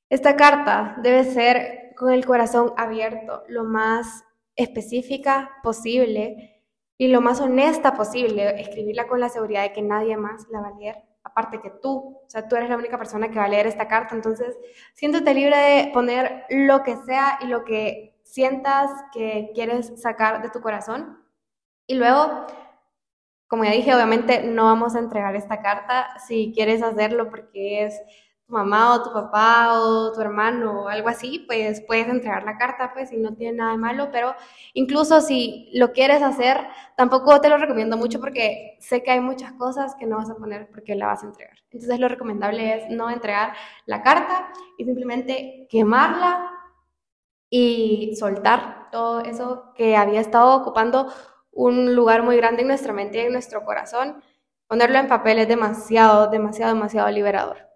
Esta 0.09 0.35
carta 0.37 0.95
debe 1.03 1.25
ser 1.25 1.93
con 1.97 2.11
el 2.13 2.25
corazón 2.25 2.73
abierto, 2.77 3.43
lo 3.49 3.65
más 3.65 4.23
específica 4.55 5.51
posible 5.61 6.63
y 6.97 7.09
lo 7.09 7.19
más 7.19 7.41
honesta 7.41 7.95
posible. 7.95 8.61
Escribirla 8.61 9.07
con 9.07 9.19
la 9.19 9.29
seguridad 9.29 9.63
de 9.63 9.73
que 9.73 9.81
nadie 9.81 10.15
más 10.15 10.47
la 10.49 10.61
va 10.61 10.69
a 10.69 10.79
leer, 10.79 10.95
aparte 11.23 11.61
que 11.61 11.69
tú. 11.81 12.19
O 12.25 12.29
sea, 12.29 12.47
tú 12.47 12.55
eres 12.55 12.69
la 12.69 12.77
única 12.77 12.97
persona 12.97 13.29
que 13.29 13.39
va 13.39 13.45
a 13.45 13.49
leer 13.49 13.67
esta 13.67 13.87
carta. 13.87 14.15
Entonces, 14.15 14.57
siéntete 14.93 15.33
libre 15.33 15.57
de 15.57 15.91
poner 15.93 16.45
lo 16.49 16.83
que 16.83 16.97
sea 16.97 17.39
y 17.41 17.47
lo 17.47 17.63
que 17.63 18.19
sientas 18.23 18.89
que 19.13 19.51
quieres 19.53 20.01
sacar 20.01 20.41
de 20.41 20.49
tu 20.49 20.61
corazón. 20.61 21.23
Y 21.87 21.95
luego, 21.95 22.47
como 23.47 23.65
ya 23.65 23.71
dije, 23.71 23.93
obviamente 23.93 24.43
no 24.43 24.65
vamos 24.65 24.95
a 24.95 24.99
entregar 24.99 25.35
esta 25.35 25.61
carta 25.61 26.07
si 26.25 26.53
quieres 26.55 26.81
hacerlo 26.81 27.29
porque 27.29 27.85
es 27.85 28.01
mamá 28.51 28.95
o 28.95 29.03
tu 29.03 29.11
papá 29.13 29.79
o 29.79 30.11
tu 30.11 30.21
hermano 30.21 30.83
o 30.83 30.87
algo 30.87 31.09
así, 31.09 31.39
pues 31.47 31.81
puedes 31.81 32.07
entregar 32.07 32.43
la 32.43 32.57
carta, 32.57 32.91
pues, 32.93 33.11
y 33.11 33.17
no 33.17 33.33
tiene 33.33 33.57
nada 33.57 33.71
de 33.71 33.77
malo, 33.77 34.09
pero 34.11 34.35
incluso 34.73 35.21
si 35.21 35.69
lo 35.73 35.91
quieres 35.93 36.21
hacer, 36.21 36.57
tampoco 36.95 37.41
te 37.41 37.49
lo 37.49 37.57
recomiendo 37.57 37.97
mucho 37.97 38.19
porque 38.19 38.77
sé 38.79 39.03
que 39.03 39.11
hay 39.11 39.19
muchas 39.19 39.53
cosas 39.53 39.95
que 39.95 40.05
no 40.05 40.17
vas 40.17 40.29
a 40.29 40.35
poner 40.35 40.69
porque 40.69 40.95
la 40.95 41.07
vas 41.07 41.23
a 41.23 41.27
entregar. 41.27 41.57
Entonces 41.71 41.99
lo 41.99 42.07
recomendable 42.07 42.75
es 42.75 42.89
no 42.89 43.09
entregar 43.09 43.53
la 43.85 44.03
carta 44.03 44.51
y 44.77 44.85
simplemente 44.85 45.67
quemarla 45.69 46.51
y 47.49 48.15
soltar 48.17 48.89
todo 48.91 49.21
eso 49.21 49.73
que 49.75 49.95
había 49.95 50.21
estado 50.21 50.55
ocupando 50.55 51.11
un 51.51 51.95
lugar 51.95 52.23
muy 52.23 52.37
grande 52.37 52.61
en 52.61 52.67
nuestra 52.69 52.93
mente 52.93 53.17
y 53.17 53.25
en 53.25 53.33
nuestro 53.33 53.63
corazón. 53.65 54.23
Ponerlo 54.67 54.99
en 54.99 55.07
papel 55.07 55.39
es 55.39 55.47
demasiado, 55.47 56.29
demasiado, 56.29 56.73
demasiado 56.73 57.09
liberador. 57.11 57.70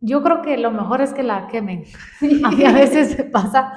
Yo 0.00 0.22
creo 0.22 0.42
que 0.42 0.56
lo 0.58 0.70
mejor 0.70 1.00
es 1.00 1.12
que 1.12 1.22
la 1.22 1.48
quemen. 1.48 1.84
A 2.44 2.50
mí 2.50 2.64
a 2.64 2.72
veces 2.72 3.22
pasa 3.32 3.72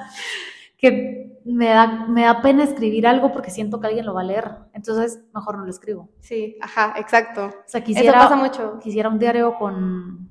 que 0.76 1.40
me 1.44 1.68
da, 1.68 2.06
me 2.06 2.22
da 2.22 2.42
pena 2.42 2.64
escribir 2.64 3.06
algo 3.06 3.32
porque 3.32 3.50
siento 3.50 3.80
que 3.80 3.88
alguien 3.88 4.06
lo 4.06 4.14
va 4.14 4.22
a 4.22 4.24
leer. 4.24 4.50
Entonces, 4.72 5.22
mejor 5.34 5.58
no 5.58 5.64
lo 5.64 5.70
escribo. 5.70 6.10
Sí, 6.20 6.56
ajá, 6.60 6.94
exacto. 6.96 7.46
O 7.46 7.62
sea, 7.66 7.82
quisiera, 7.82 8.18
Eso 8.18 8.28
pasa 8.28 8.36
mucho. 8.36 8.78
Quisiera 8.78 9.08
un 9.08 9.18
diario 9.18 9.54
con, 9.58 10.30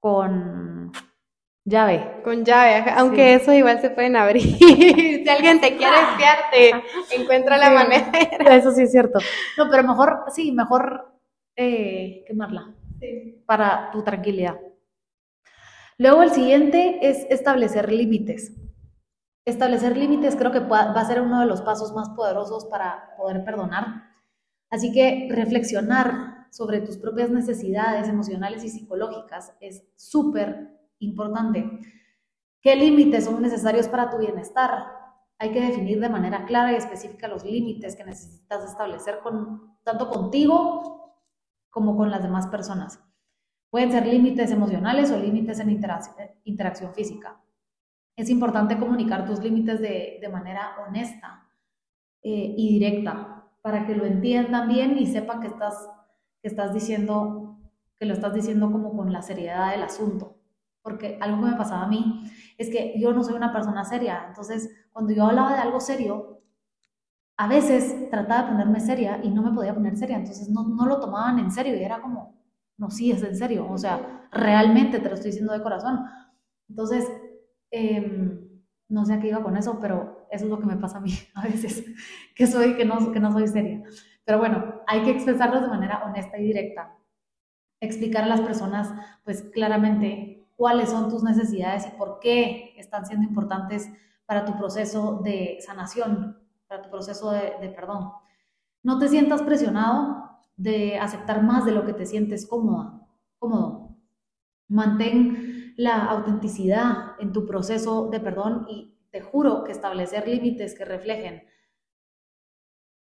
con 0.00 0.92
llave. 1.64 2.20
Con 2.22 2.44
llave, 2.44 2.90
aunque 2.96 3.34
eso 3.34 3.52
igual 3.52 3.80
se 3.80 3.90
pueden 3.90 4.16
abrir. 4.16 4.42
si 4.58 5.28
alguien 5.28 5.60
te 5.60 5.76
quiere 5.76 5.96
espiarte, 6.10 6.84
encuentra 7.12 7.56
la 7.58 7.70
manera. 7.70 8.10
Eso 8.56 8.72
sí 8.72 8.82
es 8.82 8.92
cierto. 8.92 9.18
No, 9.56 9.68
pero 9.70 9.82
mejor, 9.82 10.24
sí, 10.28 10.52
mejor 10.52 11.12
eh, 11.56 12.24
quemarla. 12.26 12.72
Sí. 13.00 13.42
Para 13.46 13.90
tu 13.90 14.02
tranquilidad. 14.02 14.58
Luego 15.98 16.22
el 16.22 16.30
siguiente 16.30 16.98
es 17.08 17.26
establecer 17.30 17.90
límites. 17.90 18.52
Establecer 19.46 19.96
límites 19.96 20.36
creo 20.36 20.52
que 20.52 20.60
va 20.60 20.90
a 20.90 21.04
ser 21.06 21.22
uno 21.22 21.40
de 21.40 21.46
los 21.46 21.62
pasos 21.62 21.94
más 21.94 22.10
poderosos 22.10 22.66
para 22.66 23.14
poder 23.16 23.44
perdonar. 23.44 24.10
Así 24.68 24.92
que 24.92 25.28
reflexionar 25.30 26.48
sobre 26.50 26.80
tus 26.80 26.98
propias 26.98 27.30
necesidades 27.30 28.08
emocionales 28.08 28.64
y 28.64 28.68
psicológicas 28.68 29.54
es 29.60 29.84
súper 29.96 30.70
importante. 30.98 31.80
¿Qué 32.60 32.76
límites 32.76 33.24
son 33.24 33.40
necesarios 33.40 33.88
para 33.88 34.10
tu 34.10 34.18
bienestar? 34.18 34.86
Hay 35.38 35.52
que 35.52 35.60
definir 35.60 36.00
de 36.00 36.08
manera 36.08 36.44
clara 36.44 36.72
y 36.72 36.76
específica 36.76 37.28
los 37.28 37.44
límites 37.44 37.94
que 37.96 38.04
necesitas 38.04 38.64
establecer 38.64 39.20
con, 39.22 39.78
tanto 39.82 40.10
contigo 40.10 41.14
como 41.70 41.96
con 41.96 42.10
las 42.10 42.22
demás 42.22 42.48
personas. 42.48 42.98
Pueden 43.76 43.92
ser 43.92 44.06
límites 44.06 44.50
emocionales 44.50 45.10
o 45.10 45.18
límites 45.18 45.60
en 45.60 45.68
interacción, 45.68 46.94
física. 46.94 47.38
Es 48.16 48.30
importante 48.30 48.78
comunicar 48.78 49.26
tus 49.26 49.38
límites 49.40 49.82
de, 49.82 50.26
manera 50.32 50.76
honesta 50.88 51.46
eh, 52.22 52.54
y 52.56 52.78
directa 52.78 53.44
para 53.60 53.86
que 53.86 53.94
lo 53.94 54.06
entiendan 54.06 54.66
bien 54.66 54.96
y 54.96 55.06
sepan 55.06 55.42
que 55.42 55.48
estás, 55.48 55.90
que 56.40 56.48
estás 56.48 56.72
diciendo, 56.72 57.58
que 57.98 58.06
lo 58.06 58.14
estás 58.14 58.32
diciendo 58.32 58.72
como 58.72 58.96
con 58.96 59.12
la 59.12 59.20
seriedad 59.20 59.72
del 59.72 59.82
asunto. 59.82 60.38
Porque 60.80 61.18
algo 61.20 61.44
que 61.44 61.50
me 61.50 61.58
pasaba 61.58 61.82
a 61.82 61.88
mí 61.88 62.32
es 62.56 62.70
que 62.70 62.98
yo 62.98 63.12
no 63.12 63.22
soy 63.22 63.34
una 63.34 63.52
persona 63.52 63.84
seria. 63.84 64.24
Entonces, 64.28 64.70
cuando 64.90 65.12
yo 65.12 65.26
hablaba 65.26 65.52
de 65.52 65.60
algo 65.60 65.80
serio, 65.80 66.40
a 67.36 67.46
veces 67.46 68.08
trataba 68.08 68.44
de 68.44 68.52
ponerme 68.52 68.80
seria 68.80 69.20
y 69.22 69.28
no 69.28 69.42
me 69.42 69.52
podía 69.52 69.74
poner 69.74 69.98
seria. 69.98 70.16
Entonces, 70.16 70.48
no, 70.48 70.66
no 70.66 70.86
lo 70.86 70.98
tomaban 70.98 71.38
en 71.38 71.50
serio 71.50 71.76
y 71.76 71.82
era 71.82 72.00
como, 72.00 72.35
no, 72.78 72.90
sí, 72.90 73.10
es 73.10 73.22
en 73.22 73.36
serio, 73.36 73.68
o 73.70 73.78
sea, 73.78 74.28
realmente 74.32 74.98
te 75.00 75.08
lo 75.08 75.14
estoy 75.14 75.30
diciendo 75.30 75.52
de 75.52 75.62
corazón. 75.62 76.04
Entonces, 76.68 77.08
Em, 77.70 78.62
no 78.88 79.04
sé 79.04 79.14
a 79.14 79.20
qué 79.20 79.28
iba 79.28 79.42
con 79.42 79.56
eso, 79.56 79.78
pero 79.80 80.26
eso 80.30 80.44
es 80.44 80.50
lo 80.50 80.58
que 80.58 80.66
me 80.66 80.76
pasa 80.76 80.98
a 80.98 81.00
mí 81.00 81.12
a 81.34 81.42
veces, 81.42 81.84
que 82.34 82.46
soy, 82.46 82.76
que 82.76 82.84
no, 82.84 83.12
que 83.12 83.20
no 83.20 83.32
soy 83.32 83.48
seria. 83.48 83.82
Pero 84.24 84.38
bueno, 84.38 84.82
hay 84.86 85.02
que 85.02 85.10
expresarlos 85.10 85.62
de 85.62 85.68
manera 85.68 86.04
honesta 86.04 86.38
y 86.38 86.44
directa. 86.44 86.96
Explicar 87.80 88.24
a 88.24 88.28
las 88.28 88.40
personas, 88.40 88.92
pues 89.24 89.42
claramente, 89.52 90.48
cuáles 90.56 90.90
son 90.90 91.10
tus 91.10 91.22
necesidades 91.22 91.86
y 91.86 91.90
por 91.98 92.18
qué 92.20 92.74
están 92.78 93.04
siendo 93.04 93.28
importantes 93.28 93.90
para 94.24 94.44
tu 94.44 94.56
proceso 94.56 95.20
de 95.22 95.58
sanación, 95.60 96.38
para 96.66 96.82
tu 96.82 96.90
proceso 96.90 97.30
de 97.30 97.68
perdón. 97.76 98.12
No 98.82 98.98
te 98.98 99.08
sientas 99.08 99.42
presionado 99.42 100.25
de 100.56 100.98
aceptar 100.98 101.42
más 101.42 101.64
de 101.64 101.72
lo 101.72 101.84
que 101.84 101.92
te 101.92 102.06
sientes 102.06 102.46
cómoda, 102.46 103.06
cómodo. 103.38 103.96
Mantén 104.68 105.74
la 105.76 106.06
autenticidad 106.06 107.14
en 107.20 107.32
tu 107.32 107.46
proceso 107.46 108.08
de 108.08 108.20
perdón 108.20 108.66
y 108.68 108.96
te 109.10 109.20
juro 109.20 109.64
que 109.64 109.72
establecer 109.72 110.26
límites 110.26 110.76
que 110.76 110.84
reflejen 110.84 111.42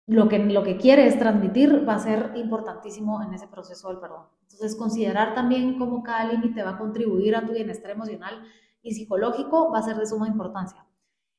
lo 0.09 0.27
que, 0.27 0.39
lo 0.39 0.63
que 0.63 0.77
quieres 0.77 1.19
transmitir 1.19 1.87
va 1.87 1.95
a 1.95 1.99
ser 1.99 2.31
importantísimo 2.35 3.21
en 3.21 3.33
ese 3.33 3.47
proceso 3.47 3.89
del 3.89 3.99
perdón. 3.99 4.25
Entonces, 4.41 4.75
considerar 4.75 5.35
también 5.35 5.77
cómo 5.77 6.01
cada 6.01 6.31
límite 6.31 6.63
va 6.63 6.71
a 6.71 6.77
contribuir 6.79 7.35
a 7.35 7.45
tu 7.45 7.53
bienestar 7.53 7.91
emocional 7.91 8.43
y 8.81 8.95
psicológico 8.95 9.71
va 9.71 9.79
a 9.79 9.83
ser 9.83 9.97
de 9.97 10.07
suma 10.07 10.27
importancia. 10.27 10.83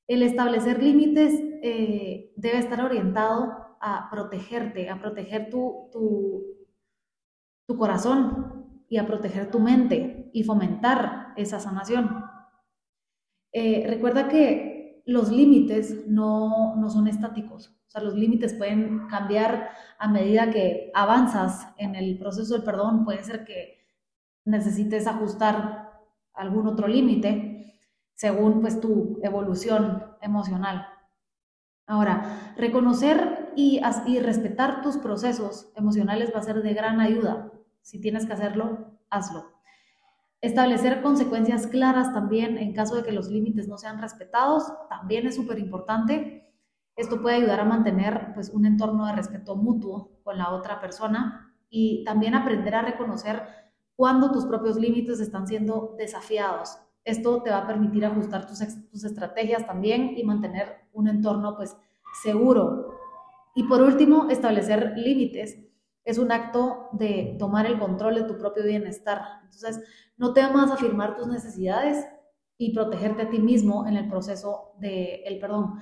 El 0.06 0.22
establecer 0.22 0.80
límites 0.80 1.34
eh, 1.62 2.32
debe 2.36 2.58
estar 2.58 2.80
orientado 2.80 3.59
a 3.81 4.09
protegerte, 4.11 4.89
a 4.91 5.01
proteger 5.01 5.51
tu, 5.51 5.89
tu, 5.91 6.45
tu 7.66 7.76
corazón 7.76 8.83
y 8.89 8.99
a 8.99 9.07
proteger 9.07 9.51
tu 9.51 9.59
mente 9.59 10.31
y 10.33 10.45
fomentar 10.45 11.33
esa 11.37 11.59
sanación. 11.59 12.24
Eh, 13.53 13.85
recuerda 13.89 14.28
que 14.28 15.03
los 15.07 15.31
límites 15.31 16.07
no, 16.07 16.76
no 16.76 16.91
son 16.91 17.09
estáticos, 17.09 17.81
o 17.87 17.91
sea, 17.91 18.03
los 18.03 18.14
límites 18.14 18.55
pueden 18.55 19.09
cambiar 19.09 19.70
a 19.99 20.07
medida 20.07 20.51
que 20.53 20.93
avanzas 20.95 21.74
en 21.76 21.97
el 21.97 22.16
proceso 22.18 22.55
del 22.55 22.62
perdón. 22.62 23.05
Puede 23.05 23.24
ser 23.24 23.45
que 23.45 23.85
necesites 24.45 25.09
ajustar 25.09 25.91
algún 26.33 26.68
otro 26.68 26.87
límite 26.87 27.81
según 28.14 28.61
pues 28.61 28.81
tu 28.81 29.18
evolución 29.22 30.05
emocional. 30.20 30.87
Ahora, 31.89 32.55
reconocer 32.57 33.39
y, 33.57 33.80
respetar 34.20 34.82
tus 34.82 34.96
procesos 34.96 35.72
emocionales 35.74 36.32
va 36.34 36.40
a 36.40 36.44
ser 36.44 36.62
de 36.62 36.74
gran 36.74 37.01
ayuda. 37.01 37.53
Si 37.82 38.01
tienes 38.01 38.26
que 38.26 38.32
hacerlo, 38.32 38.98
hazlo. 39.11 39.53
Establecer 40.40 41.03
consecuencias 41.03 41.66
claras 41.66 42.12
también 42.14 42.57
en 42.57 42.72
caso 42.72 42.96
de 42.96 43.03
que 43.03 43.12
los 43.12 43.28
límites 43.28 43.68
no 43.68 43.76
sean 43.76 44.01
respetados, 44.01 44.72
también 44.88 45.26
es 45.26 45.36
súper 45.36 45.59
importante. 45.59 46.53
Esto 46.96 47.20
puede 47.20 47.36
ayudar 47.36 47.61
a 47.61 47.64
mantener 47.64 48.32
pues, 48.34 48.51
un 48.51 48.64
entorno 48.64 49.07
de 49.07 49.12
respeto 49.12 49.57
mutuo 49.57 50.20
con 50.22 50.38
la 50.38 50.51
otra 50.51 50.80
persona 50.80 51.55
y 51.68 52.05
también 52.05 52.34
aprender 52.34 52.74
a 52.74 52.82
reconocer 52.82 53.42
cuando 53.96 54.32
tus 54.32 54.46
propios 54.46 54.76
límites 54.76 55.20
están 55.20 55.46
siendo 55.46 55.94
desafiados. 55.98 56.78
Esto 57.05 57.42
te 57.42 57.51
va 57.51 57.59
a 57.59 57.66
permitir 57.66 58.05
ajustar 58.05 58.46
tus, 58.46 58.61
tus 58.90 59.05
estrategias 59.05 59.66
también 59.66 60.14
y 60.16 60.24
mantener 60.24 60.88
un 60.92 61.09
entorno 61.09 61.57
pues, 61.57 61.76
seguro. 62.22 62.99
Y 63.61 63.64
por 63.64 63.82
último, 63.82 64.30
establecer 64.30 64.94
límites 64.96 65.58
es 66.02 66.16
un 66.16 66.32
acto 66.32 66.88
de 66.92 67.36
tomar 67.38 67.66
el 67.66 67.78
control 67.78 68.14
de 68.14 68.22
tu 68.22 68.38
propio 68.38 68.64
bienestar. 68.64 69.20
Entonces, 69.42 69.84
no 70.16 70.32
temas 70.32 70.70
afirmar 70.70 71.14
tus 71.14 71.26
necesidades 71.26 72.06
y 72.56 72.72
protegerte 72.72 73.20
a 73.20 73.28
ti 73.28 73.38
mismo 73.38 73.86
en 73.86 73.98
el 73.98 74.08
proceso 74.08 74.72
del 74.78 75.20
el 75.26 75.38
perdón. 75.38 75.74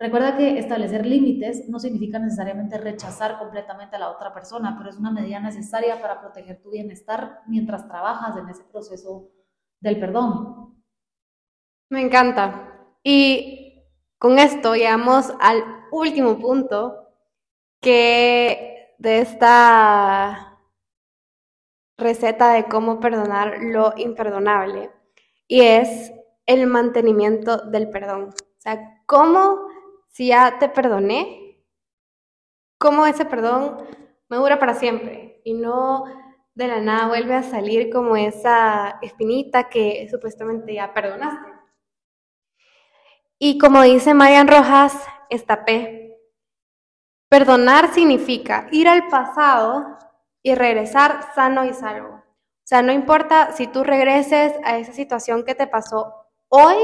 Recuerda 0.00 0.36
que 0.36 0.58
establecer 0.58 1.06
límites 1.06 1.68
no 1.68 1.78
significa 1.78 2.18
necesariamente 2.18 2.76
rechazar 2.76 3.38
completamente 3.38 3.94
a 3.94 4.00
la 4.00 4.10
otra 4.10 4.34
persona, 4.34 4.74
pero 4.76 4.90
es 4.90 4.98
una 4.98 5.12
medida 5.12 5.38
necesaria 5.38 6.02
para 6.02 6.20
proteger 6.20 6.60
tu 6.60 6.72
bienestar 6.72 7.42
mientras 7.46 7.86
trabajas 7.86 8.36
en 8.36 8.48
ese 8.48 8.64
proceso 8.64 9.30
del 9.78 10.00
perdón. 10.00 10.74
Me 11.88 12.00
encanta. 12.00 12.84
Y 13.04 13.84
con 14.18 14.40
esto 14.40 14.74
llegamos 14.74 15.32
al 15.38 15.62
último 15.92 16.36
punto 16.40 17.01
que 17.82 18.94
de 18.98 19.18
esta 19.18 20.58
receta 21.98 22.52
de 22.52 22.64
cómo 22.64 23.00
perdonar 23.00 23.58
lo 23.60 23.92
imperdonable 23.96 24.90
y 25.48 25.62
es 25.62 26.12
el 26.46 26.66
mantenimiento 26.66 27.58
del 27.58 27.90
perdón. 27.90 28.30
O 28.30 28.60
sea, 28.60 29.02
cómo 29.06 29.66
si 30.08 30.28
ya 30.28 30.58
te 30.58 30.68
perdoné, 30.68 31.64
cómo 32.78 33.06
ese 33.06 33.24
perdón 33.24 33.78
me 34.28 34.36
dura 34.36 34.58
para 34.58 34.74
siempre 34.74 35.40
y 35.44 35.54
no 35.54 36.04
de 36.54 36.68
la 36.68 36.80
nada 36.80 37.08
vuelve 37.08 37.34
a 37.34 37.42
salir 37.42 37.90
como 37.90 38.16
esa 38.16 38.98
espinita 39.02 39.68
que 39.68 40.06
supuestamente 40.10 40.74
ya 40.74 40.94
perdonaste. 40.94 41.50
Y 43.38 43.58
como 43.58 43.82
dice 43.82 44.14
Marian 44.14 44.46
Rojas, 44.46 45.04
P. 45.66 46.11
perdonar 47.32 47.94
significa 47.94 48.68
ir 48.72 48.86
al 48.86 49.08
pasado 49.08 49.96
y 50.42 50.54
regresar 50.54 51.32
sano 51.34 51.64
y 51.64 51.72
salvo. 51.72 52.16
O 52.16 52.62
sea, 52.62 52.82
no 52.82 52.92
importa 52.92 53.52
si 53.52 53.66
tú 53.68 53.84
regreses 53.84 54.52
a 54.64 54.76
esa 54.76 54.92
situación 54.92 55.42
que 55.42 55.54
te 55.54 55.66
pasó 55.66 56.12
hoy 56.50 56.76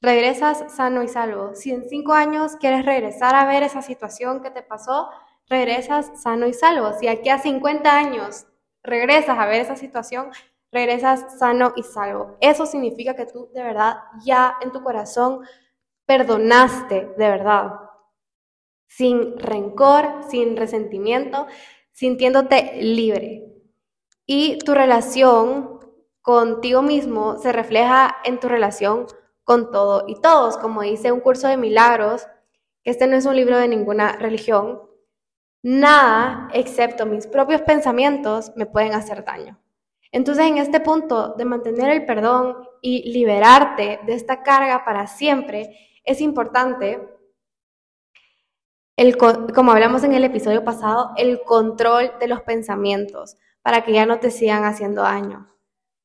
regresas 0.00 0.72
sano 0.72 1.02
y 1.02 1.08
salvo. 1.08 1.56
Si 1.56 1.72
en 1.72 1.82
cinco 1.88 2.12
años 2.12 2.54
quieres 2.60 2.86
regresar 2.86 3.34
a 3.34 3.44
ver 3.44 3.64
esa 3.64 3.82
situación 3.82 4.40
que 4.40 4.52
te 4.52 4.62
pasó, 4.62 5.10
regresas 5.48 6.12
sano 6.22 6.46
y 6.46 6.52
salvo. 6.52 6.92
Si 6.92 7.08
aquí 7.08 7.28
a 7.28 7.40
50 7.40 7.92
años 7.92 8.46
regresas 8.84 9.36
a 9.36 9.46
ver 9.46 9.62
esa 9.62 9.74
situación, 9.74 10.30
regresas 10.70 11.40
sano 11.40 11.72
y 11.74 11.82
salvo. 11.82 12.36
Eso 12.40 12.66
significa 12.66 13.16
que 13.16 13.26
tú 13.26 13.50
de 13.52 13.64
verdad 13.64 13.96
ya 14.24 14.58
en 14.60 14.70
tu 14.70 14.80
corazón 14.84 15.40
perdonaste 16.06 17.14
de 17.18 17.30
verdad. 17.30 17.85
Sin 18.86 19.38
rencor, 19.38 20.22
sin 20.28 20.56
resentimiento, 20.56 21.46
sintiéndote 21.92 22.82
libre. 22.82 23.44
Y 24.26 24.58
tu 24.58 24.74
relación 24.74 25.80
contigo 26.22 26.82
mismo 26.82 27.38
se 27.38 27.52
refleja 27.52 28.16
en 28.24 28.40
tu 28.40 28.48
relación 28.48 29.06
con 29.44 29.70
todo 29.70 30.04
y 30.08 30.20
todos. 30.20 30.56
Como 30.56 30.82
dice 30.82 31.12
un 31.12 31.20
curso 31.20 31.46
de 31.48 31.56
milagros, 31.56 32.26
este 32.84 33.06
no 33.06 33.16
es 33.16 33.26
un 33.26 33.36
libro 33.36 33.58
de 33.58 33.68
ninguna 33.68 34.12
religión, 34.12 34.82
nada 35.62 36.48
excepto 36.52 37.06
mis 37.06 37.26
propios 37.26 37.62
pensamientos 37.62 38.52
me 38.54 38.66
pueden 38.66 38.94
hacer 38.94 39.24
daño. 39.24 39.58
Entonces, 40.12 40.46
en 40.46 40.58
este 40.58 40.80
punto 40.80 41.34
de 41.34 41.44
mantener 41.44 41.90
el 41.90 42.06
perdón 42.06 42.56
y 42.80 43.10
liberarte 43.10 43.98
de 44.06 44.14
esta 44.14 44.42
carga 44.42 44.84
para 44.84 45.08
siempre, 45.08 45.76
es 46.04 46.20
importante, 46.20 47.00
el, 48.96 49.16
como 49.16 49.72
hablamos 49.72 50.04
en 50.04 50.14
el 50.14 50.24
episodio 50.24 50.64
pasado, 50.64 51.12
el 51.16 51.42
control 51.42 52.12
de 52.18 52.28
los 52.28 52.40
pensamientos 52.42 53.36
para 53.62 53.82
que 53.82 53.92
ya 53.92 54.06
no 54.06 54.18
te 54.20 54.30
sigan 54.30 54.64
haciendo 54.64 55.02
daño. 55.02 55.52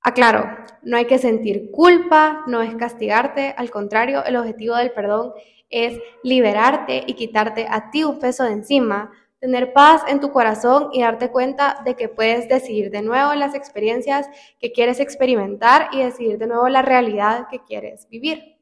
Aclaro, 0.01 0.45
no 0.81 0.97
hay 0.97 1.05
que 1.05 1.19
sentir 1.19 1.69
culpa, 1.71 2.43
no 2.47 2.61
es 2.61 2.75
castigarte, 2.75 3.53
al 3.55 3.69
contrario, 3.69 4.25
el 4.25 4.35
objetivo 4.35 4.75
del 4.75 4.91
perdón 4.91 5.33
es 5.69 5.99
liberarte 6.23 7.03
y 7.05 7.13
quitarte 7.13 7.67
a 7.69 7.91
ti 7.91 8.03
un 8.03 8.19
peso 8.19 8.43
de 8.43 8.53
encima, 8.53 9.11
tener 9.39 9.73
paz 9.73 10.03
en 10.07 10.19
tu 10.19 10.31
corazón 10.31 10.89
y 10.91 11.01
darte 11.01 11.31
cuenta 11.31 11.81
de 11.85 11.95
que 11.95 12.09
puedes 12.09 12.49
decidir 12.49 12.91
de 12.91 13.03
nuevo 13.03 13.33
las 13.35 13.55
experiencias 13.55 14.27
que 14.59 14.71
quieres 14.71 14.99
experimentar 14.99 15.89
y 15.93 16.03
decidir 16.03 16.37
de 16.39 16.47
nuevo 16.47 16.67
la 16.67 16.81
realidad 16.81 17.47
que 17.49 17.59
quieres 17.59 18.07
vivir. 18.09 18.57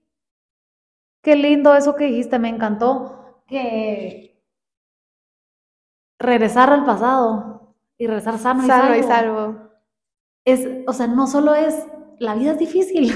Qué 1.22 1.36
lindo 1.36 1.76
eso 1.76 1.96
que 1.96 2.06
dijiste, 2.06 2.38
me 2.38 2.50
encantó 2.50 3.19
que 3.50 4.42
regresar 6.20 6.72
al 6.72 6.86
pasado 6.86 7.76
y 7.98 8.08
regresar 8.08 8.38
sano, 8.38 8.66
sano 8.66 8.96
y 8.96 9.04
salvo 9.04 9.70
es, 10.46 10.68
o 10.88 10.94
sea, 10.94 11.08
no 11.08 11.28
solo 11.28 11.54
es, 11.56 11.76
la 12.20 12.36
vida 12.36 12.52
es 12.52 12.60
difícil. 12.60 13.14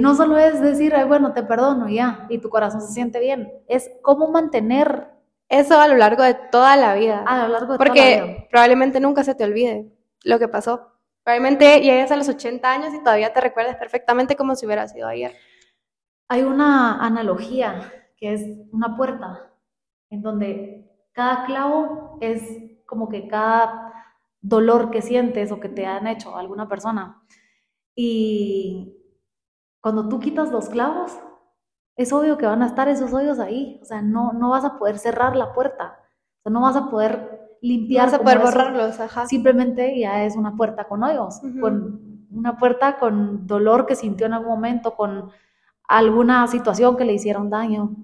No 0.00 0.14
solo 0.14 0.38
es 0.38 0.60
decir, 0.60 0.94
Ay, 0.94 1.04
bueno, 1.04 1.32
te 1.32 1.42
perdono 1.42 1.88
ya, 1.88 2.26
y 2.28 2.38
tu 2.38 2.50
corazón 2.50 2.82
se 2.82 2.92
siente 2.92 3.18
bien. 3.20 3.52
Es 3.66 3.90
cómo 4.02 4.28
mantener 4.28 5.08
eso 5.48 5.80
a 5.80 5.88
lo 5.88 5.94
largo 5.96 6.22
de 6.22 6.34
toda 6.34 6.76
la 6.76 6.94
vida. 6.94 7.24
A 7.26 7.46
lo 7.46 7.48
largo 7.48 7.72
de 7.72 7.78
Porque 7.78 8.00
toda 8.00 8.26
la 8.26 8.32
vida. 8.32 8.46
probablemente 8.50 9.00
nunca 9.00 9.24
se 9.24 9.34
te 9.34 9.44
olvide 9.44 9.90
lo 10.24 10.38
que 10.38 10.48
pasó. 10.48 10.92
Probablemente 11.24 11.80
llegues 11.80 12.10
a 12.10 12.16
los 12.16 12.28
80 12.28 12.70
años 12.70 12.94
y 12.94 13.02
todavía 13.02 13.32
te 13.32 13.40
recuerdes 13.40 13.76
perfectamente 13.76 14.36
como 14.36 14.54
si 14.54 14.66
hubiera 14.66 14.86
sido 14.86 15.08
ayer. 15.08 15.34
Hay 16.28 16.42
una 16.42 17.04
analogía 17.04 17.92
que 18.16 18.32
es 18.32 18.42
una 18.72 18.96
puerta 18.96 19.52
en 20.10 20.22
donde 20.22 20.90
cada 21.12 21.44
clavo 21.46 22.18
es 22.20 22.42
como 22.86 23.08
que 23.08 23.28
cada 23.28 23.92
dolor 24.40 24.90
que 24.90 25.02
sientes 25.02 25.50
o 25.50 25.60
que 25.60 25.68
te 25.68 25.86
han 25.86 26.06
hecho 26.06 26.36
alguna 26.36 26.68
persona. 26.68 27.22
Y 27.94 28.94
cuando 29.80 30.08
tú 30.08 30.20
quitas 30.20 30.50
los 30.50 30.68
clavos, 30.68 31.18
es 31.96 32.12
obvio 32.12 32.36
que 32.36 32.46
van 32.46 32.62
a 32.62 32.66
estar 32.66 32.88
esos 32.88 33.12
hoyos 33.12 33.38
ahí. 33.38 33.80
O 33.82 33.84
sea, 33.84 34.02
no, 34.02 34.32
no 34.32 34.50
vas 34.50 34.64
a 34.64 34.78
poder 34.78 34.98
cerrar 34.98 35.34
la 35.34 35.52
puerta. 35.54 35.98
O 36.38 36.42
sea, 36.42 36.52
no 36.52 36.60
vas 36.60 36.76
a 36.76 36.90
poder 36.90 37.56
limpiar. 37.62 38.06
Vas 38.06 38.14
a 38.14 38.22
poder 38.22 38.38
eso. 38.38 38.46
borrarlos, 38.46 39.00
ajá. 39.00 39.26
Simplemente 39.26 39.98
ya 39.98 40.24
es 40.24 40.36
una 40.36 40.54
puerta 40.56 40.84
con 40.84 41.02
hoyos, 41.02 41.40
con 41.60 42.26
una 42.30 42.56
puerta 42.58 42.98
con 42.98 43.46
dolor 43.46 43.86
que 43.86 43.96
sintió 43.96 44.26
en 44.26 44.34
algún 44.34 44.50
momento, 44.50 44.94
con 44.94 45.30
alguna 45.88 46.46
situación 46.48 46.96
que 46.96 47.04
le 47.04 47.12
hicieron 47.14 47.50
daño. 47.50 47.94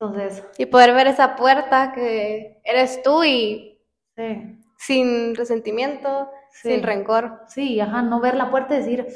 Entonces, 0.00 0.44
Y 0.58 0.66
poder 0.66 0.94
ver 0.94 1.06
esa 1.08 1.34
puerta 1.36 1.92
que 1.92 2.60
eres 2.64 3.02
tú 3.02 3.24
y 3.24 3.80
sí, 4.16 4.60
sin 4.76 5.34
resentimiento, 5.34 6.30
Sí. 6.52 6.70
sin 6.72 6.82
rencor. 6.82 7.40
sí, 7.48 7.80
ajá, 7.80 8.02
no 8.02 8.20
ver 8.20 8.34
la 8.36 8.50
puerta 8.50 8.74
y 8.74 8.78
decir, 8.78 9.06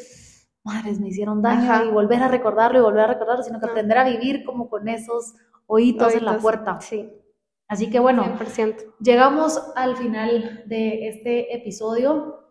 madres, 0.64 1.00
me 1.00 1.08
hicieron 1.08 1.40
daño 1.42 1.72
Ajá. 1.72 1.84
y 1.84 1.90
volver 1.90 2.22
a 2.22 2.28
recordarlo 2.28 2.78
y 2.78 2.82
volver 2.82 3.04
a 3.04 3.06
recordarlo, 3.08 3.42
sino 3.42 3.58
que 3.60 3.66
No. 3.66 3.72
aprender 3.72 3.98
a 3.98 4.04
vivir 4.04 4.44
como 4.44 4.68
con 4.68 4.88
esos 4.88 5.34
hoyitos 5.66 6.14
en 6.14 6.24
la 6.24 6.38
puerta. 6.38 6.80
Sí, 6.80 7.10
Así 7.68 7.88
que 7.88 8.00
bueno, 8.00 8.22
100%. 8.24 8.84
Llegamos 9.00 9.58
al 9.76 9.96
final 9.96 10.62
de 10.66 11.08
este 11.08 11.54
episodio 11.56 12.50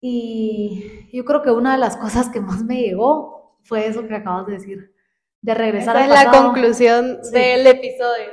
y 0.00 1.08
yo 1.12 1.24
creo 1.24 1.42
que 1.42 1.50
una 1.50 1.72
de 1.72 1.78
las 1.78 1.96
cosas 1.96 2.28
que 2.28 2.40
más 2.40 2.62
me 2.62 2.80
llegó 2.80 3.33
fue 3.64 3.86
eso 3.86 4.06
que 4.06 4.14
acabas 4.14 4.46
de 4.46 4.52
decir, 4.54 4.94
de 5.42 5.54
regresar 5.54 5.96
Esa 5.96 6.04
al 6.04 6.10
es 6.12 6.24
la 6.24 6.30
conclusión 6.42 7.18
Sí. 7.22 7.32
del 7.32 7.66
episodio. 7.66 8.28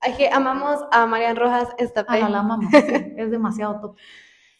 Ay, 0.00 0.14
que 0.14 0.28
amamos 0.28 0.80
a 0.92 1.06
Marian 1.06 1.36
Rojas 1.36 1.68
Estapé. 1.78 2.18
Ajá, 2.18 2.28
la 2.28 2.40
amamos, 2.40 2.66
sí, 2.70 2.76
es 3.16 3.30
demasiado 3.30 3.80
top. 3.80 3.96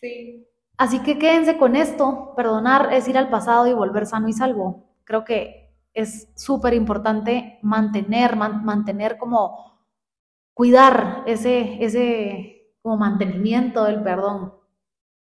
Sí. 0.00 0.46
Así 0.78 0.98
que 1.00 1.18
quédense 1.18 1.56
con 1.56 1.74
esto, 1.76 2.34
perdonar 2.36 2.92
es 2.92 3.08
ir 3.08 3.16
al 3.16 3.30
pasado 3.30 3.66
y 3.66 3.72
volver 3.72 4.06
sano 4.06 4.28
y 4.28 4.32
salvo. 4.32 4.84
Creo 5.04 5.24
que 5.24 5.72
es 5.94 6.28
súper 6.36 6.74
importante 6.74 7.58
mantener, 7.62 8.36
man- 8.36 8.64
mantener 8.64 9.16
como 9.16 9.80
cuidar 10.54 11.22
ese, 11.26 11.82
ese 11.84 12.72
como 12.82 12.96
mantenimiento 12.96 13.84
del 13.84 14.02
perdón. 14.02 14.54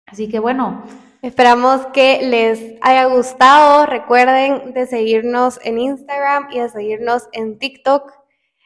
Así 0.07 0.29
que 0.29 0.39
bueno, 0.39 0.83
Esperamos 1.23 1.87
que 1.93 2.21
les 2.23 2.75
haya 2.81 3.05
gustado. 3.05 3.87
Recuerden 3.87 4.75
de 4.75 4.87
seguirnos 4.87 5.61
en 5.63 5.79
Instagram 5.79 6.49
y 6.51 6.59
de 6.59 6.69
seguirnos 6.69 7.29
en 7.31 7.59
TikTok 7.59 8.13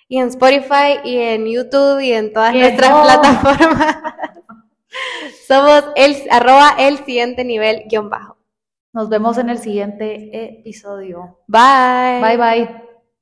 y 0.09 0.19
en 0.19 0.29
Spotify 0.29 1.01
y 1.05 1.19
en 1.19 1.47
YouTube 1.47 2.01
y 2.01 2.13
en 2.13 2.33
todas 2.33 2.55
nuestras 2.55 2.91
no. 2.91 3.03
plataformas. 3.03 3.97
Somos 5.47 5.85
el 5.97 6.17
arroba 6.31 6.75
el 6.79 6.97
siguiente 7.05 7.45
nivel 7.45 7.85
guion 7.89 8.09
bajo. 8.09 8.39
nos 8.95 9.11
vemos 9.11 9.37
en 9.37 9.51
el 9.51 9.59
siguiente 9.59 10.59
episodio. 10.59 11.41
Bye. 11.47 12.23
Bye 12.23 12.37
bye. 12.39 12.86